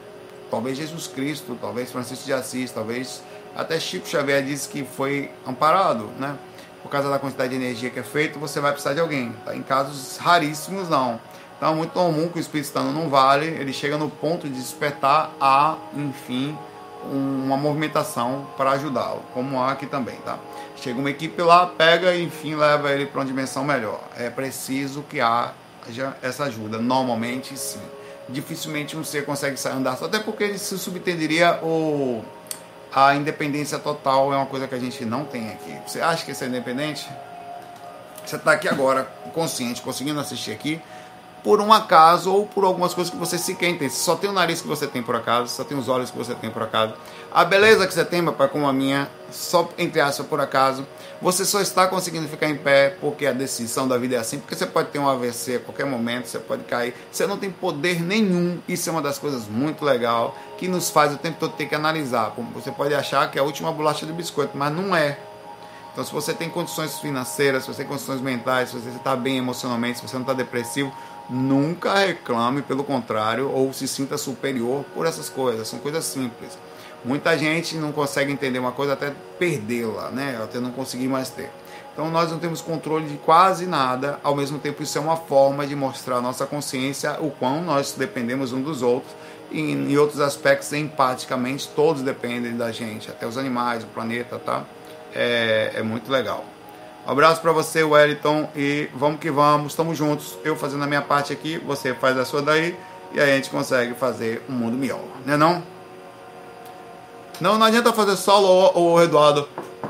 talvez 0.52 0.78
Jesus 0.78 1.08
Cristo, 1.08 1.58
talvez 1.60 1.92
Francisco 1.92 2.26
de 2.26 2.34
Assis, 2.34 2.72
talvez 2.72 3.24
até 3.56 3.80
Chico 3.80 4.08
Xavier 4.08 4.44
disse 4.44 4.70
que 4.70 4.84
foi 4.84 5.32
amparado, 5.48 6.10
né? 6.20 6.38
Por 6.84 6.90
causa 6.90 7.10
da 7.10 7.18
quantidade 7.18 7.50
de 7.50 7.56
energia 7.56 7.90
que 7.90 8.00
é 8.00 8.04
feito, 8.04 8.38
você 8.38 8.60
vai 8.60 8.72
precisar 8.72 8.94
de 8.94 9.00
alguém. 9.00 9.34
Tá? 9.46 9.56
Em 9.56 9.62
casos 9.62 10.18
raríssimos, 10.18 10.90
não. 10.90 11.20
Então 11.58 11.72
é 11.74 11.76
muito 11.76 11.92
comum 11.92 12.28
que 12.28 12.40
o 12.40 12.42
espírito 12.42 12.66
estando 12.66 12.92
num 12.92 13.08
vale, 13.08 13.46
ele 13.46 13.72
chega 13.72 13.98
no 13.98 14.10
ponto 14.10 14.50
de 14.50 14.56
despertar 14.56 15.32
a, 15.40 15.78
enfim, 15.96 16.58
uma 17.06 17.56
movimentação 17.56 18.48
para 18.58 18.72
ajudá-lo, 18.72 19.22
como 19.34 19.62
há 19.62 19.72
aqui 19.72 19.86
também, 19.86 20.16
tá? 20.18 20.38
Chega 20.76 21.00
uma 21.00 21.10
equipe 21.10 21.40
lá, 21.42 21.68
pega 21.68 22.16
e, 22.16 22.24
enfim, 22.24 22.56
leva 22.56 22.92
ele 22.92 23.06
para 23.06 23.20
uma 23.20 23.26
dimensão 23.26 23.64
melhor. 23.64 24.02
É 24.18 24.30
preciso 24.30 25.04
que 25.04 25.22
haja 25.22 25.54
essa 26.22 26.46
ajuda. 26.46 26.80
Normalmente, 26.80 27.58
sim. 27.58 27.80
Dificilmente 28.30 28.96
um 28.96 29.04
ser 29.04 29.26
consegue 29.26 29.58
sair 29.58 29.74
andar, 29.74 29.98
até 30.02 30.20
porque 30.20 30.44
ele 30.44 30.58
se 30.58 30.78
subtenderia 30.78 31.60
o 31.64 32.24
a 32.94 33.16
independência 33.16 33.80
total 33.80 34.34
é 34.34 34.36
uma 34.36 34.46
coisa 34.46 34.68
que 34.68 34.76
a 34.76 34.80
gente 34.80 35.06
não 35.06 35.24
tem 35.24 35.50
aqui. 35.50 35.78
Você 35.88 36.02
acha 36.02 36.26
que 36.26 36.32
isso 36.32 36.44
é 36.44 36.48
independente? 36.48 37.10
Você 38.26 38.36
está 38.36 38.52
aqui 38.52 38.68
agora, 38.68 39.04
consciente, 39.34 39.82
conseguindo 39.82 40.20
assistir 40.20 40.52
aqui, 40.52 40.82
por 41.42 41.62
um 41.62 41.72
acaso 41.72 42.32
ou 42.32 42.46
por 42.46 42.66
algumas 42.66 42.94
coisas 42.94 43.10
que 43.10 43.18
você 43.18 43.38
sequer 43.38 43.70
entende. 43.70 43.94
Só 43.94 44.16
tem 44.16 44.30
o 44.30 44.34
nariz 44.34 44.62
que 44.62 44.68
você 44.68 44.88
tem 44.88 45.02
por 45.02 45.16
acaso, 45.16 45.48
só 45.48 45.64
tem 45.64 45.78
os 45.78 45.88
olhos 45.88 46.12
que 46.12 46.18
você 46.18 46.36
tem 46.36 46.50
por 46.50 46.64
acaso. 46.64 46.94
A 47.32 47.46
beleza 47.46 47.88
que 47.88 47.94
você 47.94 48.04
tem, 48.04 48.24
papai, 48.24 48.50
como 48.50 48.68
a 48.68 48.74
minha, 48.74 49.10
só 49.32 49.70
entre 49.78 50.02
aspas 50.02 50.28
por 50.28 50.42
acaso. 50.42 50.86
Você 51.22 51.46
só 51.46 51.62
está 51.62 51.86
conseguindo 51.86 52.28
ficar 52.28 52.50
em 52.50 52.58
pé 52.58 52.98
porque 53.00 53.28
a 53.28 53.32
decisão 53.32 53.88
da 53.88 53.96
vida 53.96 54.16
é 54.16 54.18
assim, 54.18 54.40
porque 54.40 54.56
você 54.56 54.66
pode 54.66 54.90
ter 54.90 54.98
um 54.98 55.08
AVC 55.08 55.58
a 55.58 55.60
qualquer 55.60 55.86
momento, 55.86 56.26
você 56.28 56.40
pode 56.40 56.64
cair, 56.64 56.96
você 57.12 57.28
não 57.28 57.38
tem 57.38 57.52
poder 57.52 58.02
nenhum. 58.02 58.60
Isso 58.68 58.90
é 58.90 58.92
uma 58.92 59.04
das 59.04 59.20
coisas 59.20 59.48
muito 59.48 59.86
legal 59.86 60.36
que 60.58 60.68
nos 60.68 60.90
faz 60.90 61.14
o 61.14 61.18
tempo 61.18 61.38
todo 61.40 61.54
ter 61.54 61.68
que 61.68 61.76
analisar. 61.76 62.34
Você 62.56 62.72
pode 62.72 62.96
achar 62.96 63.30
que 63.30 63.38
é 63.38 63.42
a 63.42 63.44
última 63.44 63.72
bolacha 63.72 64.04
do 64.04 64.14
biscoito, 64.14 64.58
mas 64.58 64.74
não 64.74 64.96
é. 64.96 65.20
Então, 65.92 66.04
se 66.04 66.12
você 66.12 66.34
tem 66.34 66.50
condições 66.50 66.98
financeiras, 66.98 67.64
se 67.64 67.68
você 67.68 67.80
tem 67.80 67.88
condições 67.88 68.20
mentais, 68.20 68.70
se 68.70 68.80
você 68.80 68.90
está 68.90 69.16
bem 69.16 69.38
emocionalmente, 69.38 70.00
se 70.00 70.08
você 70.08 70.16
não 70.16 70.22
está 70.22 70.34
depressivo, 70.34 70.92
nunca 71.30 71.94
reclame, 71.94 72.64
pelo 72.64 72.84
contrário, 72.84 73.52
ou 73.52 73.72
se 73.74 73.88
sinta 73.88 74.18
superior 74.18 74.84
por 74.96 75.06
essas 75.06 75.30
coisas. 75.30 75.68
São 75.68 75.78
coisas 75.78 76.04
simples. 76.06 76.58
Muita 77.04 77.38
gente 77.38 77.76
não 77.78 77.92
consegue 77.92 78.32
entender 78.32 78.60
uma 78.60 78.72
coisa 78.72 78.94
até 78.94 79.12
perdê-la, 79.40 80.10
né? 80.10 80.40
Até 80.44 80.60
não 80.60 80.72
conseguir 80.72 81.08
mais 81.08 81.30
ter. 81.30 81.50
Então 81.94 82.10
nós 82.10 82.32
não 82.32 82.40
temos 82.40 82.62
controle 82.62 83.06
de 83.06 83.18
quase 83.18 83.66
nada, 83.66 84.20
ao 84.24 84.36
mesmo 84.36 84.60
tempo 84.60 84.82
isso 84.82 84.98
é 84.98 85.02
uma 85.02 85.18
forma 85.18 85.68
de 85.68 85.76
mostrar 85.76 86.18
a 86.18 86.22
nossa 86.22 86.46
consciência 86.46 87.18
o 87.20 87.30
quão 87.30 87.62
nós 87.62 87.94
dependemos 87.94 88.54
um 88.54 88.62
dos 88.62 88.82
outros 88.82 89.14
e 89.52 89.60
em 89.60 89.98
outros 89.98 90.22
aspectos 90.22 90.72
empaticamente 90.72 91.68
todos 91.76 92.02
dependem 92.02 92.56
da 92.56 92.72
gente, 92.72 93.10
até 93.12 93.28
os 93.28 93.38
animais, 93.38 93.84
o 93.84 93.88
planeta, 93.88 94.40
tá? 94.40 94.64
É, 95.14 95.74
é 95.76 95.84
muito 95.84 96.10
legal. 96.10 96.46
Um 97.06 97.12
abraço 97.12 97.42
para 97.42 97.52
você, 97.52 97.84
Wellington, 97.84 98.50
e 98.56 98.88
vamos 98.94 99.20
que 99.20 99.30
vamos, 99.30 99.74
estamos 99.74 99.98
juntos. 99.98 100.38
Eu 100.46 100.56
fazendo 100.56 100.84
a 100.84 100.88
minha 100.88 101.02
parte 101.02 101.34
aqui, 101.34 101.58
você 101.58 101.94
faz 101.94 102.18
a 102.18 102.24
sua 102.24 102.42
daí, 102.42 102.78
e 103.12 103.20
aí 103.20 103.32
a 103.32 103.36
gente 103.36 103.50
consegue 103.50 103.94
fazer 103.96 104.42
um 104.48 104.54
mundo 104.54 104.78
melhor, 104.78 105.04
né 105.26 105.36
não? 105.36 105.56
Não, 105.56 105.64
não 107.42 107.64
adianta 107.64 107.92
fazer 107.92 108.16
solo, 108.16 108.72
ô, 108.76 109.02
Eduardo. 109.02 109.48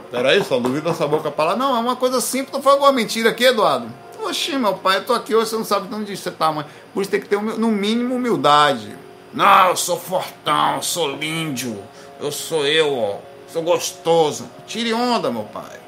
Peraí, 0.10 0.44
só 0.44 0.60
duvido 0.60 0.90
essa 0.90 1.08
boca 1.08 1.30
para 1.30 1.52
lá. 1.52 1.56
Não, 1.56 1.76
é 1.76 1.80
uma 1.80 1.96
coisa 1.96 2.22
simples, 2.22 2.54
não 2.54 2.62
foi 2.62 2.74
alguma 2.74 2.92
mentira 2.92 3.30
aqui, 3.30 3.46
Eduardo. 3.46 3.88
Oxi, 4.24 4.58
meu 4.58 4.76
pai, 4.76 4.98
eu 4.98 5.06
tô 5.06 5.14
aqui 5.14 5.34
hoje, 5.34 5.50
você 5.50 5.56
não 5.56 5.66
sabe 5.66 5.88
de 5.88 5.96
onde 5.96 6.16
você 6.16 6.30
tá, 6.30 6.52
mas 6.52 6.66
por 6.94 7.02
isso 7.02 7.10
tem 7.10 7.20
que 7.20 7.28
ter, 7.28 7.42
no 7.42 7.70
mínimo, 7.70 8.16
humildade. 8.16 8.96
Não, 9.34 9.70
eu 9.70 9.76
sou 9.76 9.98
fortão, 9.98 10.76
eu 10.76 10.82
sou 10.84 11.16
lindo, 11.16 11.82
eu 12.20 12.32
sou 12.32 12.66
eu, 12.66 12.94
ó, 12.94 13.18
sou 13.48 13.64
gostoso. 13.64 14.50
Tire 14.68 14.94
onda, 14.94 15.32
meu 15.32 15.44
pai. 15.44 15.80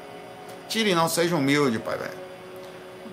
Tire 0.68 0.94
não, 0.94 1.08
seja 1.08 1.36
humilde, 1.36 1.78
pai, 1.78 1.96
velho. 1.96 2.24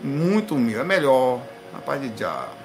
Muito 0.01 0.55
humilde, 0.55 0.79
é 0.79 0.83
melhor. 0.83 1.39
Rapaz 1.73 2.01
de 2.01 2.09
diabo. 2.09 2.60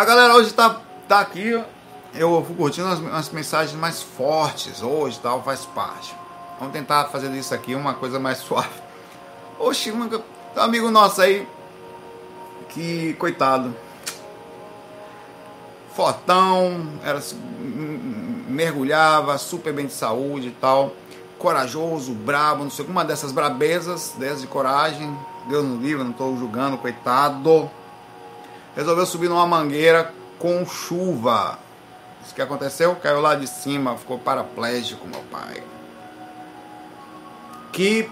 A 0.00 0.04
galera 0.06 0.34
hoje 0.34 0.54
tá, 0.54 0.80
tá 1.06 1.20
aqui, 1.20 1.62
eu 2.14 2.42
fui 2.46 2.56
curtindo 2.56 2.88
as, 2.88 3.04
as 3.12 3.28
mensagens 3.28 3.78
mais 3.78 4.00
fortes 4.00 4.80
hoje 4.80 5.20
tal, 5.22 5.42
faz 5.42 5.66
parte. 5.66 6.16
Vamos 6.58 6.72
tentar 6.72 7.04
fazer 7.08 7.30
isso 7.32 7.54
aqui 7.54 7.74
uma 7.74 7.92
coisa 7.92 8.18
mais 8.18 8.38
suave. 8.40 8.70
Oxi, 9.58 9.92
um 9.92 10.08
amigo 10.56 10.90
nosso 10.90 11.20
aí, 11.20 11.46
que 12.70 13.12
coitado, 13.18 13.76
fortão, 15.94 16.88
era, 17.04 17.20
mergulhava, 18.48 19.36
super 19.36 19.74
bem 19.74 19.84
de 19.84 19.92
saúde 19.92 20.48
e 20.48 20.52
tal, 20.52 20.94
corajoso, 21.38 22.14
brabo, 22.14 22.64
não 22.64 22.70
sei, 22.70 22.86
uma 22.86 23.04
dessas 23.04 23.32
brabezas, 23.32 24.14
dessas 24.16 24.40
de 24.40 24.46
coragem, 24.46 25.14
Deus 25.46 25.62
no 25.62 25.76
livre, 25.76 26.02
não 26.02 26.12
estou 26.12 26.38
julgando, 26.38 26.78
coitado 26.78 27.70
resolveu 28.74 29.06
subir 29.06 29.28
numa 29.28 29.46
mangueira 29.46 30.12
com 30.38 30.64
chuva. 30.66 31.58
Isso 32.24 32.34
que 32.34 32.42
aconteceu? 32.42 32.94
Caiu 32.96 33.20
lá 33.20 33.34
de 33.34 33.46
cima, 33.46 33.96
ficou 33.96 34.18
paraplégico, 34.18 35.06
meu 35.06 35.22
pai. 35.30 35.62
Que 37.72 38.10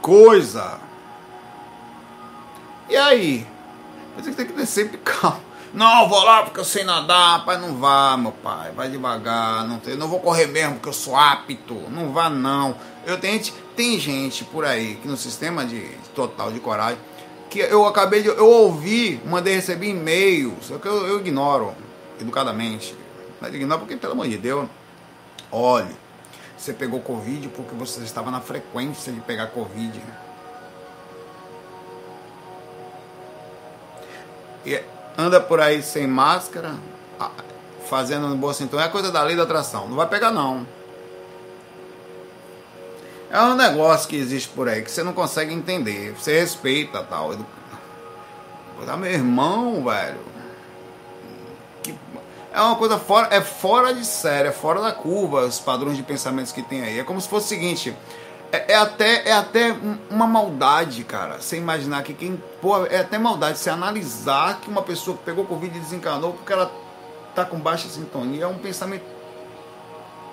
coisa! 0.00 0.78
E 2.88 2.96
aí? 2.96 3.46
Você 4.16 4.32
tem 4.32 4.46
que 4.46 4.52
descer 4.52 4.92
e 4.92 4.98
calmo. 4.98 5.46
Não, 5.74 6.08
vou 6.08 6.22
lá 6.22 6.42
porque 6.42 6.60
eu 6.60 6.64
sei 6.64 6.84
nadar. 6.84 7.44
Pai, 7.44 7.58
não 7.58 7.76
vá, 7.76 8.16
meu 8.16 8.32
pai. 8.32 8.72
Vai 8.72 8.88
devagar. 8.88 9.66
Não, 9.66 9.78
tem, 9.78 9.96
não 9.96 10.08
vou 10.08 10.20
correr 10.20 10.46
mesmo 10.46 10.74
porque 10.74 10.88
eu 10.88 10.92
sou 10.92 11.14
apto. 11.14 11.74
Não 11.90 12.12
vá, 12.12 12.30
não. 12.30 12.74
Eu 13.04 13.20
tenho, 13.20 13.42
tem 13.76 13.98
gente 13.98 14.44
por 14.44 14.64
aí 14.64 14.96
que 14.96 15.06
no 15.06 15.16
sistema 15.16 15.66
de 15.66 15.80
total 16.14 16.50
de 16.50 16.60
coragem 16.60 16.98
que 17.56 17.72
eu 17.72 17.86
acabei 17.86 18.22
de. 18.22 18.28
Eu 18.28 18.46
ouvi, 18.46 19.20
mandei 19.24 19.54
receber 19.54 19.88
e-mail, 19.88 20.54
só 20.60 20.76
que 20.76 20.86
eu, 20.86 21.06
eu 21.06 21.20
ignoro 21.20 21.74
educadamente. 22.20 22.94
Mas 23.40 23.54
ignoro 23.54 23.80
porque, 23.80 23.96
pelo 23.96 24.12
amor 24.12 24.28
de 24.28 24.36
Deus, 24.36 24.68
olhe, 25.50 25.96
você 26.56 26.72
pegou 26.74 27.00
Covid 27.00 27.48
porque 27.48 27.74
você 27.74 28.02
estava 28.02 28.30
na 28.30 28.40
frequência 28.40 29.10
de 29.10 29.20
pegar 29.20 29.46
Covid. 29.48 30.02
E 34.66 34.82
anda 35.16 35.40
por 35.40 35.60
aí 35.60 35.82
sem 35.82 36.06
máscara, 36.06 36.74
fazendo 37.88 38.34
boa 38.36 38.52
sintonia, 38.52 38.86
é 38.86 38.88
coisa 38.88 39.10
da 39.10 39.22
lei 39.22 39.36
da 39.36 39.44
atração. 39.44 39.88
Não 39.88 39.96
vai 39.96 40.08
pegar, 40.08 40.30
não. 40.30 40.66
É 43.30 43.40
um 43.42 43.54
negócio 43.54 44.08
que 44.08 44.16
existe 44.16 44.48
por 44.48 44.68
aí 44.68 44.82
que 44.82 44.90
você 44.90 45.02
não 45.02 45.12
consegue 45.12 45.52
entender. 45.52 46.12
Você 46.12 46.38
respeita 46.40 47.02
tal. 47.02 47.34
Ah, 48.86 48.96
meu 48.96 49.10
irmão, 49.10 49.84
velho. 49.84 50.20
Que... 51.82 51.94
É 52.52 52.60
uma 52.60 52.76
coisa 52.76 52.98
fora, 52.98 53.28
é 53.34 53.40
fora 53.40 53.92
de 53.92 54.04
série, 54.04 54.48
é 54.48 54.52
fora 54.52 54.80
da 54.80 54.92
curva 54.92 55.44
os 55.44 55.58
padrões 55.58 55.96
de 55.96 56.02
pensamentos 56.02 56.52
que 56.52 56.62
tem 56.62 56.82
aí. 56.82 56.98
É 57.00 57.04
como 57.04 57.20
se 57.20 57.28
fosse 57.28 57.46
o 57.46 57.48
seguinte. 57.48 57.96
É, 58.52 58.72
é, 58.72 58.76
até, 58.76 59.28
é 59.28 59.32
até 59.32 59.76
uma 60.08 60.26
maldade, 60.26 61.02
cara. 61.02 61.40
Você 61.40 61.56
imaginar 61.56 62.04
que 62.04 62.14
quem. 62.14 62.40
Pô, 62.62 62.86
é 62.86 62.98
até 63.00 63.18
maldade 63.18 63.58
você 63.58 63.70
analisar 63.70 64.60
que 64.60 64.70
uma 64.70 64.82
pessoa 64.82 65.16
que 65.16 65.24
pegou 65.24 65.44
Covid 65.44 65.76
e 65.76 65.80
desencanou 65.80 66.32
porque 66.32 66.52
ela 66.52 66.70
tá 67.34 67.44
com 67.44 67.58
baixa 67.58 67.88
sintonia. 67.88 68.44
É 68.44 68.46
um 68.46 68.58
pensamento 68.58 69.04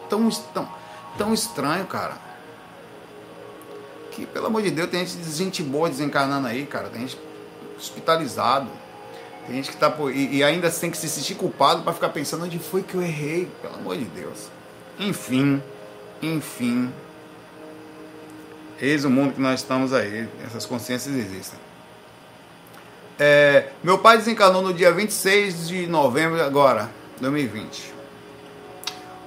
tão, 0.07 0.29
tão, 0.29 0.69
tão 1.17 1.33
estranho, 1.33 1.85
cara 1.87 2.32
que, 4.13 4.25
pelo 4.25 4.47
amor 4.47 4.61
de 4.61 4.71
Deus, 4.71 4.89
tem 4.89 5.05
gente, 5.05 5.31
gente 5.31 5.63
boa 5.63 5.89
desencarnando 5.89 6.47
aí, 6.47 6.65
cara. 6.65 6.89
Tem 6.89 7.01
gente 7.01 7.19
hospitalizado. 7.77 8.69
Tem 9.47 9.55
gente 9.55 9.71
que 9.71 9.77
tá. 9.77 9.93
E, 10.13 10.37
e 10.37 10.43
ainda 10.43 10.69
tem 10.69 10.89
que 10.89 10.97
se 10.97 11.09
sentir 11.09 11.35
culpado 11.35 11.83
para 11.83 11.93
ficar 11.93 12.09
pensando 12.09 12.45
onde 12.45 12.59
foi 12.59 12.83
que 12.83 12.95
eu 12.95 13.01
errei, 13.01 13.49
pelo 13.61 13.75
amor 13.75 13.97
de 13.97 14.05
Deus. 14.05 14.47
Enfim, 14.99 15.61
enfim. 16.21 16.93
Eis 18.79 19.03
o 19.03 19.09
mundo 19.09 19.33
que 19.33 19.41
nós 19.41 19.59
estamos 19.59 19.93
aí. 19.93 20.29
Essas 20.45 20.65
consciências 20.65 21.15
existem. 21.15 21.59
É, 23.19 23.69
meu 23.83 23.99
pai 23.99 24.17
desencanou 24.17 24.61
no 24.61 24.73
dia 24.73 24.91
26 24.91 25.67
de 25.67 25.87
novembro 25.87 26.41
agora, 26.41 26.89
2020. 27.19 27.93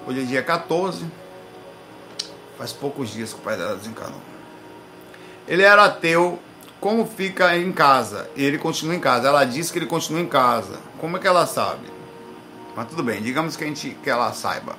Hoje 0.06 0.22
é 0.22 0.24
dia 0.24 0.42
14. 0.42 1.04
Faz 2.56 2.72
poucos 2.72 3.10
dias 3.10 3.32
que 3.32 3.40
o 3.40 3.42
pai 3.42 3.56
dela 3.56 3.76
desencanou. 3.76 4.35
Ele 5.46 5.62
era 5.62 5.84
ateu. 5.84 6.38
Como 6.80 7.06
fica 7.06 7.56
em 7.56 7.72
casa? 7.72 8.28
E 8.36 8.44
ele 8.44 8.58
continua 8.58 8.94
em 8.94 9.00
casa. 9.00 9.28
Ela 9.28 9.44
disse 9.44 9.72
que 9.72 9.78
ele 9.78 9.86
continua 9.86 10.20
em 10.20 10.26
casa. 10.26 10.78
Como 10.98 11.16
é 11.16 11.20
que 11.20 11.26
ela 11.26 11.46
sabe? 11.46 11.86
Mas 12.76 12.88
tudo 12.88 13.02
bem, 13.02 13.22
digamos 13.22 13.56
que, 13.56 13.64
a 13.64 13.66
gente, 13.66 13.96
que 14.02 14.10
ela 14.10 14.32
saiba. 14.32 14.76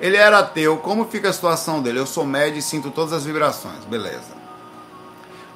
Ele 0.00 0.16
era 0.16 0.38
ateu. 0.38 0.76
Como 0.76 1.04
fica 1.06 1.28
a 1.28 1.32
situação 1.32 1.82
dele? 1.82 1.98
Eu 1.98 2.06
sou 2.06 2.24
médio 2.24 2.58
e 2.58 2.62
sinto 2.62 2.90
todas 2.90 3.12
as 3.12 3.24
vibrações. 3.24 3.84
Beleza. 3.84 4.38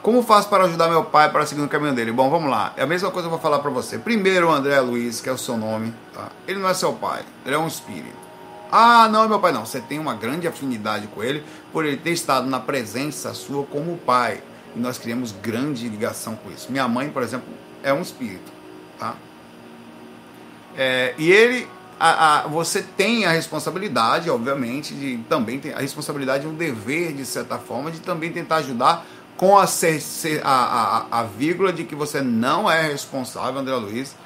Como 0.02 0.20
faço 0.20 0.48
para 0.48 0.64
ajudar 0.64 0.88
meu 0.88 1.04
pai 1.04 1.30
para 1.30 1.46
seguir 1.46 1.60
no 1.60 1.68
caminho 1.68 1.94
dele? 1.94 2.10
Bom, 2.10 2.28
vamos 2.28 2.50
lá. 2.50 2.72
É 2.76 2.82
a 2.82 2.86
mesma 2.86 3.12
coisa 3.12 3.28
que 3.28 3.32
eu 3.32 3.38
vou 3.38 3.42
falar 3.42 3.60
para 3.60 3.70
você. 3.70 3.98
Primeiro, 3.98 4.48
o 4.48 4.50
André 4.50 4.80
Luiz, 4.80 5.20
que 5.20 5.28
é 5.28 5.32
o 5.32 5.38
seu 5.38 5.56
nome, 5.56 5.94
tá? 6.12 6.28
ele 6.48 6.58
não 6.58 6.68
é 6.68 6.74
seu 6.74 6.92
pai, 6.92 7.22
ele 7.46 7.54
é 7.54 7.58
um 7.58 7.68
espírito. 7.68 8.16
Ah, 8.74 9.06
não, 9.06 9.28
meu 9.28 9.38
pai 9.38 9.52
não. 9.52 9.66
Você 9.66 9.82
tem 9.82 9.98
uma 9.98 10.14
grande 10.14 10.48
afinidade 10.48 11.06
com 11.08 11.22
ele 11.22 11.44
por 11.70 11.84
ele 11.84 11.98
ter 11.98 12.12
estado 12.12 12.48
na 12.48 12.58
presença 12.58 13.34
sua 13.34 13.66
como 13.66 13.98
pai. 13.98 14.42
E 14.74 14.80
nós 14.80 14.96
criamos 14.96 15.30
grande 15.30 15.86
ligação 15.86 16.34
com 16.36 16.50
isso. 16.50 16.72
Minha 16.72 16.88
mãe, 16.88 17.10
por 17.10 17.22
exemplo, 17.22 17.46
é 17.82 17.92
um 17.92 18.00
espírito, 18.00 18.50
tá? 18.98 19.14
É, 20.74 21.14
e 21.18 21.30
ele, 21.30 21.68
a, 22.00 22.38
a, 22.38 22.46
você 22.46 22.82
tem 22.82 23.26
a 23.26 23.32
responsabilidade, 23.32 24.30
obviamente, 24.30 24.94
de 24.94 25.18
também 25.28 25.60
a 25.76 25.80
responsabilidade, 25.80 26.46
um 26.46 26.54
dever 26.54 27.12
de 27.12 27.26
certa 27.26 27.58
forma, 27.58 27.90
de 27.90 28.00
também 28.00 28.32
tentar 28.32 28.56
ajudar 28.56 29.04
com 29.36 29.58
a, 29.58 29.64
a, 29.64 30.48
a, 30.48 31.20
a 31.20 31.22
vírgula 31.24 31.72
de 31.72 31.84
que 31.84 31.94
você 31.94 32.22
não 32.22 32.70
é 32.70 32.82
responsável, 32.88 33.60
André 33.60 33.74
Luiz, 33.74 34.16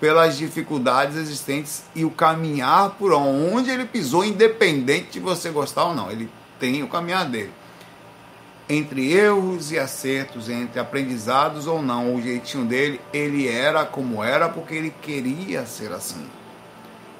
pelas 0.00 0.36
dificuldades 0.36 1.16
existentes 1.16 1.84
e 1.94 2.04
o 2.04 2.10
caminhar 2.10 2.90
por 2.90 3.12
onde 3.12 3.70
ele 3.70 3.86
pisou, 3.86 4.24
independente 4.24 5.12
de 5.12 5.20
você 5.20 5.50
gostar 5.50 5.84
ou 5.84 5.94
não. 5.94 6.10
Ele 6.10 6.28
tem 6.58 6.82
o 6.82 6.88
caminhar 6.88 7.26
dele. 7.26 7.52
Entre 8.68 9.12
erros 9.12 9.70
e 9.70 9.78
acertos, 9.78 10.48
entre 10.48 10.80
aprendizados 10.80 11.66
ou 11.66 11.80
não, 11.80 12.14
o 12.14 12.20
jeitinho 12.20 12.64
dele, 12.64 13.00
ele 13.12 13.48
era 13.48 13.84
como 13.84 14.22
era 14.22 14.48
porque 14.48 14.74
ele 14.74 14.92
queria 15.02 15.64
ser 15.64 15.92
assim. 15.92 16.26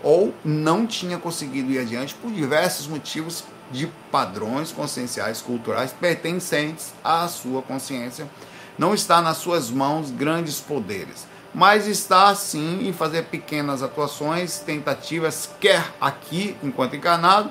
Ou 0.02 0.34
não 0.44 0.86
tinha 0.86 1.18
conseguido 1.18 1.70
ir 1.70 1.78
adiante 1.78 2.14
por 2.14 2.30
diversos 2.30 2.86
motivos 2.88 3.44
de 3.70 3.86
padrões 4.10 4.72
conscienciais 4.72 5.40
culturais 5.40 5.92
pertencentes 5.92 6.92
à 7.02 7.26
sua 7.28 7.62
consciência. 7.62 8.28
Não 8.76 8.92
está 8.92 9.22
nas 9.22 9.38
suas 9.38 9.70
mãos 9.70 10.10
grandes 10.10 10.60
poderes, 10.60 11.26
mas 11.56 11.88
está 11.88 12.34
sim 12.34 12.86
em 12.86 12.92
fazer 12.92 13.24
pequenas 13.24 13.82
atuações, 13.82 14.58
tentativas, 14.58 15.48
quer 15.58 15.90
aqui 15.98 16.54
enquanto 16.62 16.94
encarnado 16.94 17.50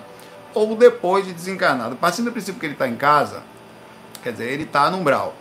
ou 0.53 0.75
depois 0.75 1.25
de 1.25 1.33
desencarnado. 1.33 1.95
Partindo 1.95 2.25
do 2.25 2.31
princípio 2.31 2.59
que 2.59 2.67
ele 2.67 2.73
está 2.73 2.87
em 2.87 2.95
casa, 2.95 3.41
quer 4.21 4.31
dizer, 4.31 4.51
ele 4.51 4.63
está 4.63 4.91
no 4.91 4.99
umbral. 4.99 5.33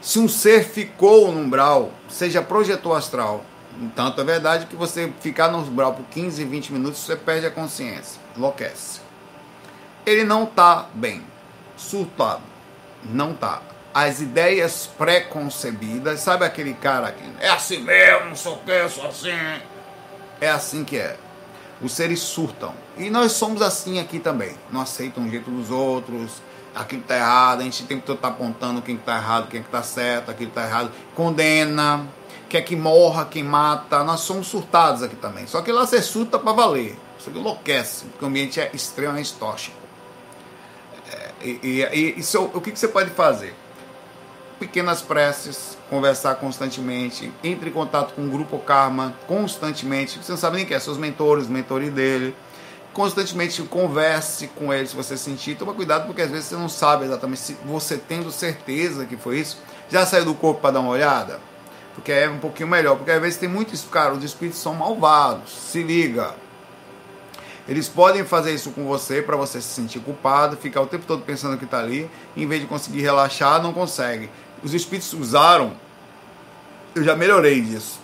Se 0.00 0.18
um 0.18 0.26
ser 0.26 0.64
ficou 0.64 1.30
no 1.30 1.40
umbral, 1.40 1.92
seja 2.08 2.40
projetor 2.40 2.96
astral, 2.96 3.44
tanto 3.94 4.20
é 4.20 4.24
verdade 4.24 4.66
que 4.66 4.74
você 4.74 5.12
ficar 5.20 5.48
no 5.48 5.58
umbral 5.58 5.92
por 5.92 6.06
15, 6.06 6.42
20 6.44 6.72
minutos, 6.72 7.00
você 7.00 7.14
perde 7.14 7.46
a 7.46 7.50
consciência, 7.50 8.18
enlouquece 8.34 9.12
ele 10.04 10.24
não 10.24 10.44
está 10.44 10.86
bem, 10.94 11.22
surtado, 11.76 12.42
não 13.04 13.32
está. 13.32 13.62
As 13.94 14.20
ideias 14.20 14.88
pré-concebidas, 14.96 16.20
sabe 16.20 16.44
aquele 16.44 16.72
cara 16.72 17.12
que 17.12 17.22
é 17.40 17.48
assim 17.48 17.78
mesmo, 17.82 18.32
o 18.32 18.58
que, 18.58 18.88
sou 18.88 19.06
assim. 19.06 19.60
É 20.40 20.48
assim 20.48 20.82
que 20.82 20.96
é. 20.96 21.16
Os 21.80 21.92
seres 21.92 22.20
surtam. 22.20 22.74
E 22.96 23.10
nós 23.10 23.32
somos 23.32 23.60
assim 23.60 24.00
aqui 24.00 24.18
também. 24.18 24.54
Não 24.70 24.80
aceitam 24.80 25.26
o 25.26 25.30
jeito 25.30 25.50
dos 25.50 25.70
outros. 25.70 26.40
Aquilo 26.74 27.02
está 27.02 27.16
errado. 27.16 27.60
A 27.60 27.64
gente 27.64 27.84
tem 27.84 28.00
que 28.00 28.10
estar 28.10 28.28
apontando 28.28 28.80
quem 28.80 28.94
está 28.94 29.16
errado, 29.16 29.48
quem 29.48 29.60
está 29.60 29.82
certo, 29.82 30.30
aquilo 30.30 30.48
está 30.48 30.64
errado. 30.64 30.90
Condena. 31.14 32.06
Quer 32.48 32.62
que 32.62 32.76
morra 32.76 33.26
quem 33.26 33.42
mata. 33.42 34.04
Nós 34.04 34.20
somos 34.20 34.46
surtados 34.46 35.02
aqui 35.02 35.16
também. 35.16 35.46
Só 35.46 35.60
que 35.60 35.72
lá 35.72 35.84
você 35.84 36.00
surta 36.00 36.38
para 36.38 36.52
valer. 36.52 36.96
Você 37.18 37.30
enlouquece. 37.30 38.04
Porque 38.06 38.24
o 38.24 38.28
ambiente 38.28 38.60
é 38.60 38.70
extremamente 38.72 39.34
tóxico. 39.34 39.82
E, 41.42 41.58
e, 41.62 41.82
e 41.92 42.20
isso, 42.20 42.40
o 42.54 42.60
que, 42.60 42.70
que 42.70 42.78
você 42.78 42.88
pode 42.88 43.10
fazer? 43.10 43.54
Pequenas 44.62 45.02
preces, 45.02 45.76
conversar 45.90 46.36
constantemente, 46.36 47.32
entre 47.42 47.68
em 47.68 47.72
contato 47.72 48.14
com 48.14 48.24
o 48.24 48.30
grupo 48.30 48.60
Karma 48.60 49.12
constantemente. 49.26 50.22
Você 50.22 50.30
não 50.30 50.38
sabe 50.38 50.58
nem 50.58 50.64
quem 50.64 50.76
é, 50.76 50.78
seus 50.78 50.96
mentores, 50.96 51.48
mentores 51.48 51.92
dele. 51.92 52.32
Constantemente 52.92 53.60
converse 53.64 54.46
com 54.46 54.72
ele 54.72 54.86
se 54.86 54.94
você 54.94 55.16
sentir. 55.16 55.56
Toma 55.56 55.74
cuidado 55.74 56.06
porque 56.06 56.22
às 56.22 56.30
vezes 56.30 56.44
você 56.46 56.54
não 56.54 56.68
sabe 56.68 57.06
exatamente 57.06 57.40
se 57.40 57.56
você 57.64 57.96
tendo 57.96 58.30
certeza 58.30 59.04
que 59.04 59.16
foi 59.16 59.40
isso. 59.40 59.58
Já 59.90 60.06
saiu 60.06 60.26
do 60.26 60.34
corpo 60.34 60.60
para 60.60 60.74
dar 60.74 60.80
uma 60.80 60.90
olhada? 60.90 61.40
Porque 61.96 62.12
é 62.12 62.30
um 62.30 62.38
pouquinho 62.38 62.68
melhor. 62.68 62.96
Porque 62.96 63.10
às 63.10 63.20
vezes 63.20 63.40
tem 63.40 63.48
muitos, 63.48 63.82
cara, 63.90 64.14
os 64.14 64.22
espíritos 64.22 64.60
são 64.60 64.74
malvados. 64.74 65.50
Se 65.50 65.82
liga. 65.82 66.36
Eles 67.68 67.88
podem 67.88 68.24
fazer 68.24 68.52
isso 68.52 68.72
com 68.72 68.84
você 68.84 69.22
para 69.22 69.36
você 69.36 69.60
se 69.60 69.68
sentir 69.68 70.00
culpado, 70.00 70.56
ficar 70.56 70.80
o 70.80 70.86
tempo 70.86 71.04
todo 71.06 71.22
pensando 71.22 71.56
que 71.56 71.64
está 71.64 71.78
ali, 71.78 72.10
em 72.36 72.46
vez 72.46 72.60
de 72.60 72.66
conseguir 72.66 73.02
relaxar, 73.02 73.62
não 73.62 73.72
consegue. 73.72 74.28
Os 74.62 74.72
espíritos 74.74 75.12
usaram, 75.12 75.72
eu 76.94 77.02
já 77.02 77.16
melhorei 77.16 77.60
disso. 77.60 78.00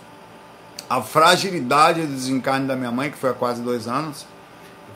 A 0.89 1.01
fragilidade 1.01 2.01
do 2.01 2.07
desencarne 2.07 2.67
da 2.67 2.75
minha 2.75 2.91
mãe, 2.91 3.09
que 3.09 3.17
foi 3.17 3.29
há 3.29 3.33
quase 3.33 3.61
dois 3.61 3.87
anos, 3.87 4.25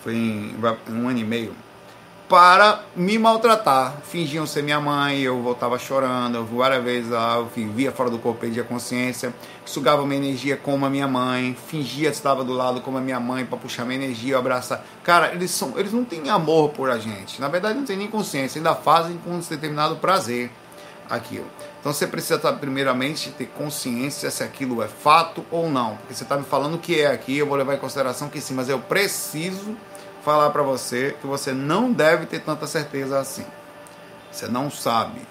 foi 0.03 0.15
em 0.15 0.55
um 0.89 1.07
ano 1.07 1.19
e 1.19 1.23
meio, 1.23 1.55
para 2.27 2.83
me 2.95 3.17
maltratar. 3.17 3.93
Fingiam 4.03 4.45
ser 4.45 4.63
minha 4.63 4.81
mãe, 4.81 5.21
eu 5.21 5.41
voltava 5.41 5.77
chorando, 5.77 6.35
eu 6.35 6.45
várias 6.45 6.83
vezes 6.83 7.11
lá, 7.11 7.35
eu 7.35 7.45
via 7.45 7.91
fora 7.91 8.09
do 8.09 8.17
corpo, 8.17 8.41
perdia 8.41 8.63
consciência, 8.63 9.33
sugava 9.63 10.05
minha 10.05 10.19
energia 10.19 10.57
como 10.57 10.85
a 10.85 10.89
minha 10.89 11.07
mãe, 11.07 11.55
fingia 11.67 12.09
que 12.09 12.15
estava 12.15 12.43
do 12.43 12.51
lado 12.51 12.81
como 12.81 12.97
a 12.97 13.01
minha 13.01 13.19
mãe 13.19 13.45
para 13.45 13.57
puxar 13.57 13.85
minha 13.85 14.03
energia, 14.03 14.37
abraçar. 14.37 14.83
Cara, 15.03 15.31
eles 15.31 15.51
são, 15.51 15.77
eles 15.77 15.93
não 15.93 16.03
têm 16.03 16.29
amor 16.29 16.71
por 16.71 16.89
a 16.89 16.97
gente. 16.97 17.39
Na 17.39 17.47
verdade, 17.47 17.77
não 17.77 17.85
tem 17.85 17.95
nem 17.95 18.07
consciência, 18.07 18.59
ainda 18.59 18.75
fazem 18.75 19.17
com 19.23 19.29
um 19.29 19.39
determinado 19.39 19.95
prazer 19.97 20.51
aquilo. 21.09 21.47
Então 21.79 21.91
você 21.91 22.07
precisa 22.07 22.39
primeiramente 22.53 23.29
ter 23.31 23.47
consciência 23.47 24.31
se 24.31 24.43
aquilo 24.43 24.81
é 24.81 24.87
fato 24.87 25.45
ou 25.51 25.69
não, 25.69 25.97
porque 25.97 26.13
você 26.13 26.23
está 26.23 26.37
me 26.37 26.43
falando 26.43 26.77
que 26.77 27.01
é 27.01 27.07
aqui, 27.07 27.37
eu 27.37 27.47
vou 27.47 27.57
levar 27.57 27.75
em 27.75 27.79
consideração 27.79 28.29
que 28.29 28.39
sim, 28.39 28.53
mas 28.53 28.69
eu 28.69 28.79
preciso 28.79 29.75
falar 30.23 30.49
para 30.51 30.63
você 30.63 31.15
que 31.19 31.27
você 31.27 31.51
não 31.51 31.91
deve 31.91 32.25
ter 32.25 32.39
tanta 32.39 32.65
certeza 32.65 33.19
assim. 33.19 33.45
Você 34.31 34.47
não 34.47 34.71
sabe. 34.71 35.21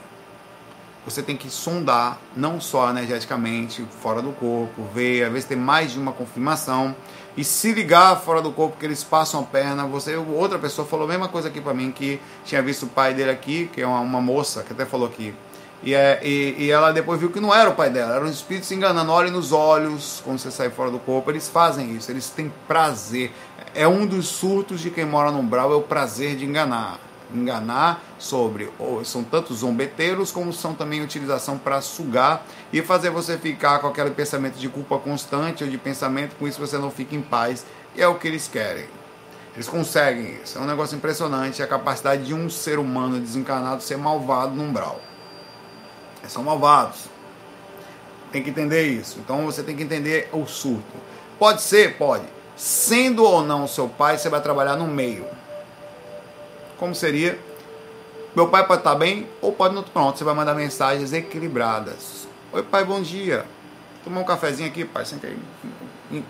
Você 1.05 1.21
tem 1.21 1.37
que 1.37 1.51
sondar, 1.51 2.19
não 2.37 2.61
só 2.61 2.89
energeticamente, 2.91 3.85
fora 4.01 4.23
do 4.23 4.31
corpo, 4.31 4.85
ver, 4.95 5.25
às 5.25 5.33
vezes 5.33 5.49
tem 5.49 5.57
mais 5.57 5.93
de 5.93 5.99
uma 5.99 6.13
confirmação 6.13 6.95
e 7.37 7.43
se 7.43 7.73
ligar 7.73 8.21
fora 8.21 8.41
do 8.41 8.53
corpo 8.53 8.77
que 8.79 8.87
eles 8.87 9.03
passam 9.03 9.41
a 9.41 9.43
perna. 9.43 9.85
Você, 9.87 10.15
outra 10.15 10.59
pessoa 10.59 10.87
falou 10.87 11.07
a 11.07 11.09
mesma 11.09 11.29
coisa 11.29 11.49
aqui 11.49 11.61
para 11.61 11.75
mim 11.75 11.91
que 11.91 12.21
tinha 12.45 12.63
visto 12.63 12.85
o 12.85 12.89
pai 12.89 13.15
dele 13.15 13.31
aqui, 13.31 13.69
que 13.73 13.81
é 13.81 13.87
uma, 13.87 14.01
uma 14.01 14.21
moça 14.21 14.63
que 14.63 14.73
até 14.73 14.87
falou 14.87 15.09
aqui. 15.09 15.35
E, 15.83 15.95
é, 15.95 16.21
e, 16.23 16.55
e, 16.59 16.71
ela 16.71 16.93
depois 16.93 17.19
viu 17.19 17.31
que 17.31 17.41
não 17.41 17.53
era 17.53 17.69
o 17.69 17.75
pai 17.75 17.91
dela, 17.91 18.15
era 18.15 18.25
um 18.25 18.31
espírito 18.31 18.67
se 18.67 18.75
enganando. 18.75 19.11
Olhe 19.11 19.31
nos 19.31 19.51
olhos 19.51 20.23
quando 20.25 20.39
você 20.39 20.51
sai 20.51 20.71
fora 20.71 20.91
do 20.93 20.99
corpo. 21.01 21.31
Eles 21.31 21.49
fazem 21.49 21.97
isso, 21.97 22.11
eles 22.11 22.31
têm 22.31 22.53
prazer 22.69 23.33
é 23.75 23.89
um 23.89 24.07
dos 24.07 24.27
surtos 24.29 24.81
de 24.81 24.91
quem 24.91 25.05
mora 25.05 25.31
no 25.31 25.39
umbral, 25.39 25.73
é 25.73 25.77
o 25.77 25.83
prazer 25.83 26.37
de 26.37 26.45
enganar. 26.45 26.99
Enganar 27.35 28.03
sobre, 28.19 28.71
ou 28.79 29.03
são 29.07 29.25
tanto 29.25 29.55
zombeteiros 29.55 30.31
como 30.31 30.53
são 30.53 30.75
também 30.75 31.01
utilização 31.01 31.57
para 31.57 31.81
sugar 31.81 32.45
e 32.71 32.83
fazer 32.83 33.09
você 33.09 33.39
ficar 33.39 33.79
com 33.79 33.87
aquele 33.87 34.11
pensamento 34.11 34.57
de 34.59 34.69
culpa 34.69 34.99
constante 34.99 35.65
ou 35.65 35.71
de 35.71 35.79
pensamento, 35.79 36.37
com 36.37 36.47
isso 36.47 36.61
você 36.61 36.77
não 36.77 36.91
fica 36.91 37.15
em 37.15 37.23
paz. 37.23 37.65
E 37.97 38.03
é 38.03 38.07
o 38.07 38.17
que 38.17 38.29
eles 38.29 38.49
querem. 38.49 38.85
Eles 39.55 39.67
conseguem 39.67 40.39
isso. 40.43 40.59
É 40.59 40.61
um 40.61 40.67
negócio 40.67 40.95
impressionante 40.95 41.63
a 41.63 41.67
capacidade 41.67 42.25
de 42.25 42.35
um 42.35 42.51
ser 42.51 42.79
humano 42.79 43.19
desencarnado 43.19 43.83
ser 43.83 43.97
malvado 43.97 44.55
no 44.55 44.65
umbral. 44.65 45.01
Eles 46.23 46.33
são 46.33 46.43
malvados. 46.43 47.11
Tem 48.33 48.43
que 48.43 48.49
entender 48.49 48.87
isso. 48.87 49.19
Então 49.19 49.45
você 49.45 49.63
tem 49.63 49.77
que 49.77 49.83
entender 49.83 50.31
o 50.33 50.47
surto. 50.47 50.97
Pode 51.39 51.61
ser? 51.61 51.99
Pode 51.99 52.25
sendo 52.57 53.25
ou 53.25 53.45
não 53.45 53.67
seu 53.67 53.89
pai, 53.89 54.19
você 54.19 54.29
vai 54.29 54.41
trabalhar 54.41 54.77
no 54.77 54.87
meio. 54.87 55.27
Como 56.79 56.95
seria? 56.95 57.39
Meu 58.35 58.49
pai 58.49 58.67
pode 58.67 58.81
estar 58.81 58.95
bem 58.95 59.29
ou 59.41 59.53
pode 59.53 59.75
não. 59.75 59.83
Pronto, 59.83 60.19
você 60.19 60.25
vai 60.25 60.35
mandar 60.35 60.55
mensagens 60.55 61.13
equilibradas. 61.13 62.27
Oi, 62.53 62.63
pai, 62.63 62.85
bom 62.85 63.01
dia. 63.03 63.45
Tomar 64.05 64.21
um 64.21 64.25
cafezinho 64.25 64.69
aqui, 64.69 64.85
pai. 64.85 65.05
Senta 65.05 65.27
aí. 65.27 65.39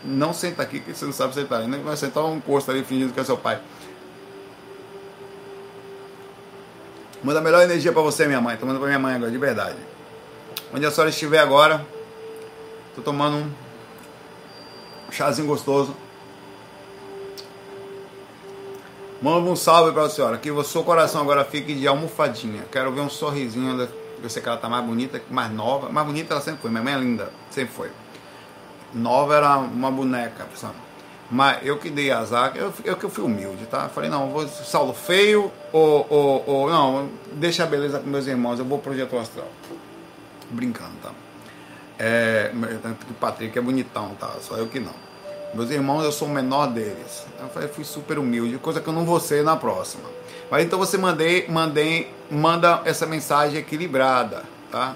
Não 0.05 0.33
senta 0.33 0.63
aqui, 0.63 0.81
que 0.81 0.95
você 0.95 1.05
não 1.05 1.13
sabe 1.13 1.35
sentar. 1.35 1.61
Nem 1.67 1.83
vai 1.83 1.97
sentar 1.97 2.25
um 2.25 2.41
posto 2.41 2.71
ali 2.71 2.85
fingindo 2.85 3.13
que 3.13 3.21
é 3.21 3.25
seu 3.25 3.37
pai. 3.37 3.61
Manda 7.23 7.39
a 7.39 7.43
melhor 7.43 7.63
energia 7.63 7.93
para 7.93 8.03
você, 8.03 8.27
minha 8.27 8.41
mãe. 8.41 8.57
Tô 8.57 8.67
mandando 8.67 8.81
pra 8.81 8.89
minha 8.89 8.99
mãe 8.99 9.15
agora, 9.15 9.31
de 9.31 9.39
verdade. 9.39 9.79
Onde 10.75 10.85
a 10.87 10.91
senhora 10.91 11.11
estiver 11.11 11.39
agora, 11.39 11.87
Tô 12.95 13.01
tomando 13.01 13.39
um 15.09 15.13
chazinho 15.13 15.49
gostoso. 15.49 15.97
Manda 19.23 19.49
um 19.49 19.57
salve 19.57 19.93
pra 19.93 20.11
senhora. 20.11 20.37
Que 20.37 20.51
o 20.51 20.63
seu 20.63 20.85
coração 20.85 21.23
agora 21.23 21.43
fique 21.45 21.75
de 21.75 21.87
almofadinha. 21.87 22.65
Quero 22.71 22.93
ver 22.93 23.01
um 23.01 23.09
sorrisinho. 23.09 23.89
Eu 24.23 24.29
sei 24.29 24.43
que 24.43 24.49
ela 24.49 24.59
tá 24.59 24.69
mais 24.69 24.85
bonita, 24.85 25.23
mais 25.31 25.51
nova. 25.51 25.89
Mais 25.89 26.07
bonita 26.07 26.35
ela 26.35 26.43
sempre 26.43 26.61
foi. 26.61 26.71
Minha 26.71 26.83
mãe 26.83 26.95
é 26.95 26.99
linda. 26.99 27.33
Sempre 27.51 27.75
foi. 27.75 27.91
Nova 28.93 29.35
era 29.35 29.57
uma 29.57 29.91
boneca, 29.91 30.47
sabe? 30.55 30.75
Mas 31.33 31.65
eu 31.65 31.79
que 31.79 31.89
dei 31.89 32.11
azar, 32.11 32.53
eu, 32.55 32.71
eu 32.85 32.95
que 32.95 33.09
fui 33.09 33.25
humilde, 33.25 33.65
tá? 33.65 33.89
Falei, 33.89 34.11
não, 34.11 34.29
vou 34.29 34.47
Saulo 34.47 34.93
feio 34.93 35.51
ou, 35.73 36.07
ou, 36.11 36.45
ou 36.47 36.71
não, 36.71 37.09
deixa 37.33 37.63
a 37.63 37.67
beleza 37.67 38.01
com 38.01 38.07
meus 38.07 38.27
irmãos, 38.27 38.59
eu 38.59 38.67
vou 38.67 38.79
projeto 38.79 39.17
astral. 39.17 39.49
Brincando, 40.51 40.93
tá? 41.03 41.11
É, 41.99 42.53
o 43.11 43.15
Patrick 43.15 43.59
é 43.59 43.63
bonitão, 43.63 44.15
tá? 44.21 44.31
Só 44.43 44.57
eu 44.57 44.67
que 44.67 44.79
não. 44.79 44.93
Meus 45.55 45.71
irmãos, 45.71 46.05
eu 46.05 46.13
sou 46.13 46.29
o 46.29 46.31
menor 46.31 46.67
deles. 46.67 47.25
Eu 47.41 47.49
falei, 47.49 47.67
fui 47.67 47.85
super 47.85 48.19
humilde, 48.19 48.59
coisa 48.59 48.83
que 48.83 48.89
eu 48.89 48.93
não 48.93 49.07
vou 49.07 49.19
ser 49.19 49.43
na 49.43 49.57
próxima. 49.57 50.05
Mas 50.51 50.67
então 50.67 50.79
você 50.79 50.99
mandei, 50.99 51.49
mandei, 51.49 52.13
manda 52.31 52.83
essa 52.85 53.07
mensagem 53.07 53.59
equilibrada, 53.59 54.43
tá? 54.71 54.95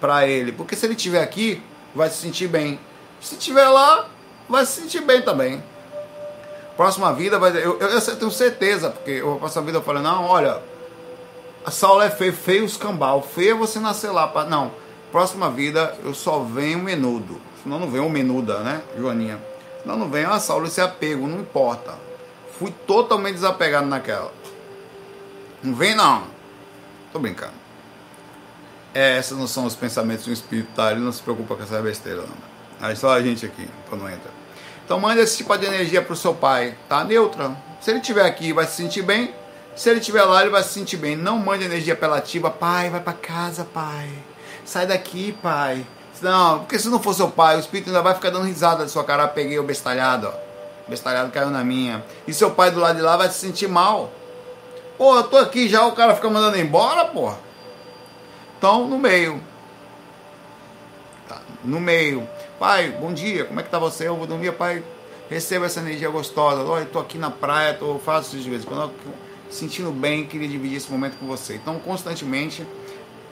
Para 0.00 0.28
ele, 0.28 0.52
porque 0.52 0.76
se 0.76 0.86
ele 0.86 0.94
estiver 0.94 1.24
aqui, 1.24 1.60
vai 1.92 2.08
se 2.08 2.18
sentir 2.18 2.46
bem. 2.46 2.78
Se 3.20 3.34
estiver 3.34 3.68
lá, 3.68 4.08
vai 4.48 4.64
se 4.64 4.80
sentir 4.80 5.00
bem 5.00 5.22
também. 5.22 5.62
Próxima 6.76 7.12
vida 7.12 7.38
vai. 7.38 7.50
Eu, 7.50 7.78
eu, 7.78 7.88
eu 7.88 8.16
tenho 8.16 8.30
certeza, 8.30 8.90
porque 8.90 9.12
eu, 9.12 9.34
a 9.34 9.38
próxima 9.38 9.62
vida 9.64 9.78
eu 9.78 9.82
falo, 9.82 10.00
não, 10.00 10.24
olha, 10.24 10.62
a 11.64 11.70
Saulo 11.70 12.02
é 12.02 12.10
feio, 12.10 12.32
feio 12.32 12.64
escambau, 12.64 13.22
feio 13.22 13.52
é 13.52 13.58
você 13.58 13.78
nascer 13.78 14.10
lá. 14.10 14.28
Pra, 14.28 14.44
não, 14.44 14.70
próxima 15.10 15.50
vida 15.50 15.96
eu 16.04 16.14
só 16.14 16.40
venho 16.40 16.78
menudo. 16.78 17.40
Senão 17.62 17.78
não 17.78 17.90
vem 17.90 18.00
o 18.00 18.10
menuda, 18.10 18.60
né, 18.60 18.82
Joaninha? 18.96 19.40
Senão 19.82 19.96
não 19.96 20.08
vem, 20.08 20.24
ah, 20.24 20.38
Saulo, 20.38 20.66
esse 20.66 20.80
apego, 20.80 21.26
não 21.26 21.40
importa. 21.40 21.94
Fui 22.58 22.72
totalmente 22.86 23.34
desapegado 23.34 23.86
naquela. 23.86 24.32
Não 25.62 25.74
vem 25.74 25.94
não. 25.94 26.24
Tô 27.12 27.18
brincando. 27.18 27.54
É, 28.94 29.18
esses 29.18 29.36
não 29.36 29.46
são 29.46 29.64
os 29.64 29.74
pensamentos 29.74 30.24
do 30.24 30.32
espírito, 30.32 30.68
tá? 30.74 30.90
Ele 30.90 31.00
não 31.00 31.12
se 31.12 31.22
preocupa 31.22 31.54
com 31.54 31.62
essa 31.62 31.80
besteira, 31.82 32.22
não. 32.22 32.36
Aí 32.80 32.94
só 32.94 33.10
a 33.10 33.22
gente 33.22 33.44
aqui, 33.44 33.68
quando 33.88 34.08
entra. 34.08 34.35
Então 34.86 35.00
manda 35.00 35.20
esse 35.20 35.38
tipo 35.38 35.58
de 35.58 35.66
energia 35.66 36.00
pro 36.00 36.14
seu 36.14 36.32
pai, 36.32 36.76
tá? 36.88 37.02
Neutra. 37.02 37.56
Se 37.80 37.90
ele 37.90 37.98
estiver 37.98 38.24
aqui, 38.24 38.52
vai 38.52 38.64
se 38.66 38.76
sentir 38.76 39.02
bem. 39.02 39.34
Se 39.74 39.90
ele 39.90 39.98
estiver 39.98 40.22
lá, 40.22 40.42
ele 40.42 40.50
vai 40.50 40.62
se 40.62 40.68
sentir 40.68 40.96
bem. 40.96 41.16
Não 41.16 41.38
mande 41.38 41.64
energia 41.64 41.94
apelativa, 41.94 42.50
pai, 42.50 42.88
vai 42.88 43.00
para 43.00 43.12
casa, 43.12 43.64
pai. 43.64 44.08
Sai 44.64 44.86
daqui, 44.86 45.36
pai. 45.42 45.84
Não, 46.22 46.60
porque 46.60 46.78
se 46.78 46.88
não 46.88 47.02
for 47.02 47.14
seu 47.14 47.28
pai, 47.28 47.56
o 47.56 47.60
espírito 47.60 47.88
ainda 47.88 48.00
vai 48.00 48.14
ficar 48.14 48.30
dando 48.30 48.46
risada 48.46 48.84
da 48.84 48.88
sua 48.88 49.02
cara. 49.02 49.24
Ah, 49.24 49.28
peguei 49.28 49.58
o 49.58 49.64
bestalhado, 49.64 50.28
ó. 50.28 50.46
O 50.86 50.90
bestalhado 50.90 51.32
caiu 51.32 51.50
na 51.50 51.64
minha. 51.64 52.04
E 52.26 52.32
seu 52.32 52.52
pai 52.52 52.70
do 52.70 52.78
lado 52.78 52.94
de 52.94 53.02
lá 53.02 53.16
vai 53.16 53.28
se 53.28 53.40
sentir 53.40 53.68
mal. 53.68 54.12
Pô, 54.96 55.16
eu 55.16 55.24
tô 55.24 55.36
aqui 55.36 55.68
já, 55.68 55.84
o 55.84 55.92
cara 55.92 56.14
fica 56.14 56.30
mandando 56.30 56.58
embora, 56.58 57.06
porra. 57.06 57.38
Então, 58.56 58.86
no 58.86 58.98
meio. 58.98 59.42
Tá, 61.28 61.40
no 61.64 61.80
meio. 61.80 62.26
Pai, 62.58 62.90
bom 62.98 63.12
dia, 63.12 63.44
como 63.44 63.60
é 63.60 63.62
que 63.62 63.68
tá 63.68 63.78
você? 63.78 64.08
Eu 64.08 64.16
vou 64.16 64.26
dormir, 64.26 64.50
pai. 64.52 64.82
Receba 65.28 65.66
essa 65.66 65.80
energia 65.80 66.08
gostosa. 66.08 66.62
Olha, 66.64 66.84
estou 66.84 67.02
aqui 67.02 67.18
na 67.18 67.30
praia, 67.30 67.74
tô, 67.74 67.98
faço 67.98 68.34
isso 68.34 68.44
de 68.44 68.48
vez 68.48 68.62
em 68.62 68.66
quando. 68.66 68.92
Sentindo 69.50 69.92
bem, 69.92 70.26
queria 70.26 70.48
dividir 70.48 70.78
esse 70.78 70.90
momento 70.90 71.18
com 71.18 71.26
você. 71.26 71.56
Então, 71.56 71.78
constantemente, 71.78 72.66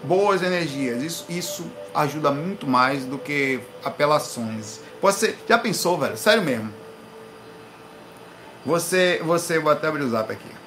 boas 0.03 0.43
energias. 0.43 1.03
Isso, 1.03 1.25
isso 1.31 1.65
ajuda 1.95 2.31
muito 2.31 2.67
mais 2.67 3.07
do 3.07 3.17
que 3.17 3.61
apelações. 3.83 4.81
Você 5.01 5.35
já 5.49 5.57
pensou, 5.57 5.99
velho? 5.99 6.19
Sério 6.19 6.43
mesmo. 6.43 6.71
Você, 8.67 9.23
você, 9.25 9.59
vou 9.59 9.73
até 9.73 9.89
abrir 9.89 10.03
o 10.03 10.11
zap 10.11 10.31
aqui. 10.31 10.64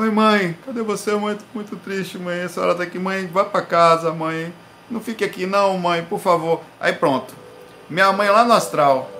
Oi, 0.00 0.10
mãe, 0.10 0.56
cadê 0.64 0.80
você, 0.80 1.14
mãe? 1.14 1.34
Tô 1.34 1.44
muito 1.52 1.76
triste, 1.76 2.18
mãe. 2.18 2.40
A 2.40 2.48
senhora 2.48 2.74
tá 2.74 2.84
aqui, 2.84 2.98
mãe. 2.98 3.26
Vai 3.26 3.44
pra 3.44 3.60
casa, 3.60 4.10
mãe. 4.10 4.50
Não 4.90 4.98
fique 4.98 5.22
aqui, 5.22 5.44
não, 5.44 5.76
mãe, 5.76 6.02
por 6.02 6.18
favor. 6.18 6.62
Aí 6.80 6.94
pronto. 6.94 7.34
Minha 7.86 8.10
mãe 8.10 8.30
lá 8.30 8.42
no 8.42 8.54
astral. 8.54 9.10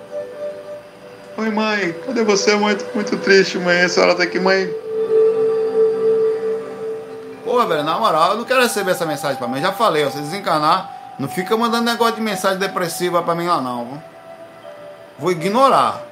Oi, 1.37 1.51
mãe, 1.51 1.93
cadê 2.03 2.23
você, 2.23 2.55
mãe? 2.55 2.75
Tô 2.75 2.85
muito 2.95 3.15
triste, 3.17 3.59
mãe. 3.59 3.81
A 3.81 3.89
senhora 3.89 4.15
tá 4.15 4.23
aqui, 4.23 4.39
mãe. 4.39 4.73
Pô, 7.45 7.63
velho, 7.67 7.83
na 7.83 7.99
moral, 7.99 8.31
eu 8.31 8.37
não 8.37 8.43
quero 8.43 8.63
receber 8.63 8.89
essa 8.89 9.05
mensagem 9.05 9.37
pra 9.37 9.47
mim. 9.47 9.61
Já 9.61 9.71
falei, 9.71 10.03
ó, 10.03 10.09
se 10.09 10.17
desencanar, 10.17 11.15
não 11.19 11.29
fica 11.29 11.55
mandando 11.55 11.85
negócio 11.85 12.15
de 12.15 12.21
mensagem 12.21 12.57
depressiva 12.57 13.21
pra 13.21 13.35
mim 13.35 13.45
lá, 13.45 13.61
não. 13.61 14.01
Vou 15.19 15.31
ignorar. 15.31 16.10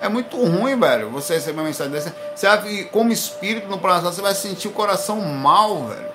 É 0.00 0.08
muito 0.08 0.36
ruim, 0.36 0.78
velho, 0.80 1.10
você 1.10 1.34
receber 1.34 1.58
uma 1.58 1.66
mensagem 1.66 1.92
dessa. 1.92 2.14
Você 2.34 2.46
vai, 2.46 2.84
como 2.84 3.12
espírito 3.12 3.68
no 3.68 3.78
plano 3.78 4.00
você 4.00 4.22
vai 4.22 4.34
sentir 4.34 4.68
o 4.68 4.72
coração 4.72 5.20
mal, 5.20 5.88
velho. 5.88 6.08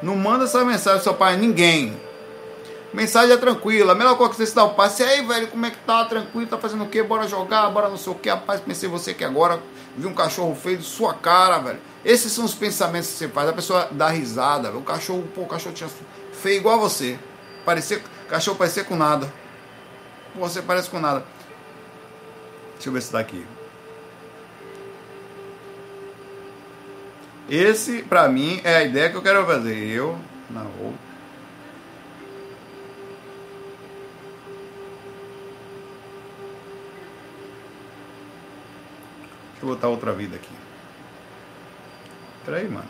Não 0.00 0.14
manda 0.14 0.44
essa 0.44 0.64
mensagem 0.64 1.00
pro 1.00 1.02
seu 1.02 1.14
pai, 1.14 1.36
ninguém. 1.36 2.00
Mensagem 2.92 3.32
é 3.32 3.36
tranquila. 3.36 3.92
A 3.92 3.94
melhor 3.96 4.16
coisa 4.16 4.30
que 4.30 4.36
você 4.36 4.46
se 4.46 4.54
dá 4.54 4.64
o 4.64 4.74
passe 4.74 5.02
é 5.02 5.08
aí, 5.08 5.26
velho, 5.26 5.48
como 5.48 5.66
é 5.66 5.70
que 5.70 5.78
tá? 5.78 6.04
Tranquilo, 6.04 6.46
tá 6.46 6.56
fazendo 6.56 6.84
o 6.84 6.88
quê? 6.88 7.02
Bora 7.02 7.26
jogar, 7.26 7.68
bora 7.70 7.88
não 7.88 7.96
sei 7.96 8.12
o 8.12 8.14
quê. 8.14 8.30
Rapaz, 8.30 8.60
pensei 8.60 8.88
você 8.88 9.12
que 9.12 9.24
agora 9.24 9.60
vi 9.96 10.06
um 10.06 10.14
cachorro 10.14 10.54
feio 10.54 10.78
de 10.78 10.84
sua 10.84 11.12
cara, 11.14 11.58
velho. 11.58 11.80
Esses 12.04 12.32
são 12.32 12.44
os 12.44 12.54
pensamentos 12.54 13.10
que 13.10 13.16
você 13.16 13.28
faz. 13.28 13.48
A 13.48 13.52
pessoa 13.52 13.88
dá 13.90 14.08
risada, 14.08 14.68
velho. 14.68 14.80
O 14.80 14.84
cachorro, 14.84 15.24
pô, 15.34 15.42
o 15.42 15.46
cachorro 15.46 15.74
tinha 15.74 15.90
feio 16.32 16.58
igual 16.58 16.76
a 16.76 16.78
você. 16.78 17.18
Parecia, 17.64 18.00
cachorro 18.28 18.56
parecia 18.56 18.84
com 18.84 18.94
nada. 18.96 19.30
Você 20.36 20.62
parece 20.62 20.88
com 20.88 21.00
nada. 21.00 21.24
Deixa 22.78 22.90
eu 22.90 22.92
ver 22.92 23.00
se 23.00 23.08
está 23.08 23.18
aqui. 23.18 23.44
Esse, 27.50 28.04
pra 28.04 28.28
mim, 28.28 28.60
é 28.62 28.76
a 28.76 28.84
ideia 28.84 29.10
que 29.10 29.16
eu 29.16 29.22
quero 29.22 29.44
fazer. 29.44 29.74
Eu, 29.74 30.16
na 30.48 30.60
roupa. 30.60 30.96
Deixa 39.50 39.64
eu 39.64 39.68
botar 39.70 39.88
outra 39.88 40.12
vida 40.12 40.36
aqui. 40.36 40.54
Peraí, 42.44 42.68
mano. 42.68 42.86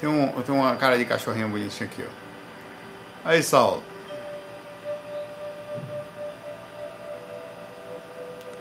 Tem, 0.00 0.08
um, 0.08 0.42
tem 0.42 0.52
uma 0.52 0.74
cara 0.74 0.98
de 0.98 1.04
cachorrinho 1.04 1.48
bonitinho 1.48 1.88
aqui, 1.88 2.02
ó. 2.04 2.21
Aí, 3.24 3.42
Saulo. 3.42 3.82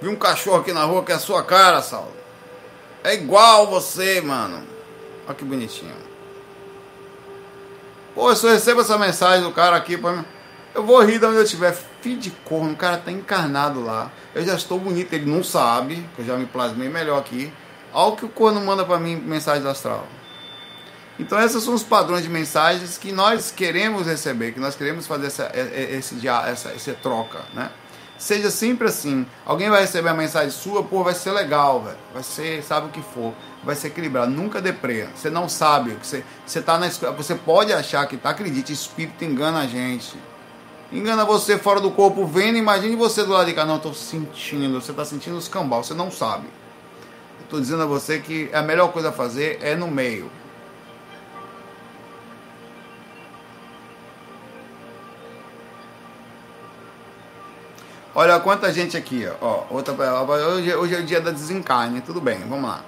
Vi 0.01 0.07
um 0.07 0.15
cachorro 0.15 0.57
aqui 0.57 0.73
na 0.73 0.83
rua 0.83 1.03
que 1.03 1.11
é 1.11 1.15
a 1.15 1.19
sua 1.19 1.43
cara, 1.43 1.81
Saulo. 1.81 2.11
É 3.03 3.13
igual 3.13 3.67
você, 3.67 4.21
mano. 4.21 4.63
Olha 5.25 5.35
que 5.35 5.43
bonitinho. 5.43 5.95
Pô, 8.13 8.35
se 8.35 8.45
eu 8.45 8.51
recebo 8.51 8.81
essa 8.81 8.97
mensagem 8.97 9.43
do 9.43 9.51
cara 9.51 9.75
aqui 9.75 9.97
pra 9.97 10.11
mim, 10.11 10.25
eu 10.75 10.83
vou 10.83 11.01
rir 11.01 11.19
de 11.19 11.25
onde 11.25 11.37
eu 11.37 11.43
estiver. 11.43 11.75
Filho 12.01 12.19
de 12.19 12.31
corno, 12.31 12.73
o 12.73 12.75
cara 12.75 12.97
tá 12.97 13.11
encarnado 13.11 13.83
lá. 13.83 14.11
Eu 14.33 14.43
já 14.43 14.55
estou 14.55 14.79
bonito, 14.79 15.13
ele 15.13 15.29
não 15.29 15.43
sabe, 15.43 16.07
que 16.15 16.21
eu 16.21 16.25
já 16.25 16.35
me 16.35 16.45
plasmei 16.45 16.89
melhor 16.89 17.19
aqui. 17.19 17.51
Olha 17.93 18.13
o 18.13 18.15
que 18.15 18.25
o 18.25 18.29
corno 18.29 18.59
manda 18.61 18.83
pra 18.83 18.99
mim, 18.99 19.15
mensagem 19.15 19.61
do 19.61 19.69
astral. 19.69 20.07
Então 21.21 21.39
esses 21.39 21.63
são 21.63 21.75
os 21.75 21.83
padrões 21.83 22.23
de 22.23 22.29
mensagens 22.29 22.97
que 22.97 23.11
nós 23.11 23.51
queremos 23.51 24.07
receber, 24.07 24.53
que 24.53 24.59
nós 24.59 24.75
queremos 24.75 25.05
fazer 25.05 25.27
essa, 25.27 25.51
esse, 25.53 26.27
essa, 26.27 26.69
essa 26.69 26.93
troca, 26.95 27.41
né? 27.53 27.69
Seja 28.17 28.49
sempre 28.49 28.87
assim. 28.87 29.25
Alguém 29.45 29.69
vai 29.69 29.81
receber 29.81 30.09
a 30.09 30.15
mensagem 30.15 30.49
sua, 30.49 30.83
pô, 30.83 31.03
vai 31.03 31.13
ser 31.13 31.31
legal, 31.31 31.83
velho. 31.83 31.97
Vai 32.11 32.23
ser, 32.23 32.63
sabe 32.63 32.87
o 32.87 32.89
que 32.89 33.03
for. 33.03 33.33
Vai 33.63 33.75
ser 33.75 33.87
equilibrado. 33.87 34.31
Nunca 34.31 34.59
deprê. 34.59 35.07
Você 35.15 35.29
não 35.29 35.47
sabe. 35.47 35.95
Você, 36.01 36.23
você 36.43 36.59
tá 36.59 36.79
na 36.79 36.89
Você 36.89 37.35
pode 37.35 37.71
achar 37.71 38.05
que 38.07 38.17
tá, 38.17 38.31
acredite, 38.31 38.73
espírito 38.73 39.23
engana 39.23 39.59
a 39.61 39.67
gente. 39.67 40.15
Engana 40.91 41.23
você 41.23 41.57
fora 41.57 41.79
do 41.79 41.91
corpo, 41.91 42.25
vendo, 42.25 42.57
imagine 42.57 42.95
você 42.95 43.23
do 43.23 43.31
lado 43.31 43.45
de 43.45 43.53
cá. 43.53 43.63
Não, 43.63 43.75
eu 43.75 43.81
tô 43.81 43.93
sentindo. 43.93 44.81
Você 44.81 44.91
tá 44.91 45.05
sentindo 45.05 45.37
os 45.37 45.47
cambal, 45.47 45.83
você 45.83 45.93
não 45.93 46.09
sabe. 46.11 46.47
Eu 47.39 47.47
tô 47.47 47.59
dizendo 47.59 47.83
a 47.83 47.87
você 47.87 48.19
que 48.19 48.49
a 48.53 48.61
melhor 48.61 48.91
coisa 48.91 49.09
a 49.09 49.11
fazer 49.11 49.59
é 49.61 49.75
no 49.75 49.87
meio 49.87 50.40
Olha 58.13 58.37
quanta 58.41 58.73
gente 58.73 58.97
aqui, 58.97 59.25
ó. 59.39 59.63
Outra, 59.69 59.93
hoje, 59.93 60.75
hoje 60.75 60.95
é 60.95 60.99
o 60.99 61.03
dia 61.03 61.21
da 61.21 61.31
desencarne, 61.31 62.01
tudo 62.01 62.19
bem, 62.19 62.39
vamos 62.39 62.69
lá. 62.69 62.83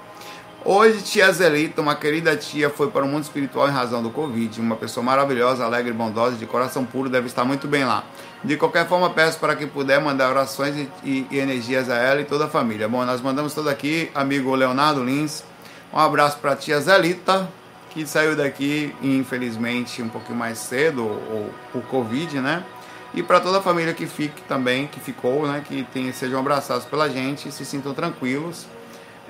Hoje, 0.66 1.02
tia 1.02 1.32
Zelita, 1.32 1.82
uma 1.82 1.96
querida 1.96 2.36
tia, 2.36 2.70
foi 2.70 2.90
para 2.90 3.06
o 3.06 3.08
mundo 3.08 3.24
espiritual 3.24 3.70
em 3.70 3.72
razão 3.72 4.04
do 4.04 4.10
Covid. 4.10 4.60
Uma 4.60 4.76
pessoa 4.76 5.02
maravilhosa, 5.02 5.64
alegre 5.64 5.94
bondosa, 5.94 6.36
de 6.36 6.46
coração 6.46 6.84
puro, 6.84 7.10
deve 7.10 7.28
estar 7.28 7.46
muito 7.46 7.70
bem 7.70 7.86
lá. 7.86 8.04
De 8.44 8.58
qualquer 8.58 8.86
forma, 8.86 9.10
peço 9.12 9.40
para 9.40 9.56
quem 9.56 9.68
puder 9.68 10.02
mandar 10.02 10.30
orações 10.30 10.76
e, 10.76 10.90
e, 11.06 11.28
e 11.32 11.40
energias 11.40 11.90
a 11.90 11.96
ela 11.96 12.20
e 12.20 12.26
toda 12.26 12.46
a 12.46 12.50
família. 12.50 12.90
Bom, 12.90 13.06
nós 13.06 13.22
mandamos 13.22 13.54
todo 13.54 13.70
aqui, 13.70 14.12
amigo 14.14 14.54
Leonardo 14.54 15.02
Lins. 15.04 15.42
Um 15.94 16.00
abraço 16.00 16.38
para 16.40 16.52
a 16.52 16.56
tia 16.56 16.82
Zelita, 16.82 17.50
que 17.92 18.06
saiu 18.06 18.36
daqui, 18.36 18.94
infelizmente, 19.02 20.02
um 20.02 20.10
pouquinho 20.10 20.38
mais 20.38 20.58
cedo, 20.58 21.06
ou 21.06 21.50
por 21.72 21.82
Covid, 21.84 22.42
né? 22.42 22.64
E 23.14 23.22
para 23.22 23.40
toda 23.40 23.60
a 23.60 23.62
família 23.62 23.94
que 23.94 24.08
fique 24.08 24.42
também, 24.44 24.88
que 24.88 25.00
ficou, 25.00 25.48
né? 25.48 25.64
Que 25.68 25.84
tem, 25.94 26.12
sejam 26.12 26.40
abraçados 26.40 26.86
pela 26.86 27.10
gente, 27.10 27.52
se 27.52 27.64
sintam 27.64 27.94
tranquilos 27.94 28.66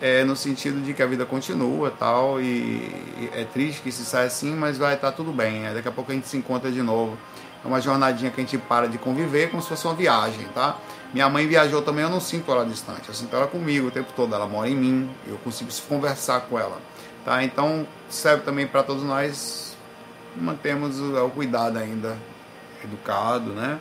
é, 0.01 0.23
no 0.23 0.35
sentido 0.35 0.81
de 0.81 0.93
que 0.93 1.01
a 1.01 1.05
vida 1.05 1.25
continua 1.25 1.91
tal, 1.91 2.41
e, 2.41 3.29
é 3.33 3.45
triste 3.45 3.81
que 3.81 3.91
se 3.91 4.03
saia 4.03 4.27
assim, 4.27 4.53
mas 4.53 4.77
vai 4.77 4.95
estar 4.95 5.11
tá 5.11 5.15
tudo 5.15 5.31
bem. 5.31 5.61
Né? 5.61 5.73
Daqui 5.73 5.87
a 5.87 5.91
pouco 5.91 6.11
a 6.11 6.15
gente 6.15 6.27
se 6.27 6.35
encontra 6.35 6.71
de 6.71 6.81
novo. 6.81 7.17
É 7.63 7.67
uma 7.67 7.79
jornadinha 7.79 8.29
que 8.29 8.41
a 8.41 8.43
gente 8.43 8.57
para 8.57 8.87
de 8.87 8.97
conviver 8.97 9.49
como 9.49 9.63
se 9.63 9.69
fosse 9.69 9.85
uma 9.85 9.93
viagem, 9.93 10.45
tá? 10.53 10.77
Minha 11.13 11.29
mãe 11.29 11.47
viajou 11.47 11.81
também, 11.81 12.03
eu 12.03 12.09
não 12.09 12.19
sinto 12.19 12.51
ela 12.51 12.65
distante, 12.65 13.07
eu 13.07 13.13
sinto 13.13 13.33
ela 13.33 13.47
comigo 13.47 13.87
o 13.87 13.91
tempo 13.91 14.11
todo, 14.13 14.35
ela 14.35 14.47
mora 14.47 14.67
em 14.67 14.75
mim, 14.75 15.09
eu 15.25 15.37
consigo 15.37 15.71
se 15.71 15.81
conversar 15.83 16.41
com 16.41 16.59
ela, 16.59 16.77
tá? 17.23 17.41
Então 17.41 17.87
serve 18.09 18.43
também 18.43 18.67
para 18.67 18.83
todos 18.83 19.03
nós 19.03 19.77
mantermos 20.35 20.99
o, 20.99 21.25
o 21.25 21.29
cuidado 21.29 21.77
ainda, 21.77 22.17
educado, 22.85 23.51
né? 23.51 23.79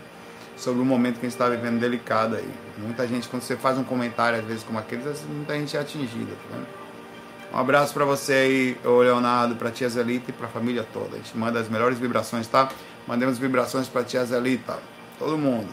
sobre 0.56 0.80
o 0.80 0.84
momento 0.84 1.14
que 1.14 1.26
a 1.26 1.28
gente 1.28 1.32
está 1.32 1.48
vivendo 1.48 1.80
delicado 1.80 2.36
aí. 2.36 2.48
Muita 2.78 3.06
gente, 3.06 3.28
quando 3.28 3.42
você 3.42 3.56
faz 3.56 3.76
um 3.78 3.84
comentário, 3.84 4.38
às 4.38 4.44
vezes 4.44 4.62
como 4.62 4.78
aqueles, 4.78 5.24
muita 5.28 5.54
gente 5.54 5.76
é 5.76 5.80
atingida. 5.80 6.32
Tá 6.50 6.58
um 7.56 7.58
abraço 7.58 7.92
para 7.92 8.04
você 8.04 8.32
aí, 8.32 8.78
ô 8.84 9.00
Leonardo, 9.00 9.56
para 9.56 9.70
tia 9.70 9.88
Zelita 9.88 10.30
e 10.30 10.32
para 10.32 10.46
a 10.46 10.50
família 10.50 10.86
toda. 10.92 11.16
A 11.16 11.18
gente 11.18 11.36
manda 11.36 11.58
as 11.58 11.68
melhores 11.68 11.98
vibrações, 11.98 12.46
tá? 12.46 12.68
Mandemos 13.06 13.38
vibrações 13.38 13.88
para 13.88 14.04
tia 14.04 14.24
Zelita, 14.24 14.78
todo 15.18 15.36
mundo. 15.36 15.68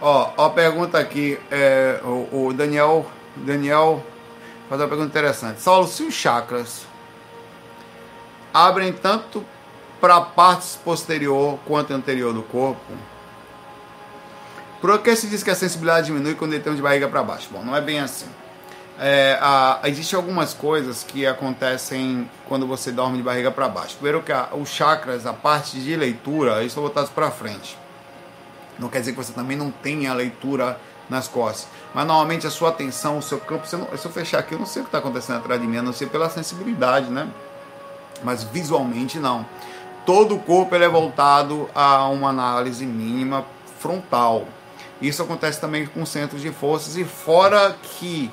Ó, 0.00 0.32
ó, 0.36 0.48
pergunta 0.48 0.98
aqui, 0.98 1.38
é, 1.48 2.00
o, 2.02 2.46
o 2.48 2.52
Daniel, 2.52 3.06
Daniel 3.36 4.04
faz 4.72 4.80
uma 4.80 4.88
pergunta 4.88 5.10
interessante. 5.10 5.60
Saulo, 5.60 5.86
se 5.86 6.02
os 6.02 6.14
chakras 6.14 6.86
abrem 8.54 8.90
tanto 8.90 9.44
para 10.00 10.16
a 10.16 10.20
parte 10.22 10.78
posterior 10.78 11.58
quanto 11.66 11.92
anterior 11.92 12.32
do 12.32 12.42
corpo. 12.42 12.80
Por 14.80 14.98
que 15.00 15.14
se 15.14 15.26
diz 15.26 15.42
que 15.42 15.50
a 15.50 15.54
sensibilidade 15.54 16.06
diminui 16.06 16.34
quando 16.34 16.52
deitamos 16.52 16.78
de 16.78 16.82
barriga 16.82 17.06
para 17.06 17.22
baixo? 17.22 17.50
Bom, 17.52 17.62
não 17.62 17.76
é 17.76 17.82
bem 17.82 18.00
assim. 18.00 18.26
É, 18.98 19.38
Existem 19.84 20.16
algumas 20.16 20.54
coisas 20.54 21.04
que 21.04 21.26
acontecem 21.26 22.30
quando 22.48 22.66
você 22.66 22.90
dorme 22.90 23.18
de 23.18 23.22
barriga 23.22 23.50
para 23.50 23.68
baixo. 23.68 23.96
Primeiro 23.96 24.22
que 24.22 24.32
a, 24.32 24.48
os 24.52 24.70
chakras, 24.70 25.26
a 25.26 25.34
parte 25.34 25.78
de 25.78 25.94
leitura, 25.94 26.60
eles 26.60 26.68
estão 26.68 26.82
voltados 26.82 27.10
para 27.10 27.30
frente. 27.30 27.76
Não 28.78 28.88
quer 28.88 29.00
dizer 29.00 29.12
que 29.12 29.18
você 29.18 29.34
também 29.34 29.56
não 29.56 29.70
tenha 29.70 30.12
a 30.12 30.14
leitura 30.14 30.80
nas 31.08 31.28
costas. 31.28 31.68
Mas 31.94 32.06
normalmente 32.06 32.46
a 32.46 32.50
sua 32.50 32.70
atenção, 32.70 33.18
o 33.18 33.22
seu 33.22 33.38
campo, 33.38 33.66
não, 33.76 33.96
se 33.96 34.06
eu 34.06 34.12
fechar 34.12 34.38
aqui, 34.38 34.54
eu 34.54 34.58
não 34.58 34.66
sei 34.66 34.82
o 34.82 34.84
que 34.84 34.88
está 34.88 34.98
acontecendo 34.98 35.38
atrás 35.38 35.60
de 35.60 35.66
mim, 35.66 35.76
a 35.76 35.82
não 35.82 35.92
ser 35.92 36.08
pela 36.08 36.28
sensibilidade, 36.30 37.10
né? 37.10 37.28
mas 38.22 38.42
visualmente 38.44 39.18
não. 39.18 39.44
Todo 40.04 40.34
o 40.34 40.38
corpo 40.38 40.74
é 40.74 40.88
voltado 40.88 41.68
a 41.74 42.08
uma 42.08 42.30
análise 42.30 42.84
mínima 42.84 43.44
frontal. 43.78 44.46
Isso 45.00 45.22
acontece 45.22 45.60
também 45.60 45.86
com 45.86 46.04
centros 46.06 46.40
de 46.40 46.50
forças 46.50 46.96
e 46.96 47.04
fora 47.04 47.76
que 47.82 48.30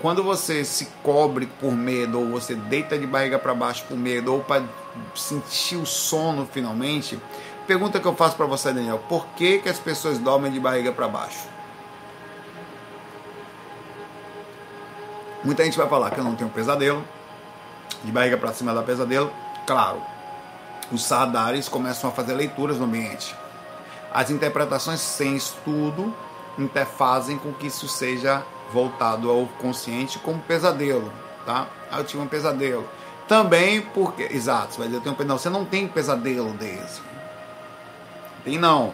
quando 0.00 0.22
você 0.22 0.64
se 0.64 0.86
cobre 1.02 1.46
por 1.46 1.72
medo 1.72 2.20
ou 2.20 2.28
você 2.28 2.54
deita 2.54 2.98
de 2.98 3.06
barriga 3.06 3.38
para 3.38 3.54
baixo 3.54 3.84
por 3.88 3.96
medo 3.96 4.32
ou 4.32 4.42
para 4.42 4.62
sentir 5.14 5.76
o 5.76 5.86
sono 5.86 6.46
finalmente, 6.50 7.18
pergunta 7.66 7.98
que 7.98 8.06
eu 8.06 8.14
faço 8.14 8.36
para 8.36 8.46
você, 8.46 8.72
Daniel, 8.72 9.02
por 9.08 9.26
que, 9.28 9.58
que 9.58 9.68
as 9.68 9.78
pessoas 9.78 10.18
dormem 10.18 10.52
de 10.52 10.60
barriga 10.60 10.92
para 10.92 11.08
baixo? 11.08 11.55
Muita 15.46 15.64
gente 15.64 15.78
vai 15.78 15.88
falar 15.88 16.10
que 16.10 16.18
eu 16.18 16.24
não 16.24 16.34
tenho 16.34 16.50
pesadelo, 16.50 17.04
de 18.02 18.10
barriga 18.10 18.36
para 18.36 18.52
cima 18.52 18.74
da 18.74 18.82
pesadelo, 18.82 19.32
claro, 19.64 20.02
os 20.90 21.04
sadares 21.04 21.68
começam 21.68 22.10
a 22.10 22.12
fazer 22.12 22.34
leituras 22.34 22.78
no 22.78 22.84
ambiente. 22.84 23.32
As 24.12 24.28
interpretações 24.28 24.98
sem 24.98 25.36
estudo 25.36 26.12
fazem 26.98 27.38
com 27.38 27.52
que 27.52 27.68
isso 27.68 27.86
seja 27.86 28.42
voltado 28.72 29.30
ao 29.30 29.46
consciente 29.60 30.18
como 30.18 30.40
pesadelo, 30.40 31.12
tá? 31.46 31.68
Ah, 31.92 31.98
eu 31.98 32.04
tive 32.04 32.24
um 32.24 32.26
pesadelo. 32.26 32.84
Também 33.28 33.82
porque, 33.82 34.24
exato, 34.24 34.72
você 34.72 34.78
vai 34.78 34.88
dizer, 34.88 34.98
eu 34.98 35.14
tenho 35.14 35.28
não, 35.28 35.38
você 35.38 35.48
não 35.48 35.64
tem 35.64 35.86
pesadelo 35.86 36.54
desse. 36.54 37.00
Tem 38.44 38.58
não. 38.58 38.92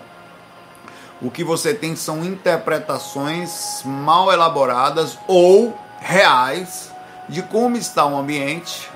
O 1.22 1.30
que 1.30 1.42
você 1.42 1.72
tem 1.72 1.96
são 1.96 2.22
interpretações 2.22 3.82
mal 3.86 4.30
elaboradas 4.30 5.18
ou 5.26 5.80
reais 6.02 6.92
de 7.28 7.42
como 7.42 7.76
está 7.76 8.04
o 8.04 8.16
ambiente 8.16 8.90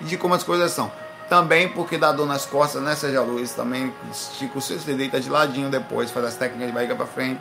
e 0.00 0.04
de 0.04 0.16
como 0.16 0.34
as 0.34 0.42
coisas 0.42 0.70
são. 0.72 0.90
Também 1.28 1.68
porque 1.68 1.98
dá 1.98 2.12
dor 2.12 2.26
nas 2.26 2.46
costas, 2.46 2.80
né, 2.82 2.94
Seja 2.94 3.20
Luz? 3.20 3.52
Também 3.52 3.92
estica 4.12 4.58
o 4.58 4.60
seu, 4.60 4.78
você 4.78 4.94
deita 4.94 5.20
de 5.20 5.28
ladinho 5.28 5.68
depois, 5.68 6.10
faz 6.10 6.26
as 6.26 6.36
técnicas 6.36 6.68
de 6.68 6.72
barriga 6.72 6.94
para 6.94 7.06
frente. 7.06 7.40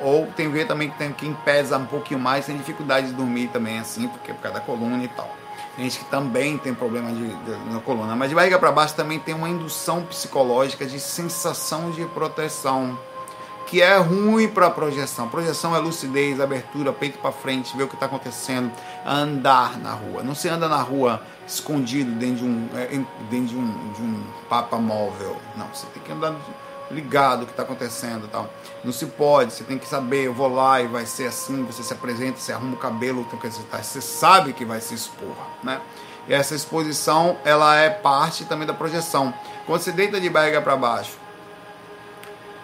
Ou 0.00 0.26
tem 0.28 0.50
ver 0.50 0.66
também 0.66 0.90
que 0.90 0.98
tem 0.98 1.12
quem 1.12 1.34
pesa 1.34 1.76
um 1.76 1.86
pouquinho 1.86 2.18
mais, 2.18 2.46
tem 2.46 2.56
dificuldade 2.56 3.08
de 3.08 3.12
dormir 3.12 3.48
também 3.48 3.78
assim, 3.78 4.08
porque 4.08 4.30
é 4.30 4.34
por 4.34 4.42
causa 4.42 4.58
da 4.58 4.64
coluna 4.64 5.04
e 5.04 5.08
tal. 5.08 5.36
Tem 5.76 5.84
gente 5.84 6.00
que 6.00 6.10
também 6.10 6.58
tem 6.58 6.74
problema 6.74 7.12
de, 7.12 7.28
de, 7.28 7.72
na 7.72 7.80
coluna. 7.80 8.16
Mas 8.16 8.30
de 8.30 8.34
barriga 8.34 8.58
para 8.58 8.72
baixo 8.72 8.94
também 8.94 9.20
tem 9.20 9.34
uma 9.34 9.48
indução 9.48 10.02
psicológica 10.02 10.84
de 10.84 10.98
sensação 10.98 11.90
de 11.92 12.04
proteção 12.06 12.98
que 13.70 13.80
é 13.80 13.96
ruim 13.98 14.48
para 14.48 14.68
projeção. 14.68 15.28
Projeção 15.28 15.76
é 15.76 15.78
lucidez, 15.78 16.40
abertura, 16.40 16.92
peito 16.92 17.20
para 17.20 17.30
frente, 17.30 17.76
ver 17.76 17.84
o 17.84 17.88
que 17.88 17.94
está 17.94 18.06
acontecendo, 18.06 18.72
andar 19.06 19.78
na 19.78 19.92
rua. 19.92 20.24
Não 20.24 20.34
se 20.34 20.48
anda 20.48 20.68
na 20.68 20.82
rua 20.82 21.22
escondido 21.46 22.10
dentro 22.10 22.38
de 22.38 22.44
um, 22.44 22.68
é, 22.74 22.86
dentro 23.30 23.46
de 23.46 23.56
um, 23.56 23.92
de 23.92 24.02
um 24.02 24.24
papa 24.48 24.76
móvel. 24.76 25.36
Não, 25.56 25.68
você 25.68 25.86
tem 25.94 26.02
que 26.02 26.10
andar 26.10 26.34
ligado 26.90 27.42
o 27.42 27.46
que 27.46 27.52
está 27.52 27.62
acontecendo 27.62 28.26
tal. 28.26 28.52
Não 28.82 28.92
se 28.92 29.06
pode, 29.06 29.52
você 29.52 29.62
tem 29.62 29.78
que 29.78 29.86
saber, 29.86 30.26
eu 30.26 30.34
vou 30.34 30.52
lá 30.52 30.82
e 30.82 30.88
vai 30.88 31.06
ser 31.06 31.28
assim, 31.28 31.64
você 31.64 31.84
se 31.84 31.92
apresenta, 31.92 32.40
você 32.40 32.52
arruma 32.52 32.74
o 32.74 32.76
cabelo, 32.76 33.20
então, 33.20 33.38
você 33.80 34.00
sabe 34.00 34.52
que 34.52 34.64
vai 34.64 34.80
se 34.80 34.94
expor, 34.94 35.36
né? 35.62 35.80
E 36.26 36.34
essa 36.34 36.56
exposição, 36.56 37.38
ela 37.44 37.76
é 37.76 37.88
parte 37.88 38.44
também 38.44 38.66
da 38.66 38.74
projeção. 38.74 39.32
Quando 39.64 39.80
você 39.80 39.92
deita 39.92 40.20
de 40.20 40.28
barriga 40.28 40.60
para 40.60 40.76
baixo, 40.76 41.19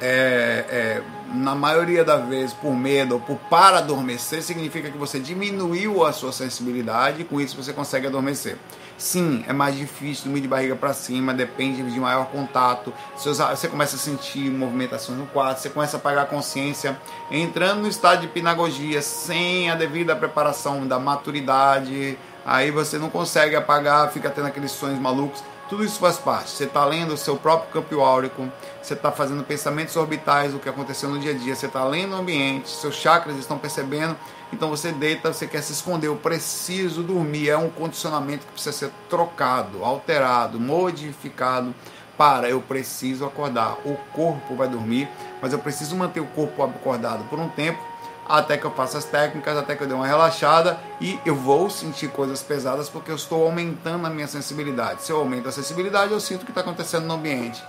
é, 0.01 0.65
é, 0.69 1.03
na 1.35 1.55
maioria 1.55 2.05
das 2.05 2.27
vezes 2.29 2.53
por 2.53 2.75
medo 2.75 3.15
ou 3.15 3.21
por 3.21 3.37
para 3.51 3.79
adormecer, 3.79 4.43
significa 4.43 4.91
que 4.91 4.99
você 4.99 5.19
diminuiu 5.19 6.05
a 6.05 6.13
sua 6.13 6.33
sensibilidade 6.33 7.23
e 7.23 7.25
com 7.25 7.41
isso 7.41 7.57
você 7.57 7.73
consegue 7.73 8.07
adormecer. 8.07 8.57
Sim, 8.99 9.45
é 9.47 9.53
mais 9.53 9.77
difícil 9.77 10.25
dormir 10.25 10.41
de 10.41 10.49
barriga 10.49 10.75
para 10.75 10.95
cima, 10.95 11.35
depende 11.35 11.83
de 11.83 12.01
maior 12.01 12.27
contato. 12.27 12.95
Você 13.15 13.69
começa 13.69 13.97
a 13.97 13.99
sentir 13.99 14.51
movimentações 14.51 15.19
no 15.19 15.27
quarto, 15.27 15.61
você 15.61 15.69
começa 15.69 15.99
a 15.99 16.01
apagar 16.01 16.25
a 16.25 16.27
consciência, 16.27 16.99
entrando 17.31 17.83
no 17.83 17.89
estado 17.89 18.23
de 18.23 18.29
pinagogia 18.29 19.03
sem 19.03 19.71
a 19.71 19.75
devida 19.75 20.17
preparação 20.17 20.87
da 20.87 20.99
maturidade. 20.99 22.19
Aí 22.45 22.71
você 22.71 22.97
não 22.97 23.11
consegue 23.11 23.55
apagar, 23.55 24.11
fica 24.13 24.31
tendo 24.31 24.47
aqueles 24.47 24.71
sonhos 24.71 24.99
malucos. 24.99 25.45
Tudo 25.69 25.85
isso 25.85 25.99
faz 25.99 26.17
parte. 26.17 26.51
Você 26.51 26.65
está 26.65 26.85
lendo 26.85 27.15
o 27.15 27.17
seu 27.17 27.37
próprio 27.37 27.73
campo 27.73 28.01
áurico, 28.01 28.49
você 28.81 28.95
está 28.95 29.11
fazendo 29.11 29.43
pensamentos 29.43 29.97
orbitais 29.97 30.53
do 30.53 30.61
que 30.61 30.69
aconteceu 30.69 31.09
no 31.09 31.19
dia 31.19 31.33
a 31.33 31.35
dia, 31.35 31.57
você 31.57 31.67
está 31.67 31.85
lendo 31.85 32.15
o 32.15 32.17
ambiente, 32.17 32.71
seus 32.71 32.95
chakras 32.95 33.37
estão 33.37 33.59
percebendo, 33.59 34.17
então 34.53 34.69
você 34.71 34.93
deita, 34.93 35.33
você 35.33 35.45
quer 35.47 35.63
se 35.63 35.73
esconder, 35.73 36.07
eu 36.07 36.17
preciso 36.17 37.03
dormir. 37.03 37.49
É 37.49 37.57
um 37.57 37.69
condicionamento 37.69 38.47
que 38.47 38.53
precisa 38.53 38.77
ser 38.77 38.93
trocado, 39.11 39.85
alterado, 39.85 40.61
modificado 40.61 41.75
para 42.17 42.49
eu 42.49 42.61
preciso 42.61 43.25
acordar. 43.25 43.77
O 43.85 43.97
corpo 44.13 44.55
vai 44.55 44.69
dormir, 44.69 45.09
mas 45.43 45.53
eu 45.53 45.59
preciso 45.59 45.97
manter 45.97 46.21
o 46.21 46.27
corpo 46.27 46.63
acordado 46.63 47.25
por 47.25 47.41
um 47.41 47.49
tempo 47.49 47.81
até 48.29 48.57
que 48.57 48.65
eu 48.65 48.71
faça 48.71 48.99
as 48.99 49.05
técnicas, 49.05 49.57
até 49.57 49.77
que 49.77 49.83
eu 49.83 49.87
dê 49.87 49.95
uma 49.95 50.07
relaxada 50.07 50.79
e 51.01 51.19
eu 51.25 51.35
vou 51.35 51.71
sentir 51.71 52.09
coisas 52.09 52.43
pesadas 52.43 52.89
porque 52.89 53.11
eu 53.11 53.17
estou 53.17 53.45
aumentando 53.45 54.07
a 54.07 54.11
minha 54.11 54.27
sensibilidade. 54.27 55.03
Se 55.03 55.13
eu 55.13 55.19
aumento 55.19 55.49
a 55.49 55.53
sensibilidade, 55.53 56.13
eu 56.13 56.21
sinto 56.21 56.43
o 56.43 56.45
que 56.45 56.51
está 56.51 56.61
acontecendo 56.61 57.07
no 57.07 57.15
ambiente. 57.15 57.63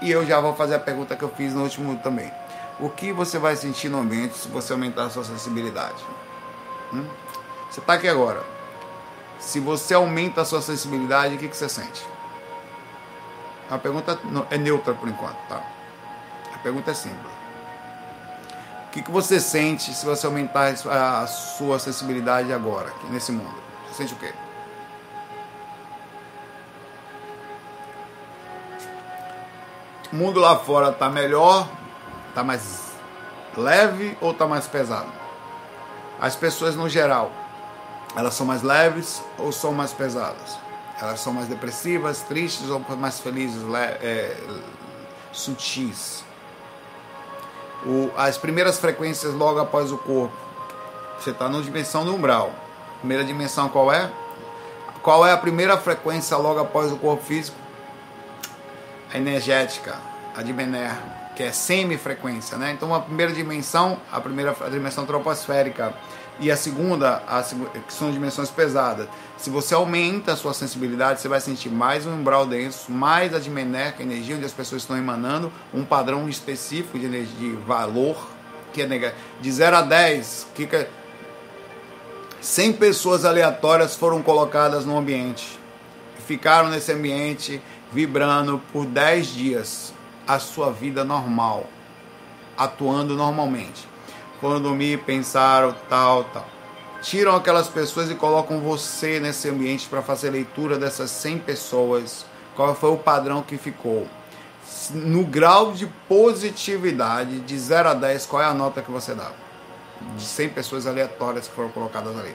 E 0.00 0.10
eu 0.10 0.26
já 0.26 0.40
vou 0.40 0.54
fazer 0.54 0.74
a 0.74 0.80
pergunta 0.80 1.16
que 1.16 1.22
eu 1.22 1.30
fiz 1.30 1.54
no 1.54 1.62
último 1.62 1.96
também. 1.98 2.30
O 2.78 2.90
que 2.90 3.12
você 3.12 3.38
vai 3.38 3.56
sentir 3.56 3.88
no 3.88 4.00
ambiente 4.00 4.36
se 4.36 4.48
você 4.48 4.72
aumentar 4.72 5.04
a 5.04 5.10
sua 5.10 5.24
sensibilidade? 5.24 6.04
Hum? 6.92 7.06
Você 7.70 7.80
está 7.80 7.94
aqui 7.94 8.08
agora. 8.08 8.42
Se 9.38 9.58
você 9.60 9.94
aumenta 9.94 10.42
a 10.42 10.44
sua 10.44 10.60
sensibilidade, 10.60 11.34
o 11.34 11.38
que, 11.38 11.48
que 11.48 11.56
você 11.56 11.68
sente? 11.68 12.06
A 13.70 13.78
pergunta 13.78 14.18
é 14.50 14.58
neutra 14.58 14.92
por 14.92 15.08
enquanto, 15.08 15.38
tá? 15.48 15.62
A 16.54 16.58
pergunta 16.58 16.90
é 16.90 16.94
simples. 16.94 17.31
O 18.92 18.94
que, 18.94 19.00
que 19.00 19.10
você 19.10 19.40
sente 19.40 19.94
se 19.94 20.04
você 20.04 20.26
aumentar 20.26 20.66
a 20.66 21.26
sua 21.26 21.78
sensibilidade 21.78 22.52
agora, 22.52 22.92
nesse 23.08 23.32
mundo? 23.32 23.54
Você 23.88 24.02
sente 24.02 24.12
o 24.12 24.16
quê? 24.18 24.34
O 30.12 30.16
mundo 30.16 30.38
lá 30.38 30.58
fora 30.58 30.90
está 30.90 31.08
melhor, 31.08 31.66
está 32.28 32.44
mais 32.44 32.92
leve 33.56 34.14
ou 34.20 34.32
está 34.32 34.46
mais 34.46 34.66
pesado? 34.66 35.10
As 36.20 36.36
pessoas 36.36 36.76
no 36.76 36.86
geral, 36.86 37.32
elas 38.14 38.34
são 38.34 38.44
mais 38.44 38.60
leves 38.60 39.22
ou 39.38 39.50
são 39.52 39.72
mais 39.72 39.94
pesadas? 39.94 40.58
Elas 41.00 41.18
são 41.18 41.32
mais 41.32 41.48
depressivas, 41.48 42.20
tristes 42.20 42.68
ou 42.68 42.78
mais 42.98 43.20
felizes, 43.20 43.62
é, 44.02 44.36
sutis? 45.32 46.22
O, 47.84 48.10
as 48.16 48.38
primeiras 48.38 48.78
frequências 48.78 49.34
logo 49.34 49.58
após 49.58 49.90
o 49.90 49.98
corpo. 49.98 50.34
Você 51.18 51.30
está 51.30 51.48
na 51.48 51.60
dimensão 51.60 52.04
do 52.04 52.14
umbral. 52.14 52.52
Primeira 52.98 53.24
dimensão 53.24 53.68
qual 53.68 53.92
é? 53.92 54.10
Qual 55.02 55.26
é 55.26 55.32
a 55.32 55.36
primeira 55.36 55.76
frequência 55.76 56.36
logo 56.36 56.60
após 56.60 56.92
o 56.92 56.96
corpo 56.96 57.24
físico? 57.24 57.56
A 59.12 59.18
energética, 59.18 59.96
a 60.36 60.42
Dimener, 60.42 60.96
que 61.34 61.42
é 61.42 61.50
semifrequência, 61.50 62.56
né? 62.56 62.70
Então 62.72 62.94
a 62.94 63.00
primeira 63.00 63.32
dimensão, 63.32 63.98
a 64.10 64.20
primeira 64.20 64.54
a 64.60 64.68
dimensão 64.68 65.04
troposférica 65.04 65.92
e 66.40 66.50
a 66.50 66.56
segunda, 66.56 67.22
a, 67.26 67.42
que 67.42 67.92
são 67.92 68.10
dimensões 68.10 68.50
pesadas. 68.50 69.08
Se 69.36 69.50
você 69.50 69.74
aumenta 69.74 70.32
a 70.32 70.36
sua 70.36 70.54
sensibilidade, 70.54 71.20
você 71.20 71.28
vai 71.28 71.40
sentir 71.40 71.68
mais 71.68 72.06
um 72.06 72.14
umbral 72.14 72.46
denso, 72.46 72.90
mais 72.90 73.34
a 73.34 73.38
dimener, 73.38 73.94
que 73.94 74.02
é 74.02 74.06
a 74.06 74.08
energia 74.08 74.36
onde 74.36 74.44
as 74.44 74.52
pessoas 74.52 74.82
estão 74.82 74.96
emanando, 74.96 75.52
um 75.72 75.84
padrão 75.84 76.28
específico 76.28 76.98
de 76.98 77.06
energia, 77.06 77.36
de 77.38 77.56
valor, 77.56 78.16
que 78.72 78.82
é 78.82 79.14
de 79.40 79.52
0 79.52 79.76
a 79.76 79.82
10, 79.82 80.46
que 80.54 80.68
100 82.40 82.72
pessoas 82.74 83.24
aleatórias 83.24 83.94
foram 83.94 84.22
colocadas 84.22 84.84
no 84.84 84.96
ambiente. 84.96 85.58
Ficaram 86.26 86.70
nesse 86.70 86.92
ambiente 86.92 87.60
vibrando 87.92 88.60
por 88.72 88.86
10 88.86 89.26
dias 89.26 89.94
a 90.26 90.38
sua 90.38 90.72
vida 90.72 91.04
normal, 91.04 91.66
atuando 92.56 93.14
normalmente 93.14 93.91
foram 94.42 94.60
dormir, 94.60 94.98
pensaram, 94.98 95.72
tal, 95.88 96.24
tal. 96.24 96.44
Tiram 97.00 97.36
aquelas 97.36 97.68
pessoas 97.68 98.10
e 98.10 98.14
colocam 98.16 98.58
você 98.58 99.20
nesse 99.20 99.48
ambiente 99.48 99.88
para 99.88 100.02
fazer 100.02 100.30
leitura 100.30 100.76
dessas 100.76 101.12
100 101.12 101.38
pessoas. 101.38 102.26
Qual 102.56 102.74
foi 102.74 102.90
o 102.90 102.96
padrão 102.96 103.40
que 103.40 103.56
ficou? 103.56 104.08
No 104.90 105.24
grau 105.24 105.70
de 105.70 105.86
positividade, 106.08 107.38
de 107.38 107.56
0 107.56 107.90
a 107.90 107.94
10, 107.94 108.26
qual 108.26 108.42
é 108.42 108.46
a 108.46 108.52
nota 108.52 108.82
que 108.82 108.90
você 108.90 109.14
dá? 109.14 109.30
De 110.16 110.24
100 110.24 110.48
pessoas 110.48 110.88
aleatórias 110.88 111.46
que 111.46 111.54
foram 111.54 111.68
colocadas 111.68 112.18
ali. 112.18 112.34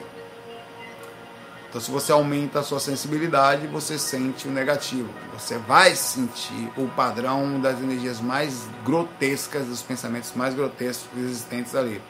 Então, 1.68 1.80
se 1.80 1.90
você 1.90 2.10
aumenta 2.12 2.60
a 2.60 2.62
sua 2.62 2.80
sensibilidade, 2.80 3.66
você 3.66 3.98
sente 3.98 4.48
o 4.48 4.50
negativo. 4.50 5.10
Você 5.34 5.58
vai 5.58 5.94
sentir 5.94 6.72
o 6.78 6.88
padrão 6.88 7.60
das 7.60 7.78
energias 7.78 8.20
mais 8.20 8.66
grotescas, 8.84 9.66
dos 9.66 9.82
pensamentos 9.82 10.32
mais 10.34 10.54
grotescos 10.54 11.10
existentes 11.18 11.74
ali. 11.74 12.00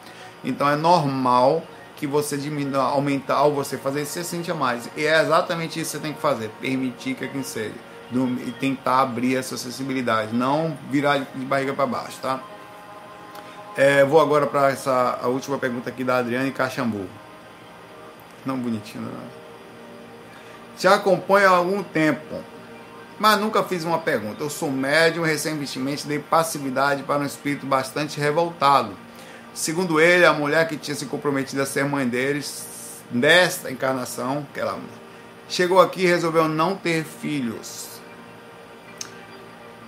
Então, 0.44 0.68
é 0.68 0.76
normal 0.76 1.64
que 1.96 2.06
você 2.06 2.36
diminua, 2.36 2.84
aumentar, 2.84 3.34
ao 3.34 3.52
você 3.52 3.76
fazer 3.76 4.02
isso, 4.02 4.12
você 4.12 4.22
sente 4.22 4.52
mais. 4.52 4.88
E 4.96 5.04
é 5.04 5.20
exatamente 5.20 5.80
isso 5.80 5.90
que 5.90 5.96
você 5.96 6.02
tem 6.04 6.12
que 6.12 6.20
fazer: 6.20 6.50
permitir 6.60 7.14
que 7.14 7.26
quem 7.26 7.42
seja. 7.42 7.74
E 8.46 8.52
tentar 8.52 9.02
abrir 9.02 9.36
essa 9.36 9.56
sensibilidade, 9.58 10.34
não 10.34 10.78
virar 10.88 11.18
de 11.18 11.44
barriga 11.44 11.74
para 11.74 11.84
baixo, 11.84 12.18
tá? 12.22 12.40
É, 13.76 14.02
vou 14.04 14.20
agora 14.20 14.46
para 14.46 14.70
essa 14.70 15.18
a 15.20 15.26
última 15.26 15.58
pergunta 15.58 15.90
aqui 15.90 16.04
da 16.04 16.18
Adriane 16.18 16.50
Cachambu. 16.52 17.06
Não 18.46 18.56
bonitinho, 18.56 19.04
não. 19.04 19.37
Já 20.78 20.94
acompanho 20.94 21.48
há 21.48 21.56
algum 21.56 21.82
tempo, 21.82 22.42
mas 23.18 23.40
nunca 23.40 23.64
fiz 23.64 23.82
uma 23.82 23.98
pergunta. 23.98 24.44
Eu 24.44 24.48
sou 24.48 24.70
médium, 24.70 25.24
recentemente 25.24 26.06
dei 26.06 26.20
passividade 26.20 27.02
para 27.02 27.20
um 27.20 27.26
espírito 27.26 27.66
bastante 27.66 28.20
revoltado. 28.20 28.96
Segundo 29.52 30.00
ele, 30.00 30.24
a 30.24 30.32
mulher 30.32 30.68
que 30.68 30.76
tinha 30.76 30.94
se 30.94 31.06
comprometido 31.06 31.60
a 31.60 31.66
ser 31.66 31.84
mãe 31.84 32.06
deles, 32.06 33.02
nesta 33.10 33.72
encarnação, 33.72 34.46
que 34.54 34.60
ela 34.60 34.78
chegou 35.48 35.80
aqui 35.80 36.02
e 36.02 36.06
resolveu 36.06 36.48
não 36.48 36.76
ter 36.76 37.02
filhos. 37.02 37.88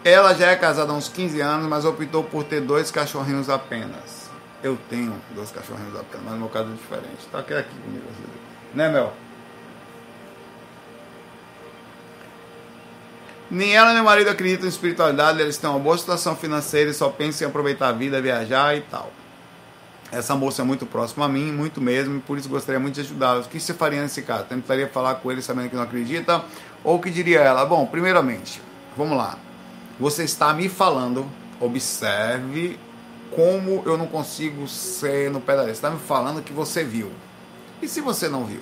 Ela 0.04 0.34
já 0.34 0.50
é 0.50 0.56
casada 0.56 0.90
há 0.90 0.94
uns 0.96 1.08
15 1.08 1.40
anos, 1.40 1.68
mas 1.68 1.84
optou 1.84 2.24
por 2.24 2.42
ter 2.42 2.60
dois 2.60 2.90
cachorrinhos 2.90 3.48
apenas. 3.48 4.28
Eu 4.60 4.76
tenho 4.88 5.14
dois 5.36 5.52
cachorrinhos 5.52 5.94
apenas, 5.94 6.24
mas 6.24 6.34
no 6.34 6.40
meu 6.40 6.48
caso 6.48 6.70
é 6.70 6.72
diferente. 6.72 7.28
Tá 7.30 7.38
aqui, 7.38 7.54
aqui 7.54 7.74
comigo. 7.80 8.06
Né, 8.74 8.88
Mel? 8.88 9.12
Nem 13.50 13.74
ela 13.74 13.92
nem 13.92 14.00
o 14.00 14.04
marido 14.04 14.30
acreditam 14.30 14.66
em 14.66 14.68
espiritualidade, 14.68 15.40
eles 15.40 15.56
têm 15.56 15.68
uma 15.68 15.78
boa 15.78 15.98
situação 15.98 16.36
financeira 16.36 16.90
e 16.90 16.94
só 16.94 17.08
pensam 17.08 17.46
em 17.46 17.50
aproveitar 17.50 17.88
a 17.88 17.92
vida, 17.92 18.22
viajar 18.22 18.76
e 18.76 18.82
tal. 18.82 19.10
Essa 20.12 20.34
moça 20.36 20.62
é 20.62 20.64
muito 20.64 20.86
próxima 20.86 21.26
a 21.26 21.28
mim, 21.28 21.52
muito 21.52 21.80
mesmo, 21.80 22.18
e 22.18 22.20
por 22.20 22.38
isso 22.38 22.48
gostaria 22.48 22.80
muito 22.80 22.94
de 22.94 23.00
ajudá-la. 23.00 23.40
O 23.40 23.44
que 23.44 23.58
você 23.58 23.74
faria 23.74 24.00
nesse 24.00 24.22
caso? 24.22 24.44
Tentaria 24.44 24.88
falar 24.88 25.16
com 25.16 25.30
ele 25.30 25.42
sabendo 25.42 25.68
que 25.68 25.76
não 25.76 25.82
acredita? 25.82 26.44
Ou 26.84 26.96
o 26.96 27.00
que 27.00 27.10
diria 27.10 27.40
ela? 27.40 27.64
Bom, 27.64 27.86
primeiramente, 27.86 28.62
vamos 28.96 29.16
lá. 29.16 29.38
Você 29.98 30.24
está 30.24 30.52
me 30.52 30.68
falando, 30.68 31.28
observe 31.60 32.78
como 33.30 33.82
eu 33.86 33.96
não 33.96 34.06
consigo 34.06 34.66
ser 34.66 35.30
no 35.30 35.40
pé 35.40 35.56
da 35.56 35.62
Você 35.64 35.70
está 35.70 35.90
me 35.90 36.00
falando 36.00 36.42
que 36.42 36.52
você 36.52 36.82
viu. 36.82 37.10
E 37.80 37.88
se 37.88 38.00
você 38.00 38.28
não 38.28 38.44
viu? 38.44 38.60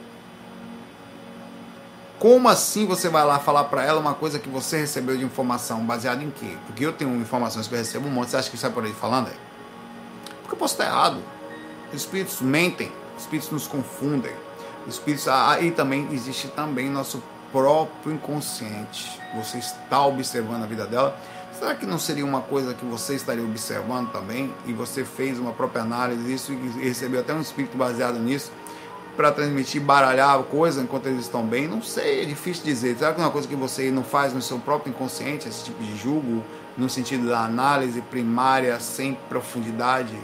Como 2.18 2.48
assim 2.48 2.84
você 2.84 3.08
vai 3.08 3.24
lá 3.24 3.38
falar 3.38 3.64
para 3.64 3.84
ela 3.84 4.00
uma 4.00 4.12
coisa 4.12 4.40
que 4.40 4.48
você 4.48 4.78
recebeu 4.78 5.16
de 5.16 5.24
informação 5.24 5.84
baseada 5.84 6.22
em 6.22 6.30
quê? 6.30 6.56
Porque 6.66 6.84
eu 6.84 6.92
tenho 6.92 7.14
informações 7.14 7.68
que 7.68 7.74
eu 7.74 7.78
recebo 7.78 8.08
um 8.08 8.10
monte, 8.10 8.30
você 8.30 8.36
acha 8.36 8.50
que 8.50 8.58
sai 8.58 8.70
por 8.70 8.84
aí 8.84 8.92
falando? 8.92 9.28
É? 9.28 9.34
Porque 10.40 10.54
eu 10.54 10.58
posso 10.58 10.74
estar 10.74 10.86
errado. 10.86 11.22
Os 11.92 12.00
espíritos 12.00 12.40
mentem, 12.40 12.90
os 13.16 13.22
espíritos 13.22 13.52
nos 13.52 13.68
confundem. 13.68 14.32
Os 14.84 14.94
espíritos, 14.94 15.28
aí 15.28 15.70
também 15.70 16.08
existe 16.10 16.48
também 16.48 16.90
nosso 16.90 17.22
próprio 17.52 18.12
inconsciente. 18.12 19.20
Você 19.36 19.58
está 19.58 20.04
observando 20.04 20.64
a 20.64 20.66
vida 20.66 20.86
dela. 20.86 21.16
Será 21.56 21.76
que 21.76 21.86
não 21.86 22.00
seria 22.00 22.24
uma 22.24 22.40
coisa 22.40 22.74
que 22.74 22.84
você 22.84 23.14
estaria 23.14 23.44
observando 23.44 24.10
também 24.10 24.52
e 24.66 24.72
você 24.72 25.04
fez 25.04 25.38
uma 25.38 25.52
própria 25.52 25.82
análise 25.82 26.24
disso 26.24 26.52
e 26.52 26.88
recebeu 26.88 27.20
até 27.20 27.32
um 27.32 27.40
espírito 27.40 27.76
baseado 27.76 28.18
nisso? 28.18 28.50
Para 29.18 29.32
transmitir, 29.32 29.82
baralhar 29.82 30.40
coisa 30.44 30.80
enquanto 30.80 31.06
eles 31.06 31.22
estão 31.22 31.44
bem? 31.44 31.66
Não 31.66 31.82
sei, 31.82 32.22
é 32.22 32.24
difícil 32.24 32.62
dizer. 32.64 32.96
Será 32.96 33.12
que 33.12 33.20
é 33.20 33.24
uma 33.24 33.32
coisa 33.32 33.48
que 33.48 33.56
você 33.56 33.90
não 33.90 34.04
faz 34.04 34.32
no 34.32 34.40
seu 34.40 34.60
próprio 34.60 34.90
inconsciente, 34.90 35.48
esse 35.48 35.64
tipo 35.64 35.82
de 35.82 35.96
julgo, 35.96 36.44
no 36.76 36.88
sentido 36.88 37.28
da 37.28 37.40
análise 37.40 38.00
primária 38.00 38.78
sem 38.78 39.14
profundidade? 39.28 40.16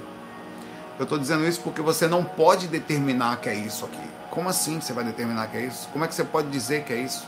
Eu 0.97 1.03
estou 1.03 1.19
dizendo 1.19 1.45
isso 1.45 1.61
porque 1.61 1.83
você 1.83 2.07
não 2.07 2.23
pode 2.23 2.69
determinar 2.69 3.39
que 3.39 3.49
é 3.49 3.55
isso 3.57 3.85
aqui. 3.85 4.09
Como 4.31 4.49
assim 4.49 4.81
você 4.81 4.93
vai 4.93 5.03
determinar 5.03 5.49
que 5.49 5.57
é 5.57 5.63
isso? 5.63 5.89
Como 5.93 6.05
é 6.05 6.07
que 6.07 6.15
você 6.15 6.23
pode 6.23 6.47
dizer 6.47 6.85
que 6.85 6.93
é 6.93 6.99
isso? 6.99 7.27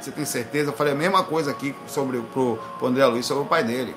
Você 0.00 0.10
tem 0.10 0.24
certeza? 0.24 0.70
Eu 0.70 0.74
falei 0.74 0.94
a 0.94 0.96
mesma 0.96 1.22
coisa 1.22 1.50
aqui 1.50 1.74
sobre 1.86 2.22
pro, 2.32 2.56
pro 2.78 2.86
André 2.86 3.04
Luiz, 3.04 3.26
sobre 3.26 3.42
o 3.42 3.46
pai 3.46 3.62
dele. 3.62 3.94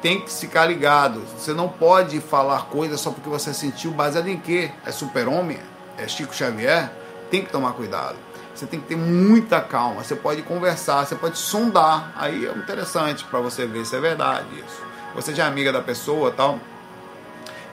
Tem 0.00 0.20
que 0.20 0.30
ficar 0.30 0.66
ligado. 0.66 1.20
Você 1.36 1.52
não 1.52 1.68
pode 1.68 2.20
falar 2.20 2.66
coisas 2.66 3.00
só 3.00 3.10
porque 3.10 3.28
você 3.28 3.52
sentiu 3.52 3.90
baseado 3.90 4.28
em 4.28 4.38
quê? 4.38 4.70
É 4.86 4.92
super-homem? 4.92 5.71
É 5.98 6.08
Chico 6.08 6.34
Xavier, 6.34 6.90
tem 7.30 7.44
que 7.44 7.50
tomar 7.50 7.72
cuidado. 7.72 8.16
Você 8.54 8.66
tem 8.66 8.80
que 8.80 8.86
ter 8.86 8.96
muita 8.96 9.60
calma. 9.60 10.04
Você 10.04 10.14
pode 10.14 10.42
conversar, 10.42 11.06
você 11.06 11.14
pode 11.14 11.38
sondar. 11.38 12.12
Aí 12.16 12.46
é 12.46 12.52
interessante 12.52 13.24
para 13.24 13.40
você 13.40 13.66
ver 13.66 13.84
se 13.86 13.96
é 13.96 14.00
verdade 14.00 14.46
isso. 14.58 14.82
Você 15.14 15.34
já 15.34 15.44
é 15.44 15.48
amiga 15.48 15.72
da 15.72 15.80
pessoa 15.80 16.30
tal. 16.30 16.58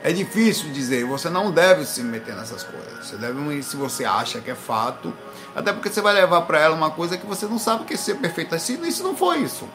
É 0.02 0.14
difícil 0.14 0.72
dizer, 0.72 1.04
você 1.04 1.30
não 1.30 1.52
deve 1.52 1.86
se 1.86 2.02
meter 2.02 2.34
nessas 2.34 2.64
coisas. 2.64 3.06
Você 3.06 3.18
deve, 3.18 3.62
se 3.62 3.76
você 3.76 4.06
acha 4.06 4.40
que 4.40 4.50
é 4.50 4.56
fato, 4.56 5.14
até 5.54 5.74
porque 5.74 5.90
você 5.90 6.02
vai 6.02 6.14
levar 6.14 6.42
para 6.42 6.60
ela 6.60 6.74
uma 6.74 6.90
coisa 6.90 7.18
que 7.18 7.26
você 7.26 7.46
não 7.46 7.60
sabe 7.60 7.84
que 7.84 7.94
é 7.94 8.14
perfeito 8.16 8.56
assim, 8.56 8.82
e 8.82 8.92
se 8.92 9.04
não 9.04 9.16
for 9.16 9.38
isso. 9.38 9.68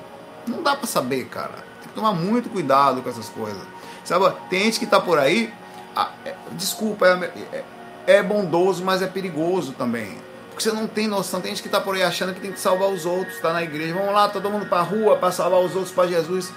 Não 0.46 0.62
dá 0.62 0.74
para 0.74 0.86
saber, 0.86 1.26
cara. 1.26 1.52
Tem 1.80 1.88
que 1.88 1.94
tomar 1.94 2.12
muito 2.14 2.48
cuidado 2.48 3.02
com 3.02 3.10
essas 3.10 3.28
coisas. 3.28 3.62
Sabe, 4.02 4.34
tem 4.48 4.64
gente 4.64 4.80
que 4.80 4.86
tá 4.86 4.98
por 4.98 5.18
aí, 5.18 5.52
ah, 5.94 6.10
é, 6.24 6.34
desculpa, 6.52 7.06
é, 7.06 7.56
é, 7.56 7.64
é 8.06 8.22
bondoso, 8.22 8.84
mas 8.84 9.02
é 9.02 9.06
perigoso 9.06 9.72
também. 9.72 10.16
Porque 10.50 10.62
você 10.62 10.72
não 10.72 10.86
tem 10.86 11.08
noção, 11.08 11.40
tem 11.40 11.50
gente 11.50 11.62
que 11.62 11.68
está 11.68 11.80
por 11.80 11.96
aí 11.96 12.02
achando 12.02 12.32
que 12.32 12.40
tem 12.40 12.52
que 12.52 12.60
salvar 12.60 12.88
os 12.88 13.04
outros, 13.04 13.34
está 13.34 13.52
na 13.52 13.62
igreja. 13.62 13.94
Vamos 13.94 14.14
lá, 14.14 14.28
todo 14.28 14.48
mundo 14.48 14.66
para 14.66 14.78
a 14.78 14.82
rua 14.82 15.16
para 15.16 15.32
salvar 15.32 15.60
os 15.60 15.74
outros 15.74 15.92
para 15.92 16.08
Jesus. 16.08 16.52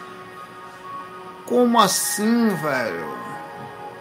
Como 1.45 1.79
assim, 1.79 2.49
velho? 2.49 3.17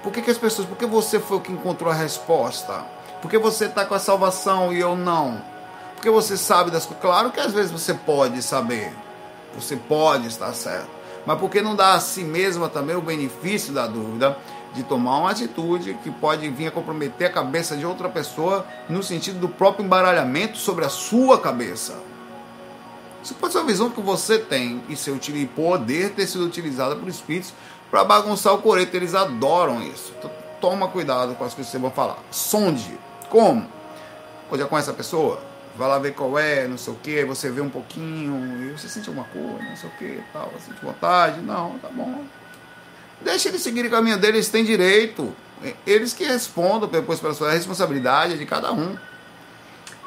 Por 0.02 0.12
que, 0.12 0.20
que 0.20 0.30
as 0.30 0.38
pessoas. 0.38 0.68
Por 0.68 0.76
que 0.76 0.86
você 0.86 1.18
foi 1.18 1.38
o 1.38 1.40
que 1.40 1.52
encontrou 1.52 1.90
a 1.90 1.94
resposta? 1.94 2.84
Por 3.22 3.30
que 3.30 3.38
você 3.38 3.64
está 3.64 3.84
com 3.84 3.94
a 3.94 3.98
salvação 3.98 4.72
e 4.72 4.78
eu 4.78 4.94
não? 4.94 5.42
Porque 5.94 6.10
você 6.10 6.36
sabe 6.36 6.70
das 6.70 6.84
coisas. 6.84 7.02
Claro 7.02 7.30
que 7.32 7.40
às 7.40 7.52
vezes 7.52 7.72
você 7.72 7.94
pode 7.94 8.42
saber. 8.42 8.92
Você 9.54 9.76
pode 9.76 10.26
estar 10.26 10.52
certo. 10.52 10.88
Mas 11.24 11.38
por 11.40 11.50
que 11.50 11.60
não 11.60 11.74
dá 11.74 11.94
a 11.94 12.00
si 12.00 12.22
mesma 12.22 12.68
também 12.68 12.94
o 12.94 13.00
benefício 13.00 13.72
da 13.72 13.86
dúvida? 13.86 14.36
De 14.76 14.84
tomar 14.84 15.18
uma 15.18 15.30
atitude 15.30 15.94
que 16.04 16.10
pode 16.10 16.48
vir 16.50 16.68
a 16.68 16.70
comprometer 16.70 17.28
a 17.28 17.32
cabeça 17.32 17.76
de 17.76 17.86
outra 17.86 18.08
pessoa 18.08 18.66
no 18.88 19.02
sentido 19.02 19.40
do 19.40 19.48
próprio 19.48 19.84
embaralhamento 19.84 20.58
sobre 20.58 20.84
a 20.84 20.88
sua 20.88 21.40
cabeça. 21.40 21.94
Isso 23.22 23.34
pode 23.34 23.52
ser 23.52 23.58
uma 23.58 23.66
visão 23.66 23.90
que 23.90 24.00
você 24.00 24.38
tem 24.38 24.82
e 24.88 24.94
seu 24.94 25.18
poder 25.54 26.10
ter 26.10 26.26
sido 26.26 26.44
utilizada 26.44 26.94
por 26.94 27.08
espíritos 27.08 27.52
para 27.90 28.04
bagunçar 28.04 28.54
o 28.54 28.58
coreto. 28.58 28.94
Eles 28.94 29.14
adoram 29.14 29.82
isso. 29.82 30.12
Então, 30.18 30.30
toma 30.60 30.86
cuidado 30.88 31.34
com 31.34 31.44
as 31.44 31.54
coisas 31.54 31.72
que 31.72 31.78
você 31.78 31.82
vai 31.82 31.90
falar. 31.90 32.18
Sonde. 32.30 32.98
Como? 33.28 33.66
Você 34.50 34.62
já 34.62 34.68
conhece 34.68 34.90
a 34.90 34.94
pessoa? 34.94 35.42
Vai 35.76 35.88
lá 35.88 35.98
ver 35.98 36.14
qual 36.14 36.38
é, 36.38 36.68
não 36.68 36.78
sei 36.78 36.92
o 36.92 36.96
que, 36.96 37.24
você 37.24 37.50
vê 37.50 37.60
um 37.60 37.68
pouquinho, 37.68 38.64
e 38.64 38.72
você 38.72 38.88
sente 38.88 39.08
alguma 39.08 39.26
coisa, 39.26 39.62
não 39.62 39.76
sei 39.76 39.90
o 39.90 39.92
que, 39.98 40.22
tal, 40.32 40.50
sente 40.64 40.82
vontade, 40.82 41.40
não, 41.42 41.78
tá 41.78 41.88
bom. 41.90 42.24
Deixa 43.20 43.48
eles 43.48 43.62
seguirem 43.62 43.88
o 43.88 43.92
caminho 43.92 44.18
deles, 44.18 44.36
eles 44.36 44.48
têm 44.48 44.64
direito. 44.64 45.34
Eles 45.86 46.12
que 46.12 46.24
respondam 46.24 46.88
depois 46.88 47.18
pela 47.18 47.34
sua 47.34 47.50
responsabilidade 47.50 48.38
de 48.38 48.44
cada 48.44 48.72
um. 48.72 48.96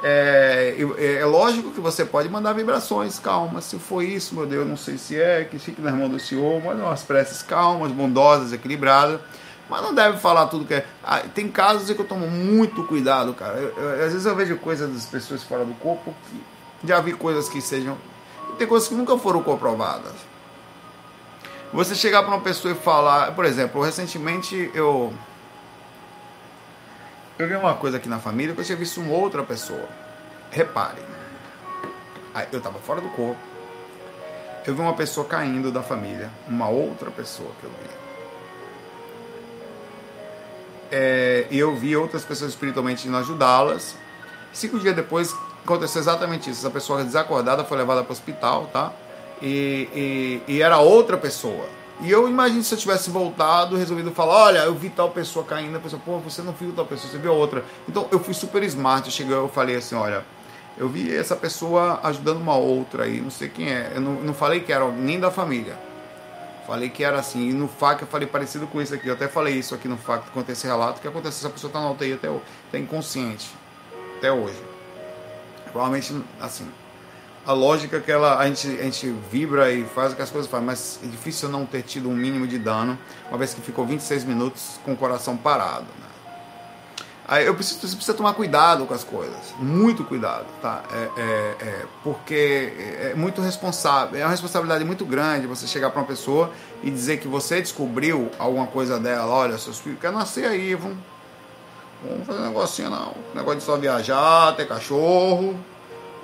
É, 0.01 0.75
é, 0.97 1.13
é, 1.15 1.25
lógico 1.25 1.71
que 1.71 1.81
você 1.81 2.05
pode 2.05 2.29
mandar 2.29 2.53
vibrações, 2.53 3.19
calma, 3.19 3.59
se 3.59 3.77
foi 3.77 4.05
isso, 4.05 4.33
meu 4.33 4.45
Deus, 4.45 4.65
não 4.65 4.77
sei 4.77 4.97
se 4.97 5.19
é, 5.19 5.43
que 5.43 5.59
fique 5.59 5.81
na 5.81 5.91
mão 5.91 6.07
do 6.07 6.17
Senhor, 6.17 6.61
mas 6.63 6.79
umas 6.79 7.03
preces 7.03 7.41
calmas, 7.41 7.91
bondosas, 7.91 8.53
equilibradas, 8.53 9.19
mas 9.69 9.81
não 9.81 9.93
deve 9.93 10.17
falar 10.17 10.47
tudo 10.47 10.63
que 10.63 10.73
é. 10.73 10.85
Ah, 11.03 11.19
tem 11.35 11.49
casos 11.49 11.89
em 11.89 11.93
que 11.93 12.01
eu 12.01 12.07
tomo 12.07 12.27
muito 12.27 12.83
cuidado, 12.85 13.33
cara. 13.33 13.57
Eu, 13.57 13.73
eu, 13.77 14.05
às 14.05 14.13
vezes 14.13 14.25
eu 14.25 14.35
vejo 14.35 14.57
coisas 14.57 14.89
das 14.89 15.05
pessoas 15.05 15.43
fora 15.43 15.65
do 15.65 15.73
corpo 15.75 16.15
que 16.29 16.87
já 16.87 17.01
vi 17.01 17.11
coisas 17.11 17.49
que 17.49 17.61
sejam. 17.61 17.97
Tem 18.57 18.65
coisas 18.65 18.87
que 18.87 18.95
nunca 18.95 19.17
foram 19.17 19.43
comprovadas. 19.43 20.13
Você 21.71 21.93
chegar 21.93 22.23
para 22.23 22.31
uma 22.31 22.41
pessoa 22.41 22.73
e 22.73 22.77
falar, 22.77 23.35
por 23.35 23.45
exemplo, 23.45 23.81
recentemente 23.81 24.71
eu 24.73 25.13
eu 27.37 27.47
vi 27.47 27.55
uma 27.55 27.73
coisa 27.75 27.95
aqui 27.97 28.09
na 28.09 28.19
família 28.19 28.53
que 28.53 28.59
eu 28.59 28.65
tinha 28.65 28.77
visto 28.77 28.99
uma 28.99 29.13
outra 29.13 29.43
pessoa. 29.43 29.87
Repare. 30.51 31.01
Eu 32.51 32.57
estava 32.57 32.79
fora 32.79 32.99
do 32.99 33.07
corpo. 33.09 33.39
Eu 34.67 34.75
vi 34.75 34.81
uma 34.81 34.93
pessoa 34.93 35.25
caindo 35.25 35.71
da 35.71 35.81
família. 35.81 36.29
Uma 36.47 36.67
outra 36.67 37.09
pessoa 37.11 37.49
que 37.61 37.63
eu 37.63 37.69
vi. 37.69 37.89
É, 40.91 41.47
e 41.49 41.57
eu 41.57 41.73
vi 41.75 41.95
outras 41.95 42.25
pessoas 42.25 42.51
espiritualmente 42.51 43.07
indo 43.07 43.15
ajudá-las. 43.15 43.95
Cinco 44.51 44.77
dias 44.77 44.93
depois 44.93 45.33
aconteceu 45.63 46.01
exatamente 46.01 46.49
isso. 46.49 46.59
Essa 46.59 46.69
pessoa 46.69 47.05
desacordada 47.05 47.63
foi 47.63 47.77
levada 47.77 48.03
para 48.03 48.09
o 48.09 48.13
hospital, 48.13 48.67
tá? 48.67 48.91
E, 49.41 50.41
e, 50.47 50.53
e 50.55 50.61
era 50.61 50.77
outra 50.79 51.17
pessoa. 51.17 51.67
E 52.01 52.09
eu 52.09 52.29
imagino 52.29 52.63
se 52.63 52.73
eu 52.73 52.77
tivesse 52.77 53.09
voltado, 53.09 53.75
resolvido 53.75 54.11
falar, 54.11 54.45
olha, 54.45 54.59
eu 54.59 54.73
vi 54.73 54.89
tal 54.89 55.09
pessoa 55.09 55.43
caindo, 55.43 55.75
a 55.75 55.79
pessoa, 55.79 56.01
pô, 56.03 56.17
você 56.19 56.41
não 56.41 56.53
viu 56.53 56.71
tal 56.71 56.85
pessoa, 56.85 57.11
você 57.11 57.17
viu 57.17 57.33
outra. 57.33 57.63
Então 57.87 58.07
eu 58.09 58.19
fui 58.19 58.33
super 58.33 58.63
smart, 58.63 59.05
eu 59.05 59.11
cheguei, 59.11 59.35
eu 59.35 59.49
falei 59.49 59.75
assim, 59.75 59.95
olha, 59.95 60.23
eu 60.77 60.87
vi 60.87 61.13
essa 61.13 61.35
pessoa 61.35 61.99
ajudando 62.03 62.37
uma 62.37 62.55
outra 62.55 63.03
aí, 63.03 63.19
não 63.19 63.29
sei 63.29 63.49
quem 63.49 63.69
é. 63.69 63.91
Eu 63.95 64.01
não, 64.01 64.13
não 64.13 64.33
falei 64.33 64.61
que 64.61 64.71
era 64.71 64.89
nem 64.89 65.19
da 65.19 65.29
família. 65.29 65.77
Falei 66.65 66.89
que 66.89 67.03
era 67.03 67.19
assim, 67.19 67.49
e 67.49 67.53
no 67.53 67.67
FAC 67.67 68.03
eu 68.03 68.07
falei 68.07 68.27
parecido 68.27 68.65
com 68.67 68.81
isso 68.81 68.93
aqui. 68.93 69.07
Eu 69.07 69.15
até 69.15 69.27
falei 69.27 69.55
isso 69.55 69.75
aqui 69.75 69.89
no 69.89 69.97
FAC, 69.97 70.29
quando 70.31 70.49
esse 70.51 70.65
relato, 70.65 71.01
que 71.01 71.07
acontece, 71.07 71.39
essa 71.39 71.49
pessoa 71.49 71.69
está 71.69 71.81
na 71.81 71.91
UTI 71.91 72.13
até 72.13 72.29
está 72.65 72.79
inconsciente, 72.79 73.53
até 74.17 74.31
hoje. 74.31 74.61
Provavelmente, 75.71 76.15
assim, 76.39 76.65
a 77.49 77.53
lógica 77.53 77.99
que 77.99 78.11
ela, 78.11 78.37
a, 78.37 78.45
gente, 78.45 78.67
a 78.79 78.83
gente 78.83 79.11
vibra 79.31 79.71
e 79.71 79.83
faz 79.83 80.13
o 80.13 80.15
que 80.15 80.21
as 80.21 80.29
coisas 80.29 80.49
fazem, 80.49 80.67
mas 80.67 80.99
é 81.03 81.07
difícil 81.07 81.49
não 81.49 81.65
ter 81.65 81.81
tido 81.81 82.07
um 82.07 82.15
mínimo 82.15 82.45
de 82.45 82.59
dano, 82.59 82.95
uma 83.27 83.39
vez 83.39 83.55
que 83.55 83.61
ficou 83.61 83.87
26 83.87 84.23
minutos 84.23 84.79
com 84.85 84.93
o 84.93 84.95
coração 84.95 85.35
parado. 85.35 85.87
Né? 85.99 87.05
Aí 87.27 87.47
eu 87.47 87.55
preciso, 87.55 87.79
você 87.79 87.95
precisa 87.95 88.15
tomar 88.15 88.33
cuidado 88.33 88.85
com 88.85 88.93
as 88.93 89.03
coisas, 89.03 89.55
muito 89.57 90.03
cuidado, 90.03 90.45
tá? 90.61 90.83
É, 90.93 91.21
é, 91.21 91.55
é, 91.59 91.85
porque 92.03 92.71
é 93.01 93.13
muito 93.15 93.41
responsável, 93.41 94.19
é 94.19 94.23
uma 94.23 94.29
responsabilidade 94.29 94.85
muito 94.85 95.03
grande 95.03 95.47
você 95.47 95.65
chegar 95.65 95.89
para 95.89 96.01
uma 96.01 96.07
pessoa 96.07 96.51
e 96.83 96.91
dizer 96.91 97.17
que 97.17 97.27
você 97.27 97.59
descobriu 97.59 98.29
alguma 98.37 98.67
coisa 98.67 98.99
dela, 98.99 99.25
olha, 99.33 99.57
seus 99.57 99.79
filhos 99.79 99.99
querem 99.99 100.15
nascer 100.15 100.45
aí, 100.45 100.75
vamos, 100.75 100.99
vamos 102.07 102.27
fazer 102.27 102.41
um 102.41 102.45
negocinho 102.45 102.89
não, 102.91 103.15
negócio 103.33 103.59
de 103.59 103.65
só 103.65 103.75
viajar, 103.75 104.55
ter 104.55 104.67
cachorro, 104.67 105.59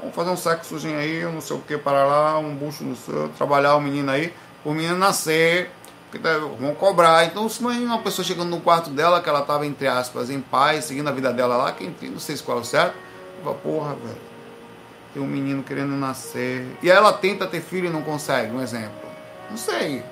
vamos 0.05 0.15
fazer 0.15 0.29
um 0.29 0.37
sexozinho 0.37 0.97
aí, 0.97 1.23
não 1.23 1.41
sei 1.41 1.55
o 1.55 1.59
que, 1.59 1.77
para 1.77 2.05
lá, 2.05 2.37
um 2.37 2.55
bucho 2.55 2.83
no 2.83 2.95
céu, 2.95 3.29
trabalhar 3.37 3.75
o 3.75 3.81
menino 3.81 4.11
aí, 4.11 4.33
o 4.63 4.71
menino 4.71 4.97
nascer, 4.97 5.71
tá, 6.21 6.37
vão 6.59 6.75
cobrar. 6.75 7.25
Então, 7.25 7.47
se 7.49 7.63
uma 7.63 7.99
pessoa 7.99 8.25
chegando 8.25 8.49
no 8.49 8.61
quarto 8.61 8.89
dela, 8.89 9.21
que 9.21 9.29
ela 9.29 9.41
estava, 9.41 9.65
entre 9.65 9.87
aspas, 9.87 10.29
em 10.29 10.41
paz, 10.41 10.85
seguindo 10.85 11.07
a 11.07 11.11
vida 11.11 11.33
dela 11.33 11.57
lá, 11.57 11.71
quem 11.71 11.93
não 12.03 12.19
sei 12.19 12.37
se 12.37 12.43
qual 12.43 12.59
é 12.59 12.61
o 12.61 12.63
certo, 12.63 12.95
fala, 13.43 13.55
porra, 13.55 13.95
velho, 13.95 14.17
tem 15.13 15.23
um 15.23 15.27
menino 15.27 15.63
querendo 15.63 15.95
nascer. 15.95 16.65
E 16.83 16.91
aí 16.91 16.97
ela 16.97 17.13
tenta 17.13 17.47
ter 17.47 17.61
filho 17.61 17.87
e 17.87 17.89
não 17.89 18.01
consegue, 18.01 18.51
um 18.51 18.61
exemplo. 18.61 19.09
Não 19.49 19.57
sei. 19.57 20.03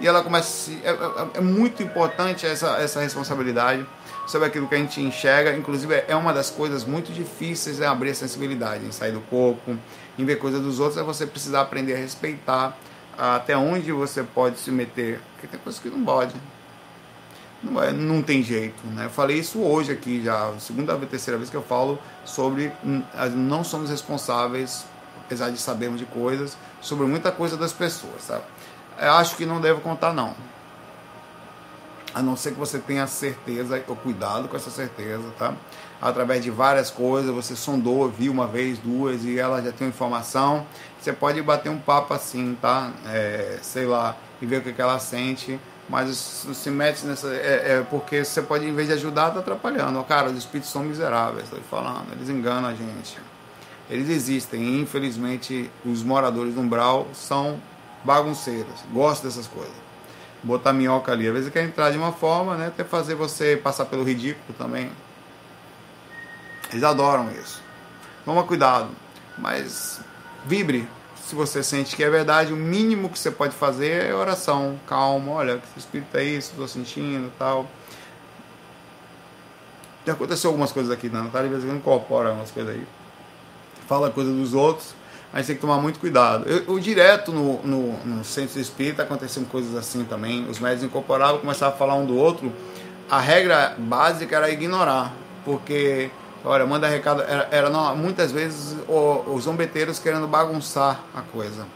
E 0.00 0.06
ela 0.06 0.22
começa. 0.22 0.70
É, 0.82 0.90
é, 0.90 1.38
é 1.38 1.40
muito 1.40 1.82
importante 1.82 2.46
essa, 2.46 2.76
essa 2.78 3.00
responsabilidade 3.00 3.86
sobre 4.26 4.48
aquilo 4.48 4.66
que 4.66 4.74
a 4.74 4.78
gente 4.78 5.00
enxerga. 5.00 5.56
Inclusive, 5.56 6.04
é 6.06 6.16
uma 6.16 6.32
das 6.32 6.50
coisas 6.50 6.84
muito 6.84 7.12
difíceis 7.12 7.80
é 7.80 7.86
abrir 7.86 8.10
a 8.10 8.14
sensibilidade, 8.14 8.84
em 8.84 8.92
sair 8.92 9.12
do 9.12 9.20
corpo, 9.20 9.76
em 10.18 10.24
ver 10.24 10.36
coisas 10.36 10.60
dos 10.60 10.80
outros, 10.80 10.98
é 10.98 11.02
você 11.02 11.26
precisar 11.26 11.62
aprender 11.62 11.94
a 11.94 11.98
respeitar 11.98 12.76
até 13.16 13.56
onde 13.56 13.92
você 13.92 14.22
pode 14.22 14.58
se 14.58 14.70
meter, 14.70 15.20
porque 15.32 15.46
tem 15.46 15.60
coisas 15.60 15.80
que 15.80 15.88
não 15.88 16.04
pode. 16.04 16.34
Não, 17.62 17.82
é, 17.82 17.92
não 17.92 18.22
tem 18.22 18.42
jeito, 18.42 18.86
né? 18.88 19.06
Eu 19.06 19.10
falei 19.10 19.38
isso 19.38 19.58
hoje 19.60 19.92
aqui 19.92 20.22
já, 20.22 20.52
segunda 20.58 20.96
vez, 20.96 21.10
terceira 21.10 21.38
vez 21.38 21.48
que 21.48 21.56
eu 21.56 21.62
falo 21.62 21.98
sobre 22.24 22.70
não 23.34 23.64
somos 23.64 23.88
responsáveis, 23.88 24.84
apesar 25.24 25.50
de 25.50 25.58
sabermos 25.58 25.98
de 25.98 26.04
coisas, 26.04 26.58
sobre 26.82 27.06
muita 27.06 27.32
coisa 27.32 27.56
das 27.56 27.72
pessoas, 27.72 28.22
sabe? 28.22 28.44
Eu 29.00 29.12
acho 29.12 29.36
que 29.36 29.46
não 29.46 29.60
devo 29.60 29.80
contar 29.80 30.12
não 30.12 30.34
a 32.14 32.22
não 32.22 32.36
ser 32.36 32.52
que 32.52 32.58
você 32.58 32.78
tenha 32.78 33.06
certeza, 33.08 33.82
ou 33.88 33.96
cuidado 33.96 34.48
com 34.48 34.56
essa 34.56 34.70
certeza, 34.70 35.24
tá? 35.36 35.52
Através 36.00 36.44
de 36.44 36.50
várias 36.50 36.90
coisas, 36.90 37.34
você 37.34 37.56
sondou, 37.56 38.08
viu 38.08 38.30
uma 38.30 38.46
vez, 38.46 38.78
duas, 38.78 39.24
e 39.24 39.38
ela 39.38 39.60
já 39.60 39.72
tem 39.72 39.88
informação, 39.88 40.64
você 41.00 41.12
pode 41.12 41.42
bater 41.42 41.70
um 41.70 41.78
papo 41.78 42.14
assim, 42.14 42.56
tá? 42.60 42.92
É, 43.06 43.58
sei 43.62 43.86
lá, 43.86 44.16
e 44.40 44.46
ver 44.46 44.58
o 44.58 44.62
que, 44.62 44.80
ela 44.80 44.98
sente, 45.00 45.58
mas 45.88 46.16
se 46.54 46.70
mete 46.70 47.04
nessa. 47.04 47.28
É, 47.34 47.78
é, 47.78 47.86
porque 47.90 48.24
você 48.24 48.40
pode, 48.40 48.64
em 48.64 48.74
vez 48.74 48.88
de 48.88 48.94
ajudar, 48.94 49.30
tá 49.32 49.40
atrapalhando. 49.40 50.02
Cara, 50.04 50.30
os 50.30 50.38
espíritos 50.38 50.70
são 50.70 50.84
miseráveis, 50.84 51.44
estou 51.44 51.60
falando, 51.68 52.12
eles 52.12 52.28
enganam 52.28 52.68
a 52.68 52.74
gente. 52.74 53.18
Eles 53.90 54.08
existem, 54.08 54.62
e 54.62 54.80
infelizmente 54.80 55.70
os 55.84 56.02
moradores 56.02 56.54
do 56.54 56.60
umbral 56.60 57.08
são 57.12 57.60
bagunceiros, 58.04 58.84
gostam 58.92 59.28
dessas 59.28 59.46
coisas 59.46 59.83
botar 60.44 60.72
minhoca 60.72 61.10
ali. 61.10 61.26
Às 61.26 61.34
vezes 61.34 61.52
quer 61.52 61.64
entrar 61.64 61.90
de 61.90 61.98
uma 61.98 62.12
forma, 62.12 62.56
né? 62.56 62.68
Até 62.68 62.84
fazer 62.84 63.14
você 63.14 63.56
passar 63.56 63.86
pelo 63.86 64.04
ridículo 64.04 64.54
também. 64.56 64.90
Eles 66.70 66.84
adoram 66.84 67.30
isso. 67.32 67.62
Toma 68.24 68.44
cuidado. 68.44 68.88
Mas 69.38 70.00
vibre. 70.44 70.86
Se 71.26 71.34
você 71.34 71.62
sente 71.62 71.96
que 71.96 72.04
é 72.04 72.10
verdade, 72.10 72.52
o 72.52 72.56
mínimo 72.56 73.08
que 73.08 73.18
você 73.18 73.30
pode 73.30 73.56
fazer 73.56 74.04
é 74.04 74.14
oração. 74.14 74.78
Calma, 74.86 75.32
olha, 75.32 75.56
que 75.56 75.78
espírito 75.78 76.14
é 76.18 76.22
isso, 76.22 76.50
estou 76.50 76.68
sentindo 76.68 77.32
tal. 77.38 77.66
Já 80.06 80.12
aconteceu 80.12 80.50
algumas 80.50 80.70
coisas 80.70 80.92
aqui 80.92 81.08
na 81.08 81.22
Natália, 81.22 81.48
de 81.48 81.54
vez 81.54 81.64
em 81.64 81.68
quando 81.68 81.78
incorpora 81.78 82.32
umas 82.32 82.50
coisas 82.50 82.74
aí. 82.74 82.86
Fala 83.88 84.10
coisa 84.10 84.30
dos 84.30 84.52
outros 84.52 84.94
a 85.34 85.38
gente 85.38 85.46
tem 85.48 85.56
que 85.56 85.62
tomar 85.62 85.78
muito 85.78 85.98
cuidado. 85.98 86.48
Eu, 86.48 86.62
eu 86.68 86.78
direto 86.78 87.32
no, 87.32 87.60
no, 87.64 87.92
no, 88.04 88.24
centro 88.24 88.60
espírita 88.60 89.02
aconteciam 89.02 89.44
coisas 89.44 89.74
assim 89.74 90.04
também. 90.04 90.48
Os 90.48 90.60
médicos 90.60 90.84
incorporavam, 90.84 91.40
começavam 91.40 91.74
a 91.74 91.76
falar 91.76 91.96
um 91.96 92.06
do 92.06 92.16
outro. 92.16 92.52
A 93.10 93.18
regra 93.18 93.74
básica 93.76 94.36
era 94.36 94.48
ignorar, 94.48 95.12
porque, 95.44 96.08
olha, 96.44 96.64
manda 96.64 96.86
recado. 96.86 97.22
Era, 97.22 97.48
era 97.50 97.68
não, 97.68 97.96
muitas 97.96 98.30
vezes 98.30 98.76
os 98.86 99.42
zombeteiros 99.42 99.98
querendo 99.98 100.28
bagunçar 100.28 101.00
a 101.12 101.20
coisa, 101.20 101.66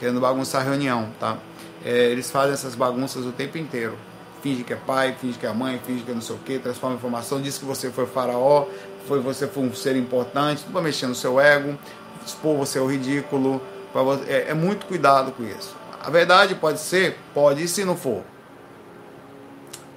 querendo 0.00 0.20
bagunçar 0.20 0.62
a 0.62 0.64
reunião, 0.64 1.08
tá? 1.20 1.36
É, 1.84 2.06
eles 2.06 2.32
fazem 2.32 2.52
essas 2.52 2.74
bagunças 2.74 3.24
o 3.24 3.30
tempo 3.30 3.56
inteiro. 3.56 3.96
Finge 4.42 4.64
que 4.64 4.72
é 4.72 4.76
pai, 4.76 5.14
finge 5.20 5.38
que 5.38 5.46
é 5.46 5.52
mãe, 5.52 5.80
finge 5.86 6.02
que 6.02 6.10
é 6.10 6.14
não 6.14 6.20
sei 6.20 6.34
o 6.34 6.38
que, 6.40 6.58
transforma 6.58 6.96
informação, 6.96 7.40
diz 7.40 7.58
que 7.58 7.64
você 7.64 7.92
foi 7.92 8.06
faraó, 8.06 8.66
foi 9.06 9.20
você 9.20 9.46
foi 9.46 9.62
um 9.62 9.72
ser 9.72 9.94
importante, 9.94 10.62
tudo 10.62 10.72
para 10.72 10.82
mexer 10.82 11.06
no 11.06 11.14
seu 11.14 11.38
ego 11.38 11.78
expor 12.24 12.56
você 12.56 12.78
ao 12.78 12.86
ridículo. 12.86 13.60
Você, 13.92 14.30
é, 14.30 14.50
é, 14.50 14.54
muito 14.54 14.86
cuidado 14.86 15.32
com 15.32 15.44
isso. 15.44 15.76
A 16.02 16.10
verdade 16.10 16.54
pode 16.54 16.80
ser, 16.80 17.16
pode 17.32 17.62
e 17.62 17.68
se 17.68 17.84
não 17.84 17.96
for. 17.96 18.22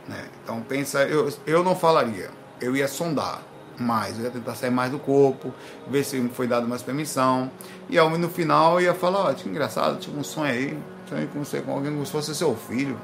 Né? 0.07 0.25
Então 0.43 0.61
pensa, 0.61 1.03
eu, 1.03 1.31
eu 1.45 1.63
não 1.63 1.75
falaria, 1.75 2.29
eu 2.61 2.75
ia 2.75 2.87
sondar 2.87 3.41
mais, 3.79 4.17
eu 4.17 4.25
ia 4.25 4.31
tentar 4.31 4.55
sair 4.55 4.71
mais 4.71 4.91
do 4.91 4.99
corpo, 4.99 5.53
ver 5.87 6.03
se 6.03 6.17
me 6.17 6.29
foi 6.29 6.47
dado 6.47 6.67
mais 6.67 6.81
permissão. 6.81 7.51
E 7.89 7.97
ao 7.97 8.09
no 8.09 8.29
final 8.29 8.81
ia 8.81 8.93
falar, 8.93 9.19
ó, 9.19 9.29
oh, 9.29 9.33
tinha 9.33 9.51
engraçado, 9.51 9.99
tive 9.99 10.17
um 10.17 10.23
sonho 10.23 10.51
aí, 10.51 10.77
sonhei 11.07 11.27
com 11.27 11.43
você 11.43 11.61
com 11.61 11.73
alguém 11.73 11.91
como 11.91 12.05
se 12.05 12.11
fosse 12.11 12.33
seu 12.33 12.55
filho. 12.55 12.99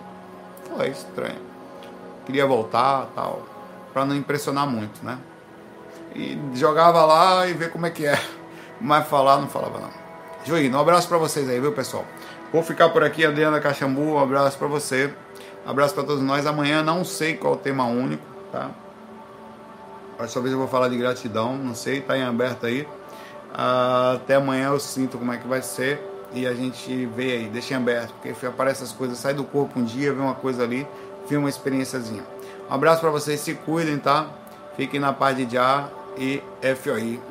Foi 0.75 0.89
estranho. 0.89 1.41
queria 2.25 2.45
voltar 2.45 3.07
tal, 3.13 3.45
para 3.93 4.05
não 4.05 4.15
impressionar 4.15 4.67
muito, 4.67 5.03
né? 5.03 5.19
E 6.15 6.37
jogava 6.53 7.05
lá 7.05 7.47
e 7.47 7.53
ver 7.53 7.71
como 7.71 7.85
é 7.85 7.89
que 7.89 8.05
é. 8.05 8.19
Mas 8.83 9.07
falar 9.07 9.37
não 9.37 9.47
falava 9.47 9.79
não. 9.79 9.89
Juíno, 10.43 10.77
um 10.77 10.81
abraço 10.81 11.07
para 11.07 11.17
vocês 11.17 11.49
aí, 11.49 11.57
viu, 11.57 11.71
pessoal? 11.71 12.03
Vou 12.51 12.61
ficar 12.61 12.89
por 12.89 13.01
aqui, 13.01 13.25
Adriana 13.25 13.61
Caxambu, 13.61 14.01
um 14.01 14.19
abraço 14.19 14.57
para 14.57 14.67
você. 14.67 15.13
Um 15.65 15.69
abraço 15.69 15.95
para 15.95 16.03
todos 16.03 16.21
nós. 16.21 16.45
Amanhã 16.45 16.83
não 16.83 17.05
sei 17.05 17.37
qual 17.37 17.53
o 17.53 17.55
tema 17.55 17.85
único, 17.85 18.21
tá? 18.51 18.71
Dessa 20.19 20.41
vez 20.41 20.51
eu 20.51 20.59
vou 20.59 20.67
falar 20.67 20.89
de 20.89 20.97
gratidão, 20.97 21.55
não 21.57 21.73
sei, 21.73 22.01
tá 22.01 22.17
em 22.17 22.23
aberto 22.23 22.65
aí. 22.65 22.85
Até 23.53 24.35
amanhã 24.35 24.67
eu 24.67 24.79
sinto 24.81 25.17
como 25.17 25.31
é 25.31 25.37
que 25.37 25.47
vai 25.47 25.61
ser 25.61 26.05
e 26.33 26.45
a 26.45 26.53
gente 26.53 27.05
vê 27.05 27.37
aí, 27.37 27.47
deixa 27.47 27.73
em 27.75 27.77
aberto, 27.77 28.13
porque 28.21 28.45
aparece 28.45 28.83
as 28.83 28.91
coisas, 28.91 29.17
sai 29.17 29.33
do 29.33 29.45
corpo 29.45 29.79
um 29.79 29.83
dia, 29.83 30.11
vê 30.11 30.19
uma 30.19 30.35
coisa 30.35 30.63
ali, 30.63 30.85
vê 31.25 31.37
uma 31.37 31.47
experiênciazinha. 31.47 32.23
Um 32.69 32.73
abraço 32.73 32.99
para 32.99 33.11
vocês, 33.11 33.39
se 33.39 33.53
cuidem, 33.53 33.97
tá? 33.97 34.27
Fiquem 34.75 34.99
na 34.99 35.13
paz 35.13 35.37
de 35.37 35.49
já 35.49 35.87
e 36.17 36.43
FOI. 36.75 37.21